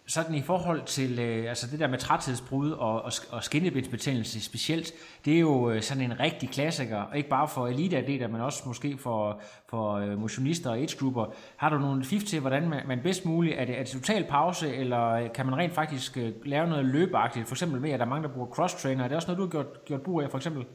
sådan 0.07 0.35
i 0.35 0.43
forhold 0.43 0.83
til 0.85 1.19
øh, 1.19 1.49
altså 1.49 1.67
det 1.71 1.81
der 1.81 1.87
med 1.87 1.99
træthedsbrud 1.99 2.71
og, 2.71 3.03
og, 3.03 3.12
og 3.31 3.45
skinnebindsbetændelse 3.45 4.41
specielt, 4.41 4.93
det 5.25 5.35
er 5.35 5.41
jo 5.41 5.71
øh, 5.71 5.83
sådan 5.83 6.03
en 6.03 6.21
rigtig 6.21 6.51
klassiker, 6.51 6.97
og 6.97 7.17
ikke 7.17 7.29
bare 7.29 7.49
for 7.49 7.67
eliteatleter, 7.67 8.29
men 8.29 8.41
også 8.41 8.62
måske 8.67 8.99
for, 8.99 9.41
for 9.69 9.93
øh, 9.95 10.19
motionister 10.19 10.71
og 10.71 10.79
age-grupper. 10.79 11.35
Har 11.57 11.69
du 11.69 11.79
nogle 11.79 12.05
fif 12.05 12.25
til, 12.25 12.41
hvordan 12.41 12.69
man, 12.69 12.83
man 12.89 13.01
bedst 13.03 13.25
muligt, 13.25 13.59
er 13.59 13.65
det, 13.65 13.79
er 13.79 13.83
det 13.83 13.93
total 13.93 14.25
pause, 14.25 14.75
eller 14.77 15.11
øh, 15.11 15.33
kan 15.33 15.47
man 15.47 15.57
rent 15.57 15.73
faktisk 15.75 16.17
øh, 16.17 16.33
lave 16.45 16.67
noget 16.67 16.85
løbeagtigt, 16.85 17.49
for 17.49 17.55
eksempel 17.55 17.81
med, 17.81 17.91
at 17.91 18.01
der 18.01 18.07
er 18.07 18.11
mange, 18.11 18.29
der 18.29 18.35
bruger 18.35 18.49
cross-trainer, 18.49 19.05
er 19.05 19.09
det 19.09 19.17
også 19.17 19.29
noget, 19.29 19.39
du 19.39 19.59
har 19.59 19.65
gjort, 19.65 19.85
gjort 19.85 20.03
brug 20.03 20.23
af, 20.23 20.31
for 20.31 20.39
eksempel? 20.39 20.67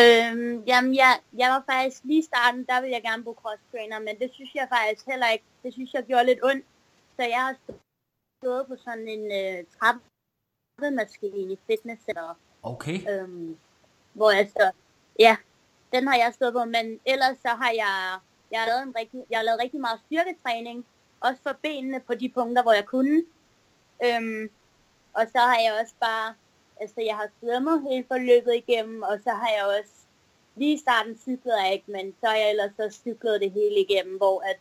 Øhm, 0.00 0.64
jamen, 0.66 0.94
jeg, 0.94 1.20
jeg 1.38 1.50
var 1.50 1.64
faktisk 1.72 2.04
lige 2.04 2.18
i 2.18 2.22
starten, 2.22 2.64
der 2.64 2.80
ville 2.80 2.94
jeg 2.94 3.02
gerne 3.02 3.24
bruge 3.24 3.36
cross-trainer, 3.42 3.98
men 3.98 4.18
det 4.18 4.30
synes 4.32 4.54
jeg 4.54 4.68
faktisk 4.76 5.06
heller 5.06 5.28
ikke, 5.28 5.44
det 5.62 5.72
synes 5.72 5.94
jeg 5.94 6.04
gjorde 6.04 6.26
lidt 6.26 6.44
ondt, 6.44 6.66
så 7.16 7.22
jeg 7.22 7.40
har 7.46 7.56
stået 8.42 8.66
på 8.66 8.76
sådan 8.76 9.08
en 9.08 9.24
øh, 9.40 9.64
trappemaskine 9.76 11.52
i 11.52 11.58
fitnesscenter. 11.66 12.38
Okay. 12.62 12.98
Øhm, 13.10 13.58
hvor 14.12 14.30
jeg 14.30 14.48
så, 14.48 14.70
ja, 15.18 15.36
den 15.92 16.08
har 16.08 16.16
jeg 16.16 16.34
stået 16.34 16.52
på, 16.52 16.64
men 16.64 17.00
ellers 17.06 17.38
så 17.38 17.48
har 17.48 17.70
jeg, 17.70 18.18
jeg 18.50 18.60
har 18.60 18.66
lavet, 18.66 18.82
en 18.82 18.96
rigtig, 18.96 19.24
jeg 19.30 19.38
har 19.38 19.44
lavet 19.44 19.60
rigtig 19.62 19.80
meget 19.80 20.00
styrketræning, 20.06 20.86
også 21.20 21.42
for 21.42 21.56
benene 21.62 22.00
på 22.00 22.14
de 22.14 22.28
punkter, 22.28 22.62
hvor 22.62 22.72
jeg 22.72 22.86
kunne. 22.86 23.22
Øhm, 24.04 24.50
og 25.12 25.26
så 25.32 25.38
har 25.38 25.58
jeg 25.64 25.78
også 25.80 25.94
bare, 26.00 26.34
altså 26.80 27.00
jeg 27.08 27.16
har 27.16 27.28
svømmet 27.40 27.82
hele 27.90 28.04
forløbet 28.08 28.54
igennem, 28.54 29.02
og 29.02 29.18
så 29.24 29.30
har 29.30 29.50
jeg 29.56 29.64
også, 29.78 29.94
lige 30.56 30.74
i 30.74 30.78
starten 30.78 31.18
cyklede 31.18 31.62
jeg 31.62 31.72
ikke, 31.72 31.90
men 31.96 32.14
så 32.20 32.26
har 32.26 32.36
jeg 32.36 32.50
ellers 32.50 32.70
så 32.76 32.98
cyklet 33.02 33.40
det 33.40 33.50
hele 33.50 33.80
igennem, 33.80 34.16
hvor 34.16 34.42
at 34.50 34.58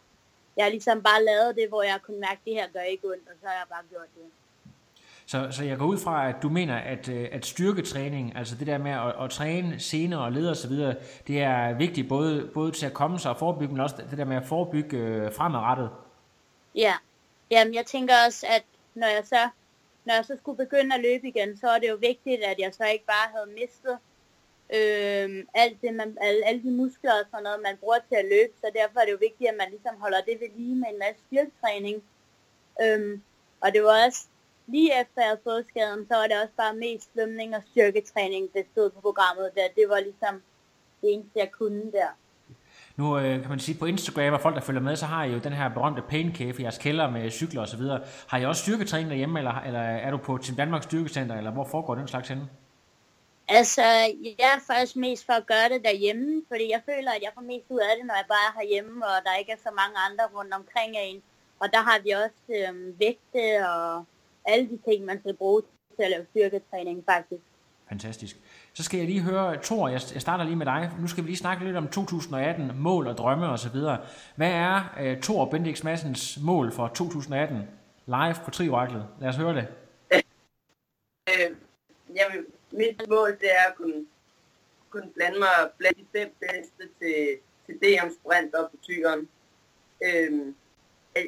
jeg 0.57 0.71
ligesom 0.71 1.01
bare 1.03 1.23
lavet 1.23 1.55
det, 1.55 1.69
hvor 1.69 1.83
jeg 1.83 1.99
kunne 2.05 2.19
mærke, 2.19 2.39
at 2.41 2.45
det 2.45 2.53
her 2.53 2.67
gør 2.73 2.81
ikke 2.81 3.07
ondt, 3.07 3.27
og 3.27 3.35
så 3.41 3.47
har 3.47 3.53
jeg 3.53 3.67
bare 3.69 3.83
gjort 3.89 4.09
det. 4.15 4.23
Så, 5.25 5.47
så 5.51 5.63
jeg 5.63 5.77
går 5.77 5.85
ud 5.85 5.97
fra, 5.97 6.29
at 6.29 6.35
du 6.41 6.49
mener, 6.49 6.75
at, 6.77 7.09
øh, 7.09 7.29
at 7.31 7.45
styrketræning, 7.45 8.35
altså 8.35 8.55
det 8.55 8.67
der 8.67 8.77
med 8.77 8.91
at, 8.91 9.23
at 9.23 9.29
træne 9.29 9.79
senere 9.79 10.21
og 10.21 10.31
lede 10.31 10.51
osv., 10.51 10.71
det 11.27 11.41
er 11.41 11.73
vigtigt 11.73 12.09
både, 12.09 12.49
både 12.53 12.71
til 12.71 12.85
at 12.85 12.93
komme 12.93 13.19
sig 13.19 13.31
og 13.31 13.37
forebygge, 13.37 13.73
men 13.73 13.81
også 13.81 13.95
det 14.09 14.17
der 14.17 14.25
med 14.25 14.37
at 14.37 14.45
forebygge 14.45 14.97
øh, 14.97 15.33
fremadrettet. 15.33 15.89
Ja, 16.75 16.93
Jamen, 17.53 17.73
jeg 17.73 17.85
tænker 17.85 18.13
også, 18.25 18.45
at 18.49 18.63
når 18.95 19.07
jeg 19.07 19.23
så 19.25 19.49
når 20.05 20.13
jeg 20.13 20.25
så 20.25 20.35
skulle 20.37 20.57
begynde 20.57 20.95
at 20.95 21.01
løbe 21.01 21.27
igen, 21.27 21.57
så 21.57 21.67
er 21.69 21.79
det 21.79 21.89
jo 21.89 21.95
vigtigt, 21.95 22.43
at 22.43 22.59
jeg 22.59 22.73
så 22.73 22.85
ikke 22.85 23.05
bare 23.05 23.29
havde 23.35 23.59
mistet 23.61 23.97
øh, 24.77 25.45
alt 25.53 25.81
det, 25.81 25.93
man, 25.93 26.17
alle, 26.21 26.45
alle 26.45 26.63
de 26.63 26.71
muskler 26.71 27.13
og 27.19 27.25
sådan 27.31 27.43
noget, 27.43 27.61
man 27.61 27.77
bruger 27.77 27.99
til 28.09 28.15
at 28.15 28.25
løbe. 28.25 28.53
Så 28.61 28.71
derfor 28.79 28.99
er 28.99 29.05
det 29.05 29.11
jo 29.11 29.17
vigtigt, 29.27 29.49
at 29.49 29.57
man 29.57 29.69
ligesom 29.69 29.95
holder 29.95 30.21
det 30.21 30.39
ved 30.41 30.49
lige 30.55 30.75
med 30.75 30.87
en 30.89 30.99
masse 30.99 31.21
styrketræning. 31.27 32.03
Øh, 32.81 33.19
og 33.61 33.73
det 33.73 33.83
var 33.83 34.05
også 34.05 34.27
lige 34.67 35.01
efter 35.01 35.21
jeg 35.21 35.27
havde 35.27 35.39
fået 35.43 35.65
skaden, 35.69 36.07
så 36.07 36.15
var 36.15 36.27
det 36.27 36.41
også 36.41 36.55
bare 36.57 36.75
mest 36.75 37.13
svømning 37.13 37.55
og 37.55 37.63
styrketræning, 37.71 38.53
det 38.53 38.65
stod 38.71 38.89
på 38.89 39.01
programmet 39.01 39.51
der. 39.55 39.67
Det 39.75 39.89
var 39.89 39.99
ligesom 39.99 40.43
det 41.01 41.13
eneste, 41.13 41.39
jeg 41.39 41.51
kunne 41.51 41.91
der. 41.91 42.11
Nu 42.95 43.17
øh, 43.17 43.41
kan 43.41 43.49
man 43.49 43.59
sige, 43.59 43.79
på 43.79 43.85
Instagram 43.85 44.33
og 44.33 44.41
folk, 44.41 44.55
der 44.55 44.61
følger 44.61 44.81
med, 44.81 44.95
så 44.95 45.05
har 45.05 45.23
I 45.23 45.31
jo 45.31 45.39
den 45.39 45.53
her 45.53 45.69
berømte 45.69 46.01
pain 46.01 46.35
cave 46.35 46.55
i 46.59 46.61
jeres 46.61 46.77
kælder 46.77 47.09
med 47.09 47.31
cykler 47.31 47.61
og 47.61 47.67
så 47.67 47.77
videre. 47.77 48.01
Har 48.27 48.37
I 48.37 48.45
også 48.45 48.61
styrketræning 48.61 49.09
derhjemme, 49.09 49.39
eller, 49.39 49.61
eller 49.61 49.79
er 49.79 50.11
du 50.11 50.17
på 50.17 50.37
Team 50.37 50.55
Danmarks 50.55 50.85
Styrkecenter, 50.85 51.35
eller 51.37 51.51
hvor 51.51 51.67
foregår 51.71 51.95
den 51.95 52.07
slags 52.07 52.29
henne? 52.29 52.49
Altså, 53.47 53.81
jeg 54.39 54.49
er 54.55 54.59
faktisk 54.67 54.95
mest 54.95 55.25
for 55.25 55.33
at 55.33 55.45
gøre 55.45 55.69
det 55.69 55.81
derhjemme, 55.83 56.41
fordi 56.47 56.71
jeg 56.71 56.81
føler, 56.85 57.11
at 57.11 57.21
jeg 57.21 57.31
får 57.35 57.41
mest 57.41 57.65
ud 57.69 57.79
af 57.79 57.93
det, 57.97 58.05
når 58.05 58.15
jeg 58.15 58.25
bare 58.27 58.45
er 58.49 58.53
herhjemme, 58.59 59.05
og 59.05 59.15
der 59.25 59.39
ikke 59.39 59.51
er 59.51 59.61
så 59.63 59.71
mange 59.81 59.95
andre 60.07 60.23
rundt 60.37 60.53
omkring 60.53 60.95
en. 60.97 61.21
Og 61.59 61.67
der 61.73 61.81
har 61.89 61.99
vi 62.03 62.09
også 62.09 62.43
øh, 62.59 62.99
vægte 62.99 63.69
og 63.69 64.05
alle 64.45 64.65
de 64.69 64.79
ting, 64.87 65.05
man 65.05 65.19
skal 65.19 65.35
bruge 65.35 65.61
til 65.95 66.03
at 66.03 66.09
lave 66.09 66.25
styrketræning, 66.31 67.03
faktisk. 67.05 67.43
Fantastisk. 67.89 68.35
Så 68.75 68.83
skal 68.83 68.97
jeg 68.97 69.07
lige 69.07 69.21
høre, 69.21 69.61
Thor, 69.63 69.87
jeg 69.89 70.01
starter 70.01 70.43
lige 70.43 70.55
med 70.55 70.65
dig. 70.65 70.91
Nu 70.99 71.07
skal 71.07 71.23
vi 71.23 71.29
lige 71.29 71.37
snakke 71.37 71.65
lidt 71.65 71.77
om 71.77 71.87
2018, 71.87 72.71
mål 72.75 73.07
og 73.07 73.17
drømme 73.17 73.49
osv. 73.49 73.77
Hvad 74.35 74.51
er 74.51 74.75
uh, 75.01 75.21
Thor 75.21 75.45
Bendix 75.45 75.83
Massens 75.83 76.39
mål 76.43 76.71
for 76.71 76.87
2018 76.87 77.57
live 78.05 78.35
på 78.45 78.51
Trioraklet? 78.51 79.07
Lad 79.21 79.29
os 79.29 79.35
høre 79.35 79.55
det. 79.55 79.67
Øh, 81.29 81.55
jamen, 82.15 82.45
mit 82.71 83.09
mål 83.09 83.31
det 83.41 83.49
er 83.59 83.65
at 83.69 83.75
kunne, 83.75 84.05
kunne 84.89 85.09
blande 85.15 85.39
mig 85.39 85.55
blandt 85.77 85.97
de 85.97 86.05
fem 86.15 86.29
bedste 86.39 86.83
til, 86.99 87.17
til 87.65 87.75
DM 87.81 88.09
Sprint 88.17 88.55
op 88.55 88.71
på 88.71 88.77
tyren. 88.81 89.29
Øh, 90.05 90.53
jeg, 91.15 91.23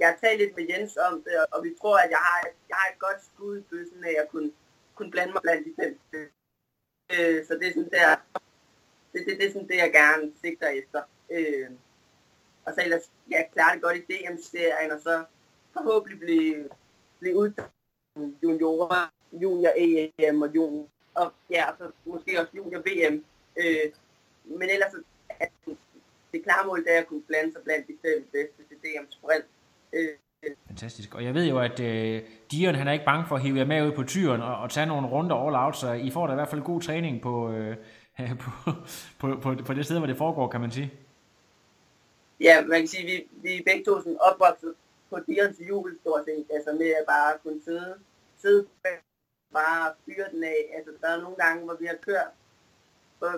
jeg 0.00 0.08
har 0.08 0.16
talt 0.20 0.38
lidt 0.40 0.56
med 0.56 0.66
Jens 0.70 0.96
om 0.96 1.22
det, 1.24 1.32
og 1.52 1.64
vi 1.64 1.70
tror, 1.80 1.96
at 1.96 2.10
jeg 2.10 2.18
har, 2.18 2.48
jeg 2.68 2.76
har 2.80 2.88
et 2.92 2.98
godt 2.98 3.24
skud 3.24 3.58
i 3.58 3.62
bøssen 3.70 4.04
af 4.04 4.14
at 4.22 4.28
kunne, 4.28 4.50
kunne 4.94 5.10
blande 5.10 5.32
mig 5.32 5.42
blandt 5.42 5.66
de 5.66 5.72
fem 5.82 5.98
Øh, 7.12 7.46
så 7.46 7.54
det 7.54 7.68
er 7.68 7.72
sådan 7.72 7.90
der, 7.90 8.16
det, 9.12 9.26
det, 9.26 9.38
det 9.38 9.46
er 9.46 9.52
sådan 9.52 9.68
det, 9.68 9.76
jeg 9.76 9.92
gerne 9.92 10.32
sigter 10.42 10.68
efter. 10.68 11.02
Øh, 11.30 11.70
og 12.64 12.74
så 12.74 12.82
ellers, 12.82 13.10
ja, 13.30 13.42
klare 13.52 13.74
det 13.74 13.82
godt 13.82 13.96
i 13.96 14.00
DM-serien, 14.00 14.90
og 14.90 15.00
så 15.00 15.24
forhåbentlig 15.72 16.18
blive, 16.20 16.68
blive 17.20 17.36
uddannet 17.36 18.36
juniorer, 18.42 19.12
junior 19.32 19.72
EM 19.76 20.42
og 20.42 20.54
junior, 20.54 20.88
og 21.14 21.32
ja, 21.50 21.70
og 21.70 21.76
så 21.78 21.90
måske 22.04 22.40
også 22.40 22.52
junior 22.56 22.80
VM. 22.80 23.24
Øh, 23.56 23.92
men 24.44 24.70
ellers, 24.70 24.92
at 25.28 25.50
det 26.32 26.42
klare 26.42 26.66
mål, 26.66 26.84
det 26.84 26.94
er 26.94 27.00
at 27.00 27.06
kunne 27.06 27.22
blande 27.22 27.52
sig 27.52 27.62
blandt 27.62 27.88
de 27.88 27.96
fem 28.02 28.28
bedste 28.32 28.62
til 28.68 28.76
DM 28.76 29.10
Sprint. 29.10 29.44
Øh, 29.92 30.14
Fantastisk. 30.66 31.14
Og 31.14 31.24
jeg 31.24 31.34
ved 31.34 31.44
jo, 31.44 31.58
at 31.58 31.80
øh, 31.80 32.22
Dion 32.50 32.74
han 32.74 32.88
er 32.88 32.92
ikke 32.92 33.04
bange 33.04 33.26
for 33.28 33.36
at 33.36 33.42
hive 33.42 33.58
jer 33.58 33.64
med 33.64 33.86
ud 33.86 33.92
på 33.92 34.02
tyren 34.02 34.40
og, 34.40 34.56
og 34.56 34.70
tage 34.70 34.86
nogle 34.86 35.08
runder 35.08 35.36
all 35.36 35.56
out, 35.56 35.76
så 35.76 35.92
I 35.92 36.10
får 36.10 36.26
da 36.26 36.32
i 36.32 36.36
hvert 36.36 36.48
fald 36.48 36.62
god 36.62 36.80
træning 36.80 37.22
på, 37.22 37.52
øh, 37.52 37.76
på, 38.40 38.50
på, 39.18 39.40
på, 39.42 39.54
på 39.66 39.74
det 39.74 39.84
sted, 39.84 39.98
hvor 39.98 40.06
det 40.06 40.16
foregår, 40.16 40.48
kan 40.48 40.60
man 40.60 40.70
sige. 40.70 40.92
Ja, 42.40 42.64
man 42.64 42.78
kan 42.78 42.88
sige, 42.88 43.02
at 43.02 43.08
vi, 43.10 43.26
vi 43.42 43.56
er 43.56 43.62
begge 43.66 43.84
to 43.84 43.98
sådan 43.98 44.18
opvokset 44.20 44.74
på 45.10 45.18
Dions 45.26 45.56
jul, 45.68 45.98
stort 46.00 46.24
set. 46.24 46.46
Altså 46.54 46.72
med 46.72 46.90
at 47.00 47.04
bare 47.08 47.32
kunne 47.42 47.60
sidde, 47.64 47.94
sidde 48.42 48.66
bare 49.52 49.92
fyre 50.04 50.28
den 50.32 50.44
af. 50.44 50.60
Altså 50.76 50.92
der 51.00 51.08
er 51.08 51.20
nogle 51.20 51.36
gange, 51.36 51.64
hvor 51.64 51.76
vi 51.80 51.86
har 51.86 51.98
kørt, 52.08 52.32
hvor, 53.18 53.32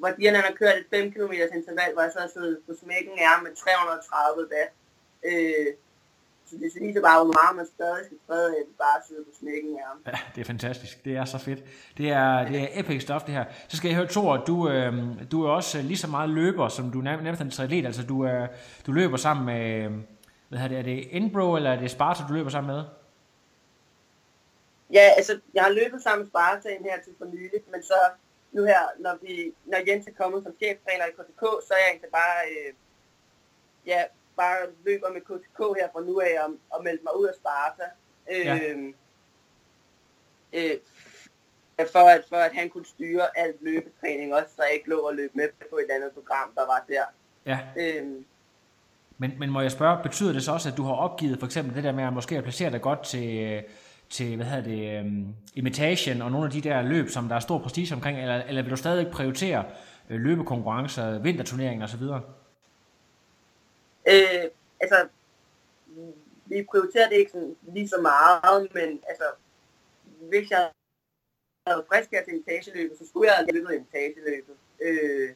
hvor 0.00 0.10
Dion 0.18 0.34
han 0.34 0.44
har 0.44 0.56
kørt 0.62 0.76
et 0.78 0.86
5 0.90 1.12
km 1.12 1.32
interval, 1.58 1.92
hvor 1.92 2.02
jeg 2.02 2.12
så 2.12 2.20
har 2.20 2.30
siddet 2.36 2.58
på 2.66 2.72
smækken 2.82 3.14
er 3.28 3.42
med 3.42 3.52
330 3.54 4.48
watt. 4.52 4.72
Øh, 5.30 5.70
så 6.50 6.56
det 6.62 6.82
viser 6.86 7.00
bare, 7.00 7.24
hvor 7.24 7.32
meget 7.40 7.56
man 7.56 7.66
stadig 7.66 8.04
skal 8.06 8.18
træde 8.26 8.48
af, 8.56 8.62
bare 8.78 8.98
sidde 9.08 9.24
på 9.24 9.30
smækken 9.40 9.76
af 9.78 10.12
Ja, 10.12 10.18
det 10.34 10.40
er 10.40 10.44
fantastisk. 10.44 11.04
Det 11.04 11.16
er 11.16 11.24
så 11.24 11.38
fedt. 11.38 11.64
Det 11.98 12.10
er, 12.10 12.48
det 12.48 12.60
er 12.62 12.68
epic 12.80 13.02
stuff, 13.02 13.24
det 13.24 13.34
her. 13.34 13.44
Så 13.68 13.76
skal 13.76 13.88
jeg 13.88 13.96
høre, 13.96 14.08
Thor, 14.08 14.36
du, 14.36 14.70
øh, 14.70 14.92
du 15.30 15.44
er 15.44 15.50
også 15.50 15.82
lige 15.82 15.96
så 15.96 16.06
meget 16.06 16.30
løber, 16.30 16.68
som 16.68 16.90
du 16.90 16.98
nærmest 17.00 17.40
er 17.40 17.44
en 17.44 17.50
triatlet. 17.50 17.86
Altså, 17.86 18.02
du, 18.06 18.22
er, 18.22 18.46
du 18.86 18.92
løber 18.92 19.16
sammen 19.16 19.46
med, 19.46 19.90
hvad 20.48 20.58
hedder 20.58 20.68
det, 20.68 20.78
er 20.78 20.82
det 20.82 21.16
Enbro, 21.16 21.56
eller 21.56 21.70
er 21.70 21.80
det 21.80 21.90
Sparta, 21.90 22.22
du 22.28 22.32
løber 22.32 22.50
sammen 22.50 22.76
med? 22.76 22.84
Ja, 24.92 25.06
altså, 25.16 25.40
jeg 25.54 25.62
har 25.62 25.70
løbet 25.70 26.02
sammen 26.02 26.22
med 26.22 26.30
Sparta 26.30 26.68
her 26.68 27.02
til 27.04 27.12
for 27.18 27.24
nylig, 27.24 27.60
men 27.72 27.82
så 27.82 27.98
nu 28.52 28.64
her, 28.64 28.82
når, 28.98 29.18
vi, 29.22 29.52
når 29.64 29.78
Jens 29.88 30.06
er 30.06 30.12
kommet 30.20 30.42
som 30.42 30.52
cheftræner 30.62 31.04
i 31.06 31.10
KTK, 31.10 31.42
så 31.66 31.70
er 31.74 31.80
jeg 31.82 31.90
egentlig 31.90 32.10
bare, 32.12 32.38
øh, 32.50 32.72
ja, 33.86 34.00
bare 34.36 34.58
løber 34.84 35.10
med 35.12 35.20
KTK 35.20 35.58
her 35.58 35.88
fra 35.92 36.00
nu 36.00 36.20
af 36.20 36.44
og, 36.44 36.50
og 36.70 36.84
meldte 36.84 37.04
mig 37.04 37.18
ud 37.18 37.26
af 37.26 37.34
Sparta. 37.34 37.86
Øh, 38.30 38.46
ja. 38.46 38.70
Øhm, 38.70 38.94
øh, 40.52 40.76
for, 41.92 42.08
at, 42.08 42.22
for 42.28 42.36
at 42.36 42.52
han 42.54 42.68
kunne 42.68 42.86
styre 42.86 43.38
alt 43.38 43.56
løbetræning 43.62 44.34
også, 44.34 44.48
så 44.56 44.62
jeg 44.62 44.72
ikke 44.74 44.90
lå 44.90 44.98
og 44.98 45.14
løbe 45.14 45.32
med 45.34 45.48
på 45.70 45.76
et 45.76 45.94
andet 45.94 46.10
program, 46.12 46.48
der 46.54 46.66
var 46.66 46.84
der. 46.88 47.04
Ja. 47.46 47.58
Øhm, 47.76 48.24
men, 49.18 49.38
men 49.38 49.50
må 49.50 49.60
jeg 49.60 49.70
spørge, 49.70 50.02
betyder 50.02 50.32
det 50.32 50.42
så 50.42 50.52
også, 50.52 50.68
at 50.68 50.76
du 50.76 50.82
har 50.82 50.94
opgivet 50.94 51.38
for 51.38 51.46
eksempel 51.46 51.76
det 51.76 51.84
der 51.84 51.92
med 51.92 52.04
at 52.04 52.12
måske 52.12 52.36
at 52.36 52.42
placere 52.42 52.70
dig 52.70 52.80
godt 52.80 53.02
til, 53.02 53.62
til 54.10 54.36
hvad 54.36 54.46
hedder 54.46 54.62
det, 54.62 55.00
um, 55.00 55.34
imitation 55.54 56.22
og 56.22 56.30
nogle 56.30 56.46
af 56.46 56.52
de 56.52 56.60
der 56.60 56.82
løb, 56.82 57.08
som 57.08 57.28
der 57.28 57.36
er 57.36 57.40
stor 57.40 57.58
prestige 57.58 57.94
omkring, 57.94 58.20
eller, 58.20 58.42
eller 58.42 58.62
vil 58.62 58.70
du 58.70 58.76
stadig 58.76 59.10
prioritere 59.12 59.64
øh, 60.10 60.20
løbekonkurrencer, 60.20 61.18
vinterturneringer 61.18 61.84
osv.? 61.84 62.02
Øh, 64.12 64.50
altså, 64.80 65.08
vi 66.46 66.66
prioriterer 66.70 67.08
det 67.08 67.16
ikke 67.16 67.30
sådan 67.30 67.56
lige 67.62 67.88
så 67.88 68.00
meget, 68.00 68.74
men 68.74 69.02
altså, 69.08 69.24
hvis 70.28 70.50
jeg 70.50 70.70
havde 71.66 71.84
frisk 71.88 72.10
her 72.10 72.24
til 72.24 72.34
etageløbet, 72.40 72.98
så 72.98 73.06
skulle 73.06 73.28
jeg 73.28 73.36
have 73.36 73.52
løbet 73.52 73.86
etageløbet. 73.86 74.56
Øh, 74.82 75.30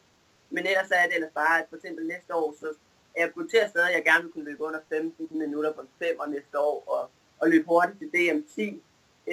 men 0.51 0.66
ellers 0.66 0.91
er 0.91 1.07
det 1.07 1.14
ellers 1.14 1.33
bare, 1.35 1.61
at 1.61 1.66
for 1.68 1.77
eksempel 1.77 2.07
næste 2.07 2.35
år, 2.35 2.55
så 2.61 2.66
er 3.14 3.22
jeg 3.22 3.33
prioriterer 3.33 3.68
stadig, 3.68 3.89
at 3.89 3.95
jeg 3.95 4.05
gerne 4.05 4.22
vil 4.22 4.33
kunne 4.33 4.45
løbe 4.45 4.64
under 4.64 4.81
15 4.89 5.39
minutter 5.39 5.72
på 5.72 5.81
en 5.81 5.89
5 5.99 6.18
og 6.18 6.29
næste 6.31 6.59
år, 6.59 6.85
og, 6.87 7.11
og 7.41 7.49
løbe 7.49 7.66
hurtigt 7.66 7.99
til 7.99 8.11
DM10. 8.14 8.61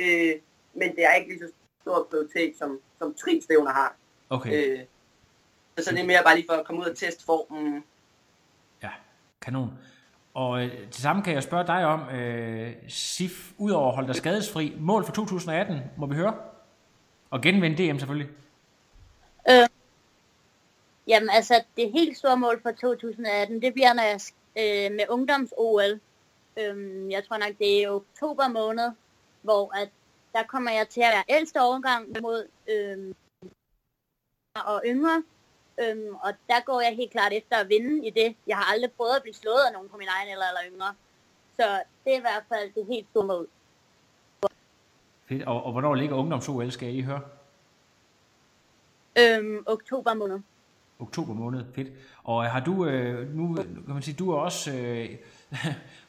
Øh, 0.01 0.41
men 0.73 0.95
det 0.95 1.05
er 1.05 1.13
ikke 1.13 1.29
lige 1.29 1.39
så 1.39 1.53
stor 1.81 2.07
prioritet, 2.09 2.57
som, 2.57 2.81
som 2.99 3.13
tri-stævner 3.13 3.71
har. 3.71 3.95
Okay. 4.29 4.79
Øh, 4.79 4.79
så, 5.77 5.83
så 5.85 5.91
det 5.91 5.99
er 5.99 6.05
mere 6.05 6.23
bare 6.23 6.35
lige 6.35 6.47
for 6.49 6.53
at 6.53 6.65
komme 6.65 6.81
ud 6.81 6.87
og 6.87 6.97
teste 6.97 7.25
formen 7.25 7.83
Kanon. 9.41 9.73
Og 10.33 10.63
øh, 10.63 10.89
til 10.91 11.01
sammen 11.01 11.23
kan 11.23 11.33
jeg 11.33 11.43
spørge 11.43 11.67
dig 11.67 11.85
om, 11.85 12.09
øh, 12.09 12.73
Sif, 12.87 13.51
udover 13.57 13.87
at 13.87 13.95
holde 13.95 14.07
dig 14.07 14.15
skadesfri, 14.15 14.75
mål 14.79 15.05
for 15.05 15.11
2018, 15.11 15.81
må 15.97 16.05
vi 16.05 16.15
høre? 16.15 16.35
Og 17.29 17.41
genvinde 17.41 17.89
DM 17.89 17.97
selvfølgelig. 17.97 18.29
Øh, 19.49 19.67
jamen 21.07 21.29
altså, 21.29 21.63
det 21.77 21.91
helt 21.91 22.17
store 22.17 22.37
mål 22.37 22.61
for 22.61 22.71
2018, 22.71 23.61
det 23.61 23.73
bliver, 23.73 23.93
når 23.93 24.03
jeg 24.03 24.19
øh, 24.57 24.95
med 24.95 25.05
ungdoms-OL. 25.09 25.99
Øh, 26.57 27.11
jeg 27.11 27.23
tror 27.27 27.37
nok, 27.37 27.57
det 27.59 27.83
er 27.83 27.89
oktober 27.89 28.47
måned, 28.47 28.91
hvor 29.41 29.77
at 29.81 29.89
der 30.33 30.43
kommer 30.43 30.71
jeg 30.71 30.89
til 30.89 31.01
at 31.01 31.13
være 31.13 31.37
ældste 31.37 31.61
overgang 31.61 32.07
mod 32.21 32.47
øh, 32.69 33.13
og 34.55 34.81
yngre. 34.85 35.23
Øhm, 35.81 36.15
og 36.15 36.31
der 36.47 36.59
går 36.65 36.81
jeg 36.81 36.95
helt 36.95 37.11
klart 37.11 37.33
efter 37.33 37.57
at 37.57 37.69
vinde 37.69 38.07
i 38.07 38.09
det. 38.09 38.35
Jeg 38.47 38.57
har 38.57 38.73
aldrig 38.73 38.91
prøvet 38.91 39.15
at 39.15 39.21
blive 39.21 39.33
slået 39.33 39.63
af 39.67 39.73
nogen 39.73 39.89
på 39.89 39.97
min 39.97 40.07
egen 40.07 40.29
eller, 40.31 40.45
eller 40.51 40.73
yngre. 40.73 40.93
Så 41.55 41.83
det 42.03 42.13
er 42.13 42.17
i 42.17 42.21
hvert 42.21 42.43
fald 42.49 42.73
det 42.75 42.85
helt 42.85 43.07
store 43.09 43.25
mål. 43.25 43.47
Fedt. 45.29 45.43
Og, 45.43 45.63
og 45.63 45.71
hvornår 45.71 45.95
ligger 45.95 46.15
ungdoms-OL, 46.15 46.71
skal 46.71 46.95
I 46.95 47.01
høre? 47.01 47.21
Øhm, 49.19 49.63
oktober 49.65 50.13
måned. 50.13 50.39
Oktober 50.99 51.33
måned, 51.33 51.65
fedt. 51.75 51.87
Og 52.23 52.45
har 52.51 52.59
du, 52.59 52.85
øh, 52.85 53.35
nu 53.35 53.55
kan 53.55 53.93
man 53.93 54.01
sige, 54.01 54.15
du 54.15 54.31
er 54.31 54.37
også 54.37 54.71
øh, 54.71 55.09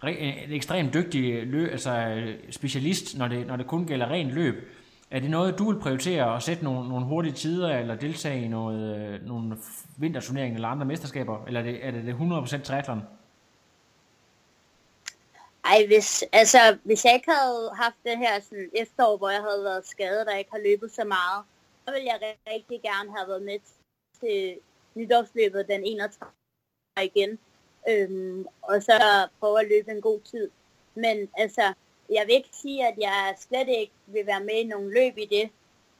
en 0.19 0.53
ekstremt 0.53 0.95
dygtig 0.95 1.47
løb, 1.47 1.73
altså 1.73 2.23
specialist, 2.51 3.19
når 3.19 3.29
det, 3.29 3.47
når 3.47 3.57
det 3.57 3.67
kun 3.67 3.87
gælder 3.87 4.11
ren 4.11 4.31
løb. 4.31 4.69
Er 5.13 5.21
det 5.21 5.31
noget, 5.31 5.59
du 5.59 5.71
vil 5.71 5.81
prioritere 5.81 6.37
at 6.37 6.43
sætte 6.43 6.65
nogle, 6.65 6.89
nogle 6.89 7.07
hurtige 7.07 7.33
tider, 7.33 7.79
eller 7.79 7.95
deltage 7.95 8.45
i 8.45 8.49
noget, 8.49 8.97
øh, 8.97 9.27
nogle 9.27 9.57
vinterturneringer 9.97 10.57
eller 10.57 10.69
andre 10.69 10.87
mesterskaber? 10.87 11.45
Eller 11.47 11.61
er 11.61 11.65
det, 11.65 11.87
er 11.87 11.91
det, 11.91 12.05
det 12.05 12.15
100% 12.15 12.63
triathlon? 12.63 13.03
Ej, 15.65 15.87
hvis, 15.87 16.25
altså, 16.33 16.79
hvis 16.85 17.05
jeg 17.05 17.15
ikke 17.15 17.31
havde 17.31 17.71
haft 17.75 17.97
det 18.05 18.19
her 18.19 18.41
sådan, 18.41 18.71
efterår, 18.75 19.17
hvor 19.17 19.31
jeg 19.31 19.41
havde 19.41 19.65
været 19.65 19.87
skadet 19.87 20.29
og 20.29 20.39
ikke 20.39 20.51
har 20.51 20.59
løbet 20.59 20.93
så 20.93 21.05
meget, 21.05 21.45
så 21.85 21.93
ville 21.95 22.07
jeg 22.07 22.37
rigtig 22.55 22.83
gerne 22.83 23.17
have 23.17 23.29
været 23.29 23.43
med 23.43 23.59
til 24.21 24.57
nytårsløbet 24.95 25.69
den 25.69 25.85
31. 25.85 26.31
igen. 27.03 27.39
Øhm, 27.89 28.47
og 28.63 28.83
så 28.83 29.29
prøve 29.41 29.61
at 29.61 29.69
løbe 29.69 29.91
en 29.91 30.01
god 30.01 30.21
tid. 30.21 30.51
Men 30.95 31.29
altså, 31.37 31.73
jeg 32.11 32.27
vil 32.27 32.35
ikke 32.35 32.49
sige, 32.53 32.87
at 32.87 32.95
jeg 32.99 33.35
slet 33.39 33.69
ikke 33.69 33.93
vil 34.07 34.27
være 34.27 34.45
med 34.45 34.55
i 34.55 34.65
nogle 34.65 34.95
løb 34.95 35.19
i 35.19 35.27
det. 35.27 35.51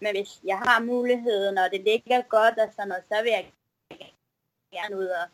Men 0.01 0.11
hvis 0.17 0.41
jeg 0.45 0.59
har 0.59 0.83
muligheden, 0.83 1.59
og 1.59 1.71
det 1.73 1.81
ligger 1.85 2.23
godt 2.23 2.59
og 2.59 2.69
sådan 2.77 2.89
noget, 2.89 3.05
så 3.13 3.23
vil 3.23 3.31
jeg 3.31 3.45
gerne 4.73 4.97
ud 4.97 5.07
og 5.07 5.27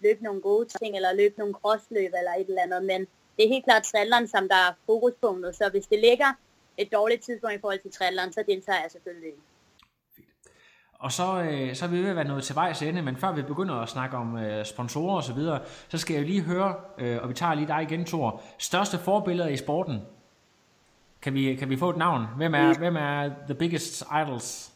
løbe 0.00 0.24
nogle 0.24 0.40
gode 0.40 0.68
ting, 0.68 0.96
eller 0.96 1.12
løbe 1.12 1.34
nogle 1.38 1.54
crossløb 1.54 2.12
eller 2.18 2.32
et 2.32 2.48
eller 2.48 2.62
andet. 2.62 2.84
Men 2.84 3.00
det 3.36 3.44
er 3.44 3.48
helt 3.48 3.64
klart 3.64 3.82
trilleren, 3.82 4.28
som 4.28 4.48
der 4.48 4.56
er 4.68 4.72
fokuspunktet. 4.86 5.56
Så 5.56 5.68
hvis 5.68 5.86
det 5.86 5.98
ligger 5.98 6.30
et 6.76 6.92
dårligt 6.92 7.22
tidspunkt 7.22 7.56
i 7.56 7.60
forhold 7.60 7.82
til 7.82 7.92
trilleren, 7.92 8.32
så 8.32 8.44
deltager 8.46 8.80
jeg 8.82 8.90
selvfølgelig 8.90 9.28
ikke. 9.28 9.42
Og 11.04 11.12
så, 11.12 11.42
øh, 11.42 11.74
så 11.74 11.84
er 11.84 11.88
vi 11.88 12.02
ved 12.02 12.10
at 12.10 12.16
være 12.16 12.24
nået 12.24 12.44
til 12.44 12.54
vejs 12.54 12.82
ende, 12.82 13.02
men 13.02 13.16
før 13.16 13.32
vi 13.32 13.42
begynder 13.42 13.74
at 13.74 13.88
snakke 13.88 14.16
om 14.16 14.36
øh, 14.36 14.64
sponsorer 14.64 15.16
og 15.16 15.24
så 15.24 15.32
videre, 15.32 15.60
så 15.88 15.98
skal 15.98 16.14
jeg 16.16 16.24
lige 16.24 16.42
høre, 16.42 16.74
øh, 16.98 17.22
og 17.22 17.28
vi 17.28 17.34
tager 17.34 17.54
lige 17.54 17.66
dig 17.66 17.82
igen, 17.82 18.04
Thor. 18.04 18.42
Største 18.58 18.98
forbilleder 18.98 19.48
i 19.48 19.56
sporten? 19.56 20.00
Kan 21.24 21.34
vi, 21.34 21.56
kan 21.56 21.68
vi 21.70 21.76
få 21.76 21.90
et 21.90 21.96
navn? 21.96 22.22
Hvem 22.36 22.54
er, 22.54 22.68
mm. 22.72 22.78
hvem 22.78 22.96
er 22.96 23.30
the 23.48 23.54
biggest 23.54 24.04
idols? 24.22 24.72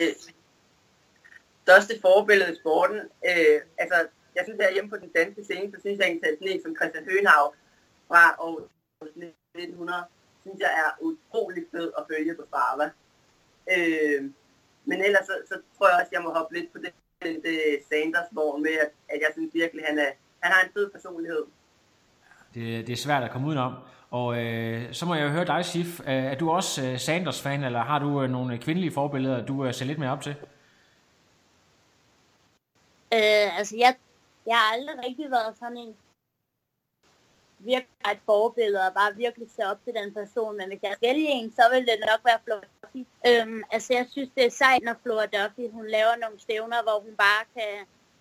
Øh, 0.00 0.14
største 1.64 1.94
forbillede 2.00 2.52
i 2.52 2.56
sporten? 2.62 3.00
Øh, 3.30 3.58
altså, 3.82 3.98
jeg 4.36 4.42
synes, 4.46 4.60
at 4.60 4.74
hjemme 4.74 4.90
på 4.90 4.96
den 4.96 5.10
danske 5.18 5.44
scene, 5.44 5.72
så 5.72 5.80
synes 5.80 5.98
jeg 5.98 6.08
at 6.08 6.38
sådan 6.38 6.52
en 6.52 6.62
som 6.62 6.76
Christian 6.78 7.04
Høgenhav 7.10 7.54
fra 8.08 8.22
år 8.38 8.68
1900, 9.02 10.04
synes 10.42 10.60
jeg 10.60 10.72
er 10.82 10.90
utrolig 11.08 11.64
fed 11.72 11.92
at 11.98 12.04
følge 12.10 12.34
på 12.38 12.44
Strava. 12.48 12.86
Øh, 13.74 14.20
men 14.88 14.98
ellers 15.06 15.26
så, 15.26 15.34
så 15.50 15.56
tror 15.74 15.88
jeg 15.88 15.96
også, 16.00 16.10
at 16.12 16.16
jeg 16.16 16.22
må 16.26 16.30
hoppe 16.38 16.54
lidt 16.56 16.72
på 16.72 16.78
det, 16.84 16.92
det 17.46 17.56
Sanders 17.88 18.30
hvor 18.30 18.56
med, 18.56 18.74
at, 18.84 18.90
at 19.12 19.18
jeg 19.24 19.30
synes 19.32 19.54
virkelig, 19.54 19.82
at 19.84 19.88
han, 19.90 19.98
er, 19.98 20.10
han 20.42 20.52
har 20.52 20.60
en 20.64 20.72
fed 20.76 20.90
personlighed. 20.90 21.44
Det, 22.54 22.86
det 22.86 22.92
er 22.92 23.04
svært 23.06 23.22
at 23.22 23.30
komme 23.30 23.48
udenom. 23.48 23.74
Og 24.20 24.28
øh, 24.38 24.92
så 24.92 25.06
må 25.06 25.14
jeg 25.14 25.24
jo 25.24 25.28
høre 25.28 25.44
dig, 25.44 25.64
Sif. 25.64 26.00
Øh, 26.00 26.24
er 26.32 26.34
du 26.34 26.50
også 26.50 26.82
øh, 26.86 26.98
Sanders-fan, 26.98 27.64
eller 27.64 27.82
har 27.82 27.98
du 27.98 28.22
øh, 28.22 28.30
nogle 28.30 28.58
kvindelige 28.58 28.92
forbilleder, 28.92 29.46
du 29.46 29.64
øh, 29.64 29.74
ser 29.74 29.84
lidt 29.84 29.98
mere 29.98 30.10
op 30.10 30.22
til? 30.22 30.34
Øh, 33.14 33.58
altså, 33.58 33.76
jeg, 33.76 33.94
jeg 34.46 34.56
har 34.56 34.72
aldrig 34.74 34.96
rigtig 35.06 35.30
været 35.30 35.56
sådan 35.58 35.76
en 35.76 35.96
virkelig 37.58 38.12
et 38.12 38.18
forbillede 38.26 38.86
og 38.86 38.94
bare 38.94 39.16
virkelig 39.16 39.48
se 39.56 39.62
op 39.70 39.78
til 39.84 39.94
den 39.94 40.14
person. 40.14 40.56
Men 40.56 40.68
hvis 40.68 40.82
jeg 40.82 40.96
vælger 41.00 41.30
en, 41.30 41.52
så 41.52 41.62
vil 41.72 41.86
det 41.86 41.98
nok 42.10 42.20
være 42.24 42.38
Flora 42.44 42.68
Duffy. 42.82 43.02
Øhm, 43.28 43.62
altså 43.72 43.94
jeg 43.94 44.06
synes, 44.10 44.30
det 44.36 44.44
er 44.46 44.50
sejt, 44.50 44.82
når 44.82 44.94
Flora 45.02 45.26
Duffy 45.26 45.64
hun 45.76 45.86
laver 45.86 46.16
nogle 46.22 46.40
stævner, 46.40 46.82
hvor 46.82 46.98
hun 47.06 47.14
bare 47.16 47.44
kan 47.56 47.72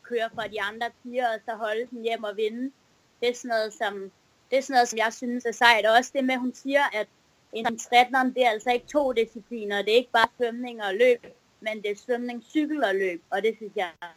køre 0.09 0.29
fra 0.35 0.47
de 0.47 0.61
andre 0.61 0.87
piger 1.03 1.27
og 1.33 1.39
så 1.45 1.55
holde 1.55 1.85
dem 1.91 2.01
hjem 2.01 2.23
og 2.23 2.37
vinde. 2.37 2.71
Det 3.19 3.29
er 3.29 3.35
sådan 3.35 3.49
noget, 3.55 3.73
som, 3.73 4.11
det 4.53 4.59
er 4.59 4.63
sådan 4.63 4.73
noget, 4.73 4.87
som 4.87 4.97
jeg 4.97 5.13
synes 5.13 5.45
er 5.45 5.51
sejt. 5.51 5.85
Og 5.85 5.93
også 5.97 6.11
det 6.15 6.23
med, 6.25 6.33
at 6.33 6.39
hun 6.39 6.53
siger, 6.53 6.83
at 6.99 7.07
en 7.53 7.77
triathlon, 7.77 8.33
det 8.33 8.45
er 8.45 8.49
altså 8.49 8.71
ikke 8.71 8.87
to 8.87 9.11
discipliner. 9.11 9.81
Det 9.81 9.91
er 9.93 9.97
ikke 9.97 10.11
bare 10.11 10.27
svømning 10.37 10.83
og 10.83 10.93
løb, 10.93 11.21
men 11.59 11.75
det 11.83 11.91
er 11.91 11.95
svømning, 12.05 12.43
cykel 12.43 12.83
og 12.83 12.95
løb. 12.95 13.21
Og 13.29 13.41
det 13.41 13.53
synes 13.57 13.71
jeg 13.75 13.89
er 14.01 14.13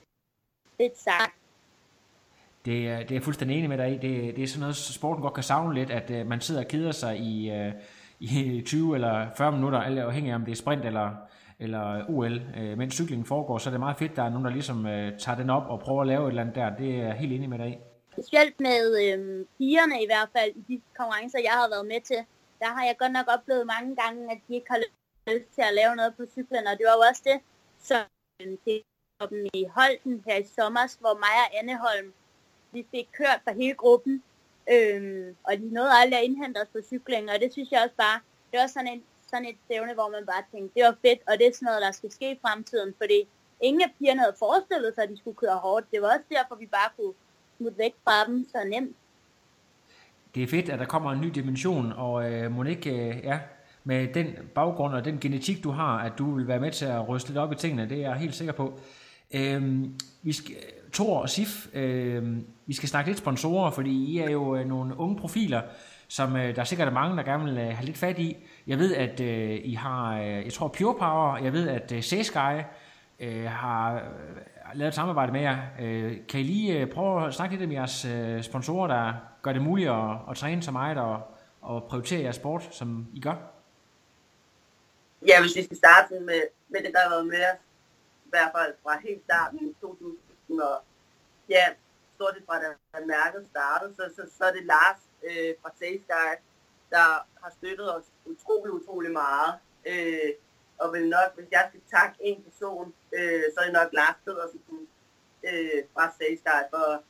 lidt 0.81 0.99
sagt. 0.99 1.35
Det, 2.65 2.89
er, 2.89 2.99
det 2.99 3.11
er 3.11 3.15
jeg 3.15 3.23
fuldstændig 3.23 3.57
enig 3.57 3.69
med 3.69 3.79
dig 3.79 3.91
i. 3.91 3.99
Det, 3.99 4.37
det 4.37 4.45
er 4.45 4.49
sådan 4.49 4.61
noget, 4.61 4.77
sporten 4.77 5.23
godt 5.23 5.35
kan 5.35 5.43
savne 5.43 5.75
lidt, 5.75 5.91
at 5.91 6.11
uh, 6.11 6.27
man 6.27 6.41
sidder 6.41 6.61
og 6.61 6.69
keder 6.69 6.93
sig 6.93 7.19
i, 7.19 7.51
uh, 7.51 7.73
i 8.21 8.63
20 8.67 8.95
eller 8.95 9.27
40 9.37 9.53
minutter, 9.53 9.79
alt 9.79 9.99
afhængig 9.99 10.33
af 10.33 10.35
om 10.35 10.45
det 10.45 10.53
er 10.53 10.57
sprint 10.57 10.85
eller, 10.85 11.11
eller 11.59 12.11
OL. 12.11 12.37
Uh, 12.37 12.63
øh, 12.63 12.79
mens 12.79 12.95
cyklingen 12.95 13.27
foregår, 13.27 13.59
så 13.59 13.69
er 13.69 13.73
det 13.73 13.81
meget 13.81 13.97
fedt, 13.97 14.11
at 14.11 14.17
der 14.17 14.23
er 14.23 14.31
nogen, 14.31 14.45
der 14.45 14.51
ligesom 14.51 14.79
uh, 14.79 15.19
tager 15.19 15.37
den 15.37 15.51
op 15.51 15.67
og 15.69 15.81
prøver 15.81 16.01
at 16.01 16.07
lave 16.07 16.25
et 16.25 16.29
eller 16.29 16.43
andet 16.43 16.55
der. 16.55 16.77
Det 16.77 16.95
er 16.95 17.07
jeg 17.07 17.15
helt 17.15 17.33
enig 17.33 17.49
med 17.49 17.59
dig 17.59 17.69
i. 17.69 17.77
Specielt 18.17 18.61
med 18.61 18.83
øh, 19.03 19.47
pigerne 19.59 20.03
i 20.03 20.07
hvert 20.07 20.29
fald, 20.37 20.53
i 20.57 20.63
de 20.69 20.83
konkurrencer, 20.97 21.39
jeg 21.39 21.53
har 21.53 21.69
været 21.69 21.87
med 21.87 22.01
til, 22.01 22.21
der 22.61 22.67
har 22.67 22.85
jeg 22.85 22.97
godt 22.99 23.13
nok 23.13 23.27
oplevet 23.29 23.67
mange 23.67 23.97
gange, 23.97 24.33
at 24.33 24.39
de 24.49 24.55
ikke 24.55 24.71
har 24.71 24.81
lyst 25.33 25.51
til 25.55 25.63
at 25.63 25.75
lave 25.75 25.97
noget 25.97 26.17
på 26.17 26.23
cyklen, 26.33 26.67
og 26.67 26.75
det 26.79 26.85
var 26.87 26.97
jo 26.99 27.05
også 27.11 27.23
det, 27.25 27.39
som 27.79 28.03
øhm, 28.43 28.59
det 28.65 28.83
dem 29.31 29.47
i 29.55 29.65
Holden 29.77 30.25
her 30.27 30.37
i 30.37 30.47
sommer, 30.57 30.97
hvor 31.01 31.15
mig 31.25 31.37
og 31.45 31.59
Anne 31.59 31.77
Holm 31.77 32.13
vi 32.73 32.87
fik 32.91 33.09
kørt 33.13 33.41
for 33.45 33.53
hele 33.61 33.75
gruppen, 33.75 34.23
øh, 34.75 35.35
og 35.45 35.53
de 35.59 35.75
nåede 35.75 35.93
aldrig 36.01 36.19
at 36.19 36.25
indhente 36.25 36.59
os 36.63 36.69
på 36.73 36.81
cykling, 36.91 37.31
og 37.31 37.41
det 37.41 37.53
synes 37.53 37.71
jeg 37.73 37.83
også 37.83 37.97
bare, 37.97 38.21
det 38.51 38.61
var 38.61 38.67
sådan, 38.67 38.93
en, 38.95 39.05
sådan 39.31 39.47
et 39.47 39.59
stævne, 39.65 39.95
hvor 39.95 40.09
man 40.09 40.27
bare 40.27 40.45
tænkte, 40.53 40.75
det 40.75 40.85
var 40.85 40.97
fedt, 41.03 41.21
og 41.29 41.39
det 41.39 41.47
er 41.47 41.53
sådan 41.55 41.67
noget, 41.67 41.83
der 41.83 41.93
skal 41.93 42.11
ske 42.13 42.31
i 42.31 42.39
fremtiden, 42.43 42.95
fordi 42.99 43.29
ingen 43.61 43.83
af 43.83 43.95
pigerne 43.99 44.21
havde 44.21 44.37
forestillet 44.39 44.95
sig, 44.95 45.05
at 45.05 45.11
de 45.11 45.19
skulle 45.19 45.37
køre 45.37 45.59
hårdt. 45.67 45.91
Det 45.91 46.03
var 46.03 46.09
også 46.09 46.29
derfor, 46.31 46.55
vi 46.55 46.67
bare 46.67 46.91
kunne 46.97 47.15
smutte 47.57 47.79
væk 47.79 47.93
fra 48.05 48.25
dem 48.27 48.47
så 48.53 48.59
nemt. 48.71 48.97
Det 50.35 50.43
er 50.43 50.47
fedt, 50.47 50.69
at 50.69 50.79
der 50.79 50.85
kommer 50.85 51.13
en 51.13 51.21
ny 51.21 51.29
dimension, 51.29 51.93
og 51.97 52.33
øh, 52.33 52.53
Monique, 52.53 52.91
øh, 52.91 53.25
ja, 53.25 53.39
med 53.85 54.15
den 54.15 54.27
baggrund 54.55 54.95
og 54.95 55.05
den 55.05 55.19
genetik, 55.21 55.65
du 55.65 55.71
har, 55.71 55.99
at 55.99 56.13
du 56.19 56.35
vil 56.35 56.49
være 56.49 56.61
med 56.61 56.71
til 56.71 56.85
at 56.85 57.09
ryste 57.09 57.29
lidt 57.29 57.39
op 57.39 57.53
i 57.53 57.55
tingene, 57.55 57.89
det 57.89 57.99
er 57.99 58.09
jeg 58.09 58.15
helt 58.15 58.35
sikker 58.35 58.53
på. 58.53 58.81
Øhm, 59.35 59.95
vi 60.23 60.33
skal, 60.33 60.55
Thor 60.93 61.19
og 61.19 61.31
Sif, 61.31 61.67
øh, 61.75 62.37
vi 62.67 62.75
skal 62.75 62.89
snakke 62.89 63.11
lidt 63.11 63.19
sponsorer, 63.19 63.71
fordi 63.71 64.05
I 64.05 64.19
er 64.19 64.31
jo 64.31 64.57
øh, 64.57 64.67
nogle 64.67 64.99
unge 64.99 65.17
profiler, 65.17 65.63
som 66.09 66.37
øh, 66.37 66.55
der 66.55 66.61
er 66.61 66.65
sikkert 66.65 66.93
mange, 66.93 67.17
der 67.17 67.23
gerne 67.23 67.45
vil 67.45 67.59
øh, 67.59 67.69
have 67.69 67.85
lidt 67.85 67.97
fat 67.97 68.19
i. 68.19 68.37
Jeg 68.67 68.79
ved, 68.79 68.95
at 68.95 69.21
øh, 69.21 69.61
I 69.65 69.75
har, 69.75 70.19
øh, 70.19 70.45
jeg 70.45 70.53
tror 70.53 70.69
Pure 70.69 70.95
Power, 70.99 71.37
jeg 71.37 71.53
ved, 71.53 71.69
at 71.69 71.93
øh, 71.93 72.03
Sky, 72.03 72.63
øh, 73.21 73.45
har 73.45 73.95
øh, 73.95 74.75
lavet 74.75 74.89
et 74.89 74.95
samarbejde 74.95 75.33
med 75.33 75.41
jer. 75.41 75.59
Øh, 75.81 76.27
kan 76.27 76.41
I 76.41 76.43
lige 76.43 76.81
øh, 76.81 76.93
prøve 76.93 77.27
at 77.27 77.35
snakke 77.35 77.57
lidt 77.57 77.67
om 77.67 77.73
jeres 77.73 78.05
øh, 78.05 78.43
sponsorer, 78.43 78.87
der 78.87 79.15
gør 79.43 79.53
det 79.53 79.63
muligt 79.63 79.91
at, 79.91 80.17
at 80.31 80.37
træne 80.37 80.63
så 80.63 80.71
meget 80.71 80.99
og, 80.99 81.21
og 81.61 81.85
prioritere 81.85 82.21
jeres 82.21 82.37
sport, 82.37 82.69
som 82.75 83.07
I 83.15 83.21
gør? 83.21 83.35
Ja, 85.27 85.41
hvis 85.41 85.57
vi 85.57 85.63
skal 85.65 85.77
starte 85.77 86.21
med, 86.21 86.43
med 86.69 86.81
det, 86.83 86.91
der 86.95 87.01
har 87.01 87.11
været 87.11 87.27
med 87.27 87.45
os, 87.53 87.59
i 88.25 88.29
hvert 88.29 88.51
fald 88.57 88.75
fra 88.83 89.01
helt 89.09 89.23
starten 89.25 89.59
i 89.69 89.75
2000 89.81 90.61
og 90.61 90.83
ja, 91.49 91.65
stort 92.15 92.35
set 92.35 92.45
fra 92.47 92.59
da 92.63 93.07
mærket 93.07 93.47
startede, 93.51 93.95
så, 93.95 94.03
så, 94.17 94.23
så 94.39 94.45
er 94.45 94.53
det 94.53 94.65
Lars 94.65 95.01
øh, 95.29 95.55
fra 95.63 95.71
Safeguard, 95.79 96.39
der 96.91 97.07
har 97.43 97.51
støttet 97.59 97.97
os 97.97 98.05
utrolig, 98.27 98.73
utrolig 98.73 99.13
meget. 99.13 99.53
Øh, 99.87 100.33
og 100.79 100.93
vil 100.93 101.09
nok, 101.09 101.29
hvis 101.35 101.49
jeg 101.51 101.65
skal 101.69 101.81
takke 101.91 102.17
en 102.21 102.43
person, 102.43 102.95
øh, 103.17 103.43
så 103.53 103.61
er 103.61 103.65
det 103.65 103.73
nok 103.73 103.93
Lars 103.93 104.19
Pedersen 104.25 104.89
øh, 105.49 105.81
fra 105.95 106.13
Stageguide 106.15 106.69
for, 106.71 107.03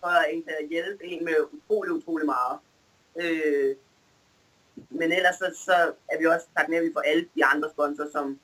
for 0.00 0.06
at 0.06 0.68
hjælpe 0.70 1.04
en 1.04 1.24
med 1.24 1.36
utrolig, 1.52 1.92
utrolig 1.92 2.26
meget. 2.26 2.58
Øh, 3.22 3.76
men 4.90 5.12
ellers 5.12 5.36
så, 5.36 5.48
så 5.66 5.76
er 6.08 6.18
vi 6.18 6.26
også 6.26 6.46
taknemmelige 6.56 6.94
for 6.94 7.00
alle 7.00 7.28
de 7.34 7.44
andre 7.44 7.70
sponsorer, 7.70 8.10
som, 8.10 8.40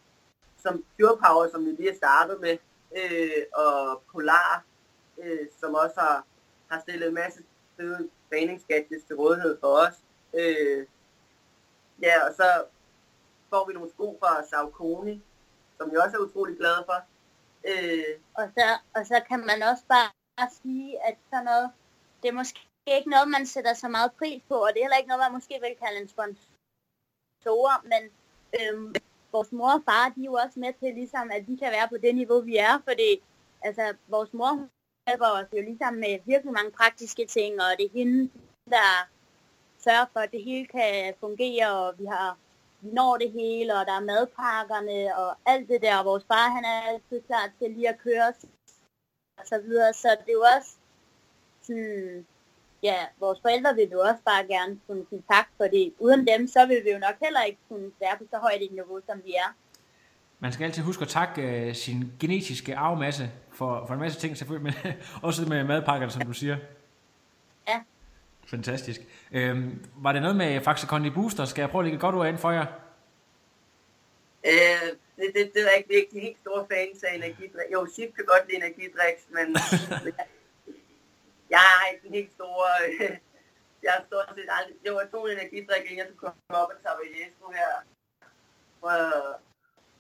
som 0.63 0.85
Pure 0.99 1.19
Power, 1.27 1.49
som 1.51 1.67
vi 1.67 1.71
lige 1.71 1.91
har 1.91 1.97
startet 1.97 2.41
med, 2.41 2.57
øh, 2.97 3.43
og 3.55 4.03
Polar, 4.13 4.65
øh, 5.23 5.47
som 5.61 5.75
også 5.75 5.95
har 6.01 6.25
har 6.69 6.81
stillet 6.81 7.09
en 7.09 7.15
masse 7.15 7.43
fede 7.77 8.09
træningsgadgets 8.31 9.05
til 9.05 9.17
rådighed 9.17 9.59
for 9.61 9.69
os. 9.69 9.95
Øh, 10.35 10.87
ja, 12.03 12.29
og 12.29 12.35
så 12.35 12.65
får 13.51 13.67
vi 13.67 13.73
nogle 13.73 13.91
sko 13.91 14.17
fra 14.21 14.47
Saucony, 14.47 15.21
som 15.79 15.93
jeg 15.93 16.03
også 16.05 16.17
er 16.17 16.27
utrolig 16.27 16.57
glad 16.57 16.77
for. 16.89 16.99
Øh, 17.71 18.15
og, 18.35 18.47
så, 18.57 18.67
og 18.97 19.07
så 19.07 19.17
kan 19.29 19.41
man 19.51 19.63
også 19.71 19.85
bare 19.89 20.49
sige, 20.63 21.07
at 21.09 21.17
sådan 21.31 21.45
noget, 21.45 21.71
det 22.23 22.29
er 22.29 22.33
måske 22.33 22.61
ikke 22.87 23.11
noget, 23.11 23.29
man 23.29 23.47
sætter 23.47 23.75
så 23.75 23.89
meget 23.89 24.13
pris 24.19 24.43
på, 24.49 24.55
og 24.55 24.69
det 24.73 24.79
er 24.79 24.85
heller 24.85 24.97
ikke 24.97 25.09
noget, 25.09 25.25
man 25.25 25.33
måske 25.33 25.55
vil 25.61 25.83
kalde 25.85 26.01
en 26.03 26.09
sponsor, 26.09 27.75
men 27.93 28.03
øh, 28.59 28.95
vores 29.33 29.53
mor 29.53 29.73
og 29.73 29.83
far, 29.85 30.13
de 30.15 30.21
er 30.21 30.25
jo 30.25 30.33
også 30.33 30.61
med 30.61 30.73
til 30.81 30.95
ligesom, 30.95 31.31
at 31.31 31.47
de 31.47 31.59
kan 31.63 31.73
være 31.73 31.89
på 31.89 31.97
det 31.97 32.15
niveau, 32.15 32.41
vi 32.41 32.57
er, 32.57 32.75
fordi 32.89 33.11
altså, 33.63 33.95
vores 34.09 34.33
mor 34.33 34.69
hjælper 35.07 35.27
os 35.27 35.47
jo 35.53 35.63
ligesom 35.63 35.95
med 35.95 36.19
virkelig 36.25 36.53
mange 36.53 36.71
praktiske 36.71 37.27
ting, 37.27 37.53
og 37.63 37.71
det 37.79 37.87
er 37.87 37.99
hende, 38.01 38.31
der 38.71 39.09
sørger 39.79 40.07
for, 40.13 40.21
at 40.21 40.33
det 40.33 40.45
hele 40.45 40.67
kan 40.67 41.15
fungere, 41.21 41.69
og 41.73 41.99
vi 41.99 42.05
har 42.05 42.37
vi 42.81 42.89
når 42.93 43.17
det 43.17 43.31
hele, 43.31 43.75
og 43.79 43.87
der 43.87 43.93
er 43.93 44.09
madpakkerne 44.13 45.17
og 45.17 45.37
alt 45.47 45.69
det 45.69 45.83
der. 45.83 45.99
Og 45.99 46.05
vores 46.05 46.25
far, 46.29 46.49
han 46.57 46.65
er 46.65 46.81
altid 46.93 47.21
klar 47.27 47.51
til 47.59 47.71
lige 47.71 47.89
at 47.89 47.99
køre 47.99 48.33
og 49.39 49.45
så 49.47 49.59
videre. 49.59 49.93
Så 49.93 50.09
det 50.09 50.29
er 50.29 50.39
jo 50.41 50.45
også 50.57 50.71
sådan, 51.63 52.27
ja, 52.83 52.97
vores 53.21 53.39
forældre 53.43 53.75
vil 53.75 53.89
jo 53.93 54.01
også 54.01 54.23
bare 54.25 54.47
gerne 54.47 54.79
kunne 54.87 55.05
sige 55.11 55.23
tak, 55.31 55.47
fordi 55.57 55.95
uden 55.99 56.27
dem, 56.27 56.49
så 56.49 56.67
vil 56.67 56.81
vi 56.85 56.91
jo 56.91 56.99
nok 56.99 57.17
heller 57.23 57.43
ikke 57.43 57.59
kunne 57.69 57.91
være 58.01 58.17
på 58.19 58.25
så 58.31 58.39
højt 58.39 58.63
et 58.63 58.73
niveau, 58.73 59.01
som 59.07 59.21
vi 59.25 59.33
er. 59.33 59.55
Man 60.41 60.53
skal 60.53 60.65
altid 60.65 60.83
huske 60.83 61.03
at 61.03 61.09
takke 61.09 61.67
uh, 61.69 61.75
sin 61.75 62.13
genetiske 62.21 62.77
arvemasse 62.77 63.31
for, 63.51 63.85
for 63.87 63.95
en 63.95 64.01
masse 64.01 64.21
ting 64.21 64.37
selvfølgelig, 64.37 64.75
men 64.85 64.93
også 65.29 65.49
med 65.49 65.65
madpakkerne, 65.65 66.13
som 66.13 66.23
du 66.23 66.33
siger. 66.33 66.57
Fantastisk. 68.51 69.01
Øhm, 69.33 69.85
var 69.97 70.13
det 70.13 70.23
noget 70.23 70.37
med 70.37 70.61
Faxe 70.61 70.87
Kondi 70.87 71.11
Booster? 71.11 71.45
Skal 71.45 71.63
jeg 71.63 71.71
prøve 71.71 71.83
at 71.83 71.87
lægge 71.87 71.99
godt 71.99 72.15
ord 72.15 72.29
ind 72.29 72.39
for 72.39 72.51
jer? 72.51 72.67
Øh, 74.51 74.89
det, 75.19 75.29
det, 75.35 75.43
det 75.55 75.63
er 75.69 75.77
ikke, 75.79 75.89
det 75.89 75.97
ikke 76.03 76.21
helt 76.27 76.41
store 76.45 76.67
fans 76.73 77.03
af 77.03 77.15
energidrik. 77.15 77.69
Jo, 77.73 77.81
Sip 77.95 78.11
kan 78.17 78.25
godt 78.33 78.45
lide 78.49 78.57
energidriks, 78.63 79.23
men 79.37 79.47
jeg, 80.19 80.27
jeg 81.55 81.65
er 81.75 81.83
ikke 81.91 82.03
den 82.07 82.15
helt 82.19 82.33
store... 82.39 82.71
Øh, 82.89 83.17
jeg 83.85 83.93
har 83.97 84.03
stort 84.09 84.29
set 84.37 84.51
aldrig... 84.59 84.77
Jo, 84.87 84.93
jeg 85.01 85.09
tog 85.13 85.23
en 85.27 85.37
energidrik, 85.39 85.83
inden 85.85 85.99
jeg 86.03 86.07
skulle 86.09 86.25
komme 86.25 86.61
op 86.63 86.71
og 86.75 86.79
tage 86.85 87.15
Jesco 87.19 87.47
her 87.59 87.73
for 88.81 88.97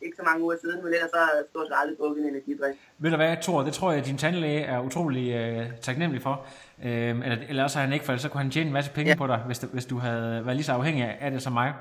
ikke 0.02 0.16
så 0.16 0.22
mange 0.22 0.44
uger 0.44 0.56
siden, 0.60 0.84
men 0.84 0.94
ellers 0.94 1.10
så 1.10 1.18
har 1.18 1.32
jeg 1.36 1.44
stort 1.50 1.66
set 1.68 1.76
aldrig 1.80 1.98
drukket 1.98 2.22
en 2.22 2.28
energidrik. 2.28 2.74
Ved 2.98 3.10
du 3.10 3.16
hvad, 3.16 3.36
Thor, 3.42 3.62
det 3.62 3.72
tror 3.72 3.90
jeg, 3.90 4.00
at 4.00 4.06
din 4.06 4.18
tandlæge 4.18 4.62
er 4.62 4.78
utrolig 4.80 5.34
øh, 5.34 5.66
taknemmelig 5.82 6.22
for. 6.22 6.46
Øh, 6.84 7.08
eller, 7.08 7.36
eller 7.48 7.62
også 7.62 7.78
har 7.78 7.84
han 7.86 7.92
ikke, 7.94 8.04
for 8.04 8.16
så 8.16 8.28
kunne 8.28 8.42
han 8.42 8.50
tjene 8.50 8.66
en 8.66 8.72
masse 8.72 8.90
penge 8.90 9.10
ja. 9.10 9.16
på 9.16 9.26
dig, 9.26 9.38
hvis, 9.46 9.58
hvis 9.58 9.86
du 9.86 9.98
havde 9.98 10.46
været 10.46 10.56
lige 10.56 10.64
så 10.64 10.72
afhængig 10.72 11.04
af 11.20 11.30
det 11.30 11.42
som 11.42 11.52
mig. 11.52 11.74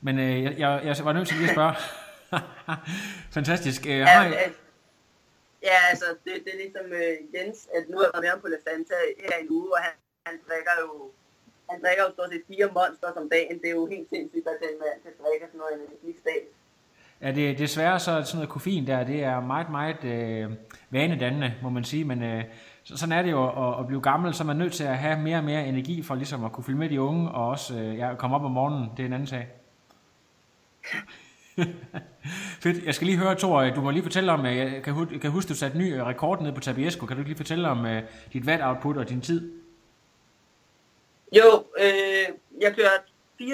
Men 0.00 0.18
øh, 0.18 0.42
jeg, 0.42 0.58
jeg, 0.58 0.80
jeg 0.84 1.04
var 1.04 1.12
nødt 1.12 1.28
til 1.28 1.36
lige 1.36 1.48
at 1.48 1.54
spørge. 1.54 1.74
Fantastisk. 3.36 3.86
Øh, 3.86 3.98
ja, 3.98 4.04
har 4.04 4.26
I... 4.26 4.32
ja, 5.70 5.78
altså, 5.90 6.06
det, 6.24 6.32
det 6.44 6.50
er 6.54 6.58
ligesom 6.64 6.86
øh, 7.00 7.14
Jens, 7.34 7.68
at 7.76 7.84
nu 7.90 7.96
er 7.98 8.08
jeg 8.14 8.22
med 8.22 8.40
på 8.42 8.48
La 8.48 8.58
Santa 8.66 8.94
her 9.22 9.36
i 9.38 9.42
en 9.42 9.48
uge, 9.50 9.68
og 9.76 9.80
han, 9.86 9.92
han 10.26 10.36
drikker 10.48 10.74
jo 10.82 11.10
han 11.70 11.78
drikker 11.84 12.02
jo 12.06 12.10
stort 12.12 12.30
set 12.32 12.44
fire 12.48 12.68
monster 12.78 13.08
som 13.16 13.28
dagen. 13.34 13.56
Det 13.60 13.68
er 13.68 13.76
jo 13.80 13.86
helt 13.86 14.08
sindssygt, 14.08 14.46
at 14.52 14.58
den 14.64 14.74
mand 14.82 14.98
kan 15.04 15.12
drikke 15.22 15.44
sådan 15.46 15.58
noget 15.62 15.74
energistat. 15.78 16.44
Ja, 17.22 17.30
det, 17.32 17.58
desværre 17.58 18.00
så 18.00 18.04
sådan 18.04 18.36
noget 18.38 18.48
koffein 18.48 18.86
der, 18.86 19.04
det 19.04 19.18
er 19.24 19.40
meget, 19.40 19.70
meget 19.70 20.04
øh, 20.04 20.50
vanedannende, 20.90 21.54
må 21.62 21.68
man 21.68 21.84
sige, 21.84 22.04
men 22.04 22.22
øh, 22.22 22.44
så, 22.84 22.96
sådan 22.96 23.12
er 23.12 23.22
det 23.22 23.30
jo 23.30 23.72
at, 23.72 23.80
at 23.80 23.86
blive 23.86 24.00
gammel, 24.00 24.34
så 24.34 24.42
er 24.42 24.46
man 24.46 24.56
nødt 24.56 24.72
til 24.72 24.84
at 24.84 24.98
have 24.98 25.18
mere 25.18 25.38
og 25.38 25.44
mere 25.44 25.66
energi 25.66 26.02
for 26.02 26.14
ligesom 26.14 26.44
at 26.44 26.52
kunne 26.52 26.64
følge 26.64 26.78
med 26.78 26.88
de 26.88 27.00
unge, 27.00 27.30
og 27.30 27.48
også 27.48 27.74
øh, 27.74 27.98
ja, 27.98 28.14
komme 28.14 28.36
op 28.36 28.44
om 28.44 28.50
morgenen, 28.50 28.90
det 28.96 29.02
er 29.02 29.06
en 29.06 29.12
anden 29.12 29.26
sag. 29.26 29.48
Fedt. 32.62 32.84
Jeg 32.84 32.94
skal 32.94 33.06
lige 33.06 33.18
høre, 33.18 33.38
Thor, 33.38 33.58
øh, 33.58 33.76
du 33.76 33.80
må 33.80 33.90
lige 33.90 34.02
fortælle 34.02 34.32
om, 34.32 34.46
øh, 34.46 34.56
jeg 34.56 34.82
kan, 34.82 35.20
kan 35.20 35.30
huske, 35.30 35.48
du 35.48 35.54
satte 35.54 35.78
ny 35.78 35.94
øh, 35.94 36.06
rekord 36.06 36.42
ned 36.42 36.52
på 36.52 36.60
Tabiesco. 36.60 37.06
Kan 37.06 37.16
du 37.16 37.22
lige 37.22 37.36
fortælle 37.36 37.68
om 37.68 37.80
uh, 37.80 37.98
dit 38.32 38.44
watt-output 38.44 38.96
og 38.96 39.08
din 39.08 39.20
tid? 39.20 39.52
Jo, 41.32 41.64
øh, 41.78 42.28
jeg 42.60 42.76
kørte 42.76 43.04
24-33 43.40 43.44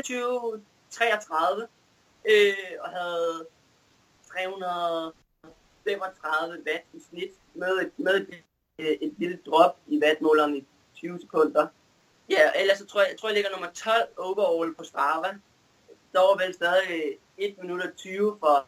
øh, 2.30 2.54
og 2.80 2.90
havde 2.90 3.46
335 4.32 6.58
watt 6.66 6.84
i 6.92 7.00
snit 7.10 7.30
med 7.54 7.90
med 7.96 8.14
et, 8.14 8.44
Øh, 8.80 8.96
et 9.00 9.14
lille 9.18 9.38
drop 9.46 9.76
i 9.86 10.00
wattmåleren 10.04 10.56
i 10.56 10.66
20 10.94 11.20
sekunder. 11.20 11.66
Ja, 12.30 12.50
ellers 12.60 12.78
så 12.78 12.86
tror 12.86 13.00
jeg, 13.00 13.10
jeg 13.10 13.18
tror, 13.18 13.28
jeg 13.28 13.34
ligger 13.34 13.50
nummer 13.50 13.70
12 13.74 13.94
overall 14.16 14.74
på 14.74 14.84
Strava. 14.84 15.28
Der 16.12 16.20
var 16.20 16.44
vel 16.44 16.54
stadig 16.54 17.18
1 17.38 17.58
minut 17.58 17.82
og 17.82 17.96
20 17.96 18.36
for, 18.40 18.66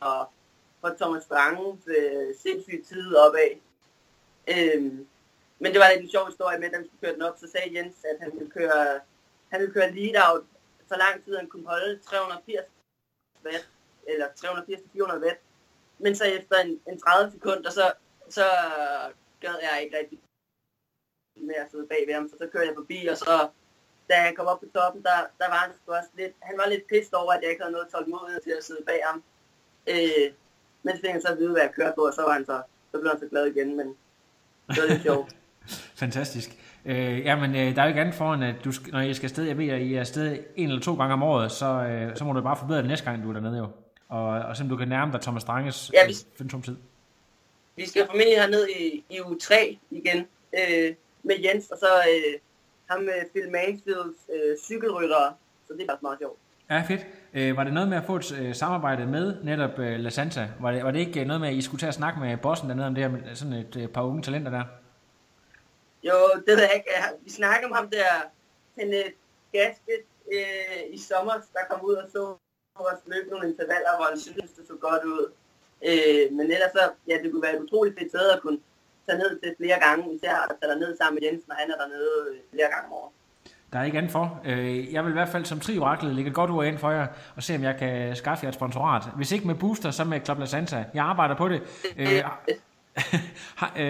for 0.81 0.95
Thomas 1.01 1.23
Strangens 1.23 1.83
øh, 1.87 2.35
sindssyge 2.43 2.83
tid 2.83 3.17
opad. 3.17 3.53
Øhm, 4.49 5.07
men 5.59 5.73
det 5.73 5.81
var 5.81 5.91
lidt 5.91 6.03
en 6.03 6.11
sjov 6.11 6.27
historie 6.27 6.59
med, 6.59 6.69
at 6.69 6.75
han 6.75 6.85
skulle 6.87 7.01
køre 7.01 7.15
den 7.15 7.23
op, 7.23 7.39
så 7.39 7.51
sagde 7.53 7.77
Jens, 7.77 7.97
at 8.05 8.17
han 8.21 8.31
ville 8.33 8.51
køre, 8.51 9.01
han 9.51 9.61
ville 9.61 9.75
køre 9.75 9.95
lead 9.95 10.17
out 10.29 10.45
så 10.89 10.97
lang 10.97 11.25
tid, 11.25 11.37
han 11.37 11.49
kunne 11.49 11.69
holde 11.69 11.99
380 11.99 12.61
watt, 13.45 13.69
eller 14.09 14.27
380-400 14.27 15.25
watt. 15.25 15.41
Men 15.99 16.17
så 16.17 16.25
efter 16.25 16.57
en, 16.57 16.81
en 16.89 17.01
30 17.01 17.33
sekunder, 17.33 17.71
så, 17.71 17.93
så 18.29 18.45
gad 19.45 19.57
jeg 19.67 19.83
ikke 19.85 19.97
rigtig 20.01 20.19
med 21.49 21.59
at 21.65 21.71
sidde 21.71 21.87
bag 21.93 22.03
ved 22.07 22.15
ham, 22.15 22.29
så 22.29 22.35
så 22.43 22.47
kørte 22.53 22.69
jeg 22.71 22.77
forbi, 22.81 22.99
og 23.13 23.17
så 23.17 23.35
da 24.09 24.15
jeg 24.27 24.33
kom 24.37 24.47
op 24.53 24.61
på 24.61 24.69
toppen, 24.77 25.03
der, 25.09 25.19
der 25.41 25.49
var 25.53 25.61
han 25.65 25.71
også 25.87 26.11
lidt, 26.21 26.35
han 26.49 26.57
var 26.61 26.67
lidt 26.73 26.85
pissed 26.91 27.15
over, 27.23 27.33
at 27.33 27.41
jeg 27.43 27.51
ikke 27.51 27.63
havde 27.63 27.77
noget 27.77 27.89
tålmodighed 27.93 28.41
til 28.47 28.55
at 28.59 28.65
sidde 28.69 28.85
bag 28.91 29.01
ham. 29.09 29.19
Øh, 29.93 30.27
men 30.85 30.91
så 30.95 31.01
fik 31.03 31.11
han 31.17 31.23
så 31.23 31.29
at 31.29 31.39
vide, 31.39 31.53
hvad 31.53 31.63
jeg 31.63 31.73
kørte 31.79 31.95
på, 31.99 32.03
og 32.11 32.15
så 32.15 32.23
var 32.23 32.33
han 32.39 32.47
så, 32.51 32.57
så 32.91 32.97
blev 33.01 33.11
han 33.13 33.21
så 33.21 33.29
glad 33.33 33.45
igen, 33.47 33.77
men 33.77 33.87
det 34.69 34.79
var 34.83 34.89
lidt 34.89 35.03
sjovt. 35.03 35.29
Fantastisk. 36.03 36.49
Øh, 36.85 37.19
jamen, 37.29 37.51
øh, 37.51 37.75
der 37.75 37.81
er 37.81 37.87
jo 37.87 37.89
ikke 37.89 38.01
andet 38.01 38.15
foran, 38.15 38.43
at 38.43 38.57
du, 38.65 38.73
når 38.93 39.01
I 39.01 39.15
skal 39.15 39.27
afsted, 39.27 39.45
jeg 39.45 39.59
ved, 39.59 39.69
at 39.69 39.81
I 39.81 39.95
er 39.95 40.01
afsted 40.01 40.39
en 40.57 40.69
eller 40.69 40.83
to 40.83 40.95
gange 40.95 41.13
om 41.13 41.23
året, 41.23 41.53
så, 41.53 41.67
øh, 41.67 42.17
så 42.17 42.25
må 42.25 42.33
du 42.33 42.43
bare 42.43 42.57
forbedre 42.57 42.79
det 42.79 42.89
næste 42.89 43.05
gang, 43.05 43.23
du 43.23 43.29
er 43.29 43.33
dernede 43.33 43.59
jo. 43.59 43.69
Og, 44.09 44.25
og 44.25 44.57
så 44.57 44.65
du 44.71 44.77
kan 44.77 44.89
nærme 44.89 45.13
dig 45.13 45.21
Thomas 45.21 45.43
Stranges 45.43 45.91
ja, 45.95 46.07
vi, 46.07 46.15
øh, 46.57 46.63
tid. 46.63 46.77
Vi 47.77 47.89
skal 47.89 48.07
formentlig 48.07 48.37
herned 48.37 48.69
i, 48.69 49.05
i 49.11 49.21
uge 49.21 49.39
3 49.39 49.79
igen 49.91 50.19
øh, 50.59 50.95
med 51.23 51.37
Jens, 51.45 51.71
og 51.71 51.79
så 51.79 51.87
øh, 51.87 52.41
ham 52.91 53.03
med 53.03 53.31
Phil 53.33 53.51
Mansfields 53.51 54.17
øh, 54.35 54.59
cykelryttere, 54.59 55.35
så 55.67 55.73
det 55.73 55.83
er 55.83 55.87
faktisk 55.87 56.03
meget 56.03 56.19
sjovt. 56.19 56.39
Ja, 56.71 56.85
fedt. 56.89 57.07
Øh, 57.35 57.57
var 57.57 57.65
det 57.65 57.73
noget 57.73 57.89
med 57.89 57.97
at 57.97 58.05
få 58.07 58.17
et 58.17 58.33
øh, 58.33 58.55
samarbejde 58.55 59.07
med 59.07 59.45
netop 59.45 59.79
øh, 59.79 60.01
La 60.01 60.11
Santa? 60.11 60.49
Var 60.61 60.73
det, 60.73 60.85
var 60.85 60.91
det 60.91 60.99
ikke 60.99 61.25
noget 61.25 61.41
med, 61.41 61.49
at 61.49 61.55
I 61.55 61.63
skulle 61.63 61.81
tage 61.81 61.89
at 61.89 61.95
snakke 61.95 62.21
med 62.21 62.37
bossen 62.37 62.69
dernede 62.69 62.87
om 62.87 62.95
det 62.95 63.05
her, 63.05 63.11
med 63.11 63.35
sådan 63.35 63.53
et 63.53 63.77
øh, 63.77 63.89
par 63.89 64.03
unge 64.03 64.23
talenter 64.23 64.51
der? 64.51 64.65
Jo, 66.03 66.15
det 66.47 66.53
ved 66.57 66.63
jeg 66.63 66.73
ikke. 66.75 66.91
Vi 67.25 67.31
snakkede 67.31 67.71
om 67.71 67.77
ham 67.77 67.91
der, 67.91 68.13
Kenneth 68.79 69.11
Gasket 69.53 70.05
øh, 70.33 70.95
i 70.95 70.99
sommer, 70.99 71.33
der 71.33 71.61
kom 71.71 71.81
ud 71.85 71.95
og 71.95 72.09
så 72.13 72.37
os 72.75 73.03
løbe 73.07 73.31
nogle 73.31 73.49
intervaller, 73.49 73.97
hvor 73.97 74.07
han 74.11 74.19
synes, 74.21 74.51
det 74.53 74.67
så 74.67 74.75
godt 74.81 75.05
ud. 75.05 75.33
Øh, 75.89 76.25
men 76.37 76.47
ellers 76.55 76.73
så, 76.79 76.85
ja, 77.09 77.17
det 77.23 77.33
kunne 77.33 77.43
være 77.43 77.57
et 77.57 77.63
utroligt 77.63 77.99
fedt 77.99 78.11
sted 78.11 78.31
at 78.31 78.41
kunne 78.43 78.59
tage 79.07 79.19
ned 79.19 79.41
til 79.43 79.55
flere 79.61 79.79
gange, 79.87 80.15
især 80.15 80.37
at 80.51 80.57
tage 80.63 80.79
ned 80.79 80.97
sammen 80.97 81.15
med 81.17 81.23
Jens, 81.29 81.49
når 81.49 81.57
han 81.59 81.71
er 81.71 81.77
dernede 81.77 82.15
øh, 82.31 82.39
flere 82.53 82.69
gange 82.73 82.87
om 82.87 82.93
året. 82.93 83.13
Der 83.73 83.79
er 83.79 83.85
ikke 83.85 83.99
andet 83.99 84.13
for. 84.13 84.41
Øh, 84.45 84.93
jeg 84.93 85.05
vil 85.05 85.11
i 85.11 85.13
hvert 85.13 85.29
fald 85.29 85.45
som 85.45 85.61
trioraklet 85.61 86.15
lægge 86.15 86.29
et 86.29 86.35
godt 86.35 86.51
ord 86.51 86.67
ind 86.67 86.79
for 86.79 86.91
jer, 86.91 87.07
og 87.37 87.43
se 87.43 87.55
om 87.55 87.63
jeg 87.63 87.77
kan 87.79 88.17
skaffe 88.17 88.45
jer 88.45 88.49
et 88.49 88.55
sponsorat. 88.55 89.03
Hvis 89.17 89.33
ikke 89.33 89.47
med 89.47 89.55
Booster, 89.55 89.91
så 89.91 90.05
med 90.05 90.21
Club 90.25 90.39
La 90.39 90.47
Santa. 90.47 90.85
Jeg 90.95 91.05
arbejder 91.05 91.35
på 91.35 91.49
det. 91.49 91.63
Øh, 91.99 92.25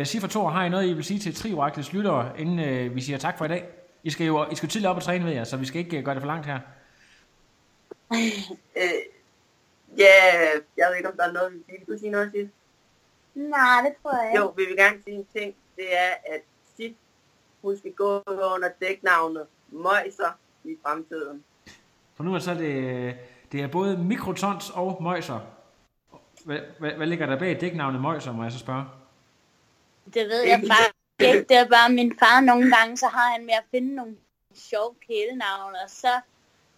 Sifra 0.06 0.28
Thor, 0.28 0.48
har 0.48 0.64
I 0.64 0.68
noget, 0.68 0.86
I 0.86 0.92
vil 0.92 1.04
sige 1.04 1.20
til 1.20 1.34
trioraklets 1.34 1.92
lyttere, 1.92 2.40
inden 2.40 2.94
vi 2.94 3.00
siger 3.00 3.18
tak 3.18 3.38
for 3.38 3.44
i 3.44 3.48
dag? 3.48 3.68
I 4.02 4.10
skal 4.10 4.26
jo 4.26 4.46
I 4.50 4.54
skal 4.54 4.68
tidligt 4.68 4.90
op 4.90 4.96
og 4.96 5.02
træne 5.02 5.24
ved 5.24 5.32
jer, 5.32 5.44
så 5.44 5.56
vi 5.56 5.66
skal 5.66 5.80
ikke 5.80 6.02
gøre 6.02 6.14
det 6.14 6.22
for 6.22 6.26
langt 6.26 6.46
her. 6.46 6.58
Øh, 8.76 8.82
ja, 9.98 10.14
jeg 10.76 10.88
ved 10.88 10.96
ikke, 10.96 11.08
om 11.08 11.16
der 11.16 11.28
er 11.28 11.32
noget, 11.32 11.52
vi 11.52 11.58
vil 11.68 11.86
sige. 11.86 11.98
sige 11.98 12.10
noget, 12.10 12.30
Sif? 12.32 12.48
Nej, 13.34 13.80
det 13.84 13.94
tror 14.02 14.22
jeg 14.22 14.30
ikke. 14.30 14.40
Jo, 14.40 14.48
vi 14.56 14.64
vil 14.64 14.76
gerne 14.76 15.02
sige 15.04 15.16
en 15.16 15.26
ting. 15.36 15.54
Det 15.76 15.96
er, 15.98 16.10
at 16.34 16.40
Sif, 16.76 16.92
hun 17.62 17.78
skal 17.78 17.92
gå 17.92 18.22
under 18.26 18.70
dæknavnet 18.80 19.46
Møjser 19.68 20.38
i 20.64 20.76
fremtiden. 20.82 21.44
For 22.14 22.24
nu 22.24 22.34
er 22.34 22.38
så 22.38 22.54
det, 22.54 23.16
det 23.52 23.60
er 23.60 23.68
både 23.68 23.98
mikrotons 23.98 24.70
og 24.70 25.02
Møjser. 25.02 25.40
Hvad, 26.44 26.58
hvad, 26.78 26.92
hvad 26.92 27.06
ligger 27.06 27.26
der 27.26 27.38
bag 27.38 27.60
dæknavnet 27.60 28.00
Møjser, 28.00 28.32
må 28.32 28.42
jeg 28.42 28.52
så 28.52 28.58
spørge? 28.58 28.84
Det 30.04 30.28
ved 30.28 30.42
jeg 30.42 30.60
bare 30.68 31.28
ikke. 31.28 31.44
Det 31.48 31.56
er 31.56 31.68
bare 31.68 31.92
min 31.92 32.18
far 32.18 32.40
nogle 32.40 32.76
gange, 32.76 32.96
så 32.96 33.06
har 33.06 33.32
han 33.32 33.46
med 33.46 33.54
at 33.54 33.64
finde 33.70 33.94
nogle 33.94 34.16
sjove 34.54 34.94
kælenavne, 35.06 35.76
og 35.84 35.90
så 35.90 36.20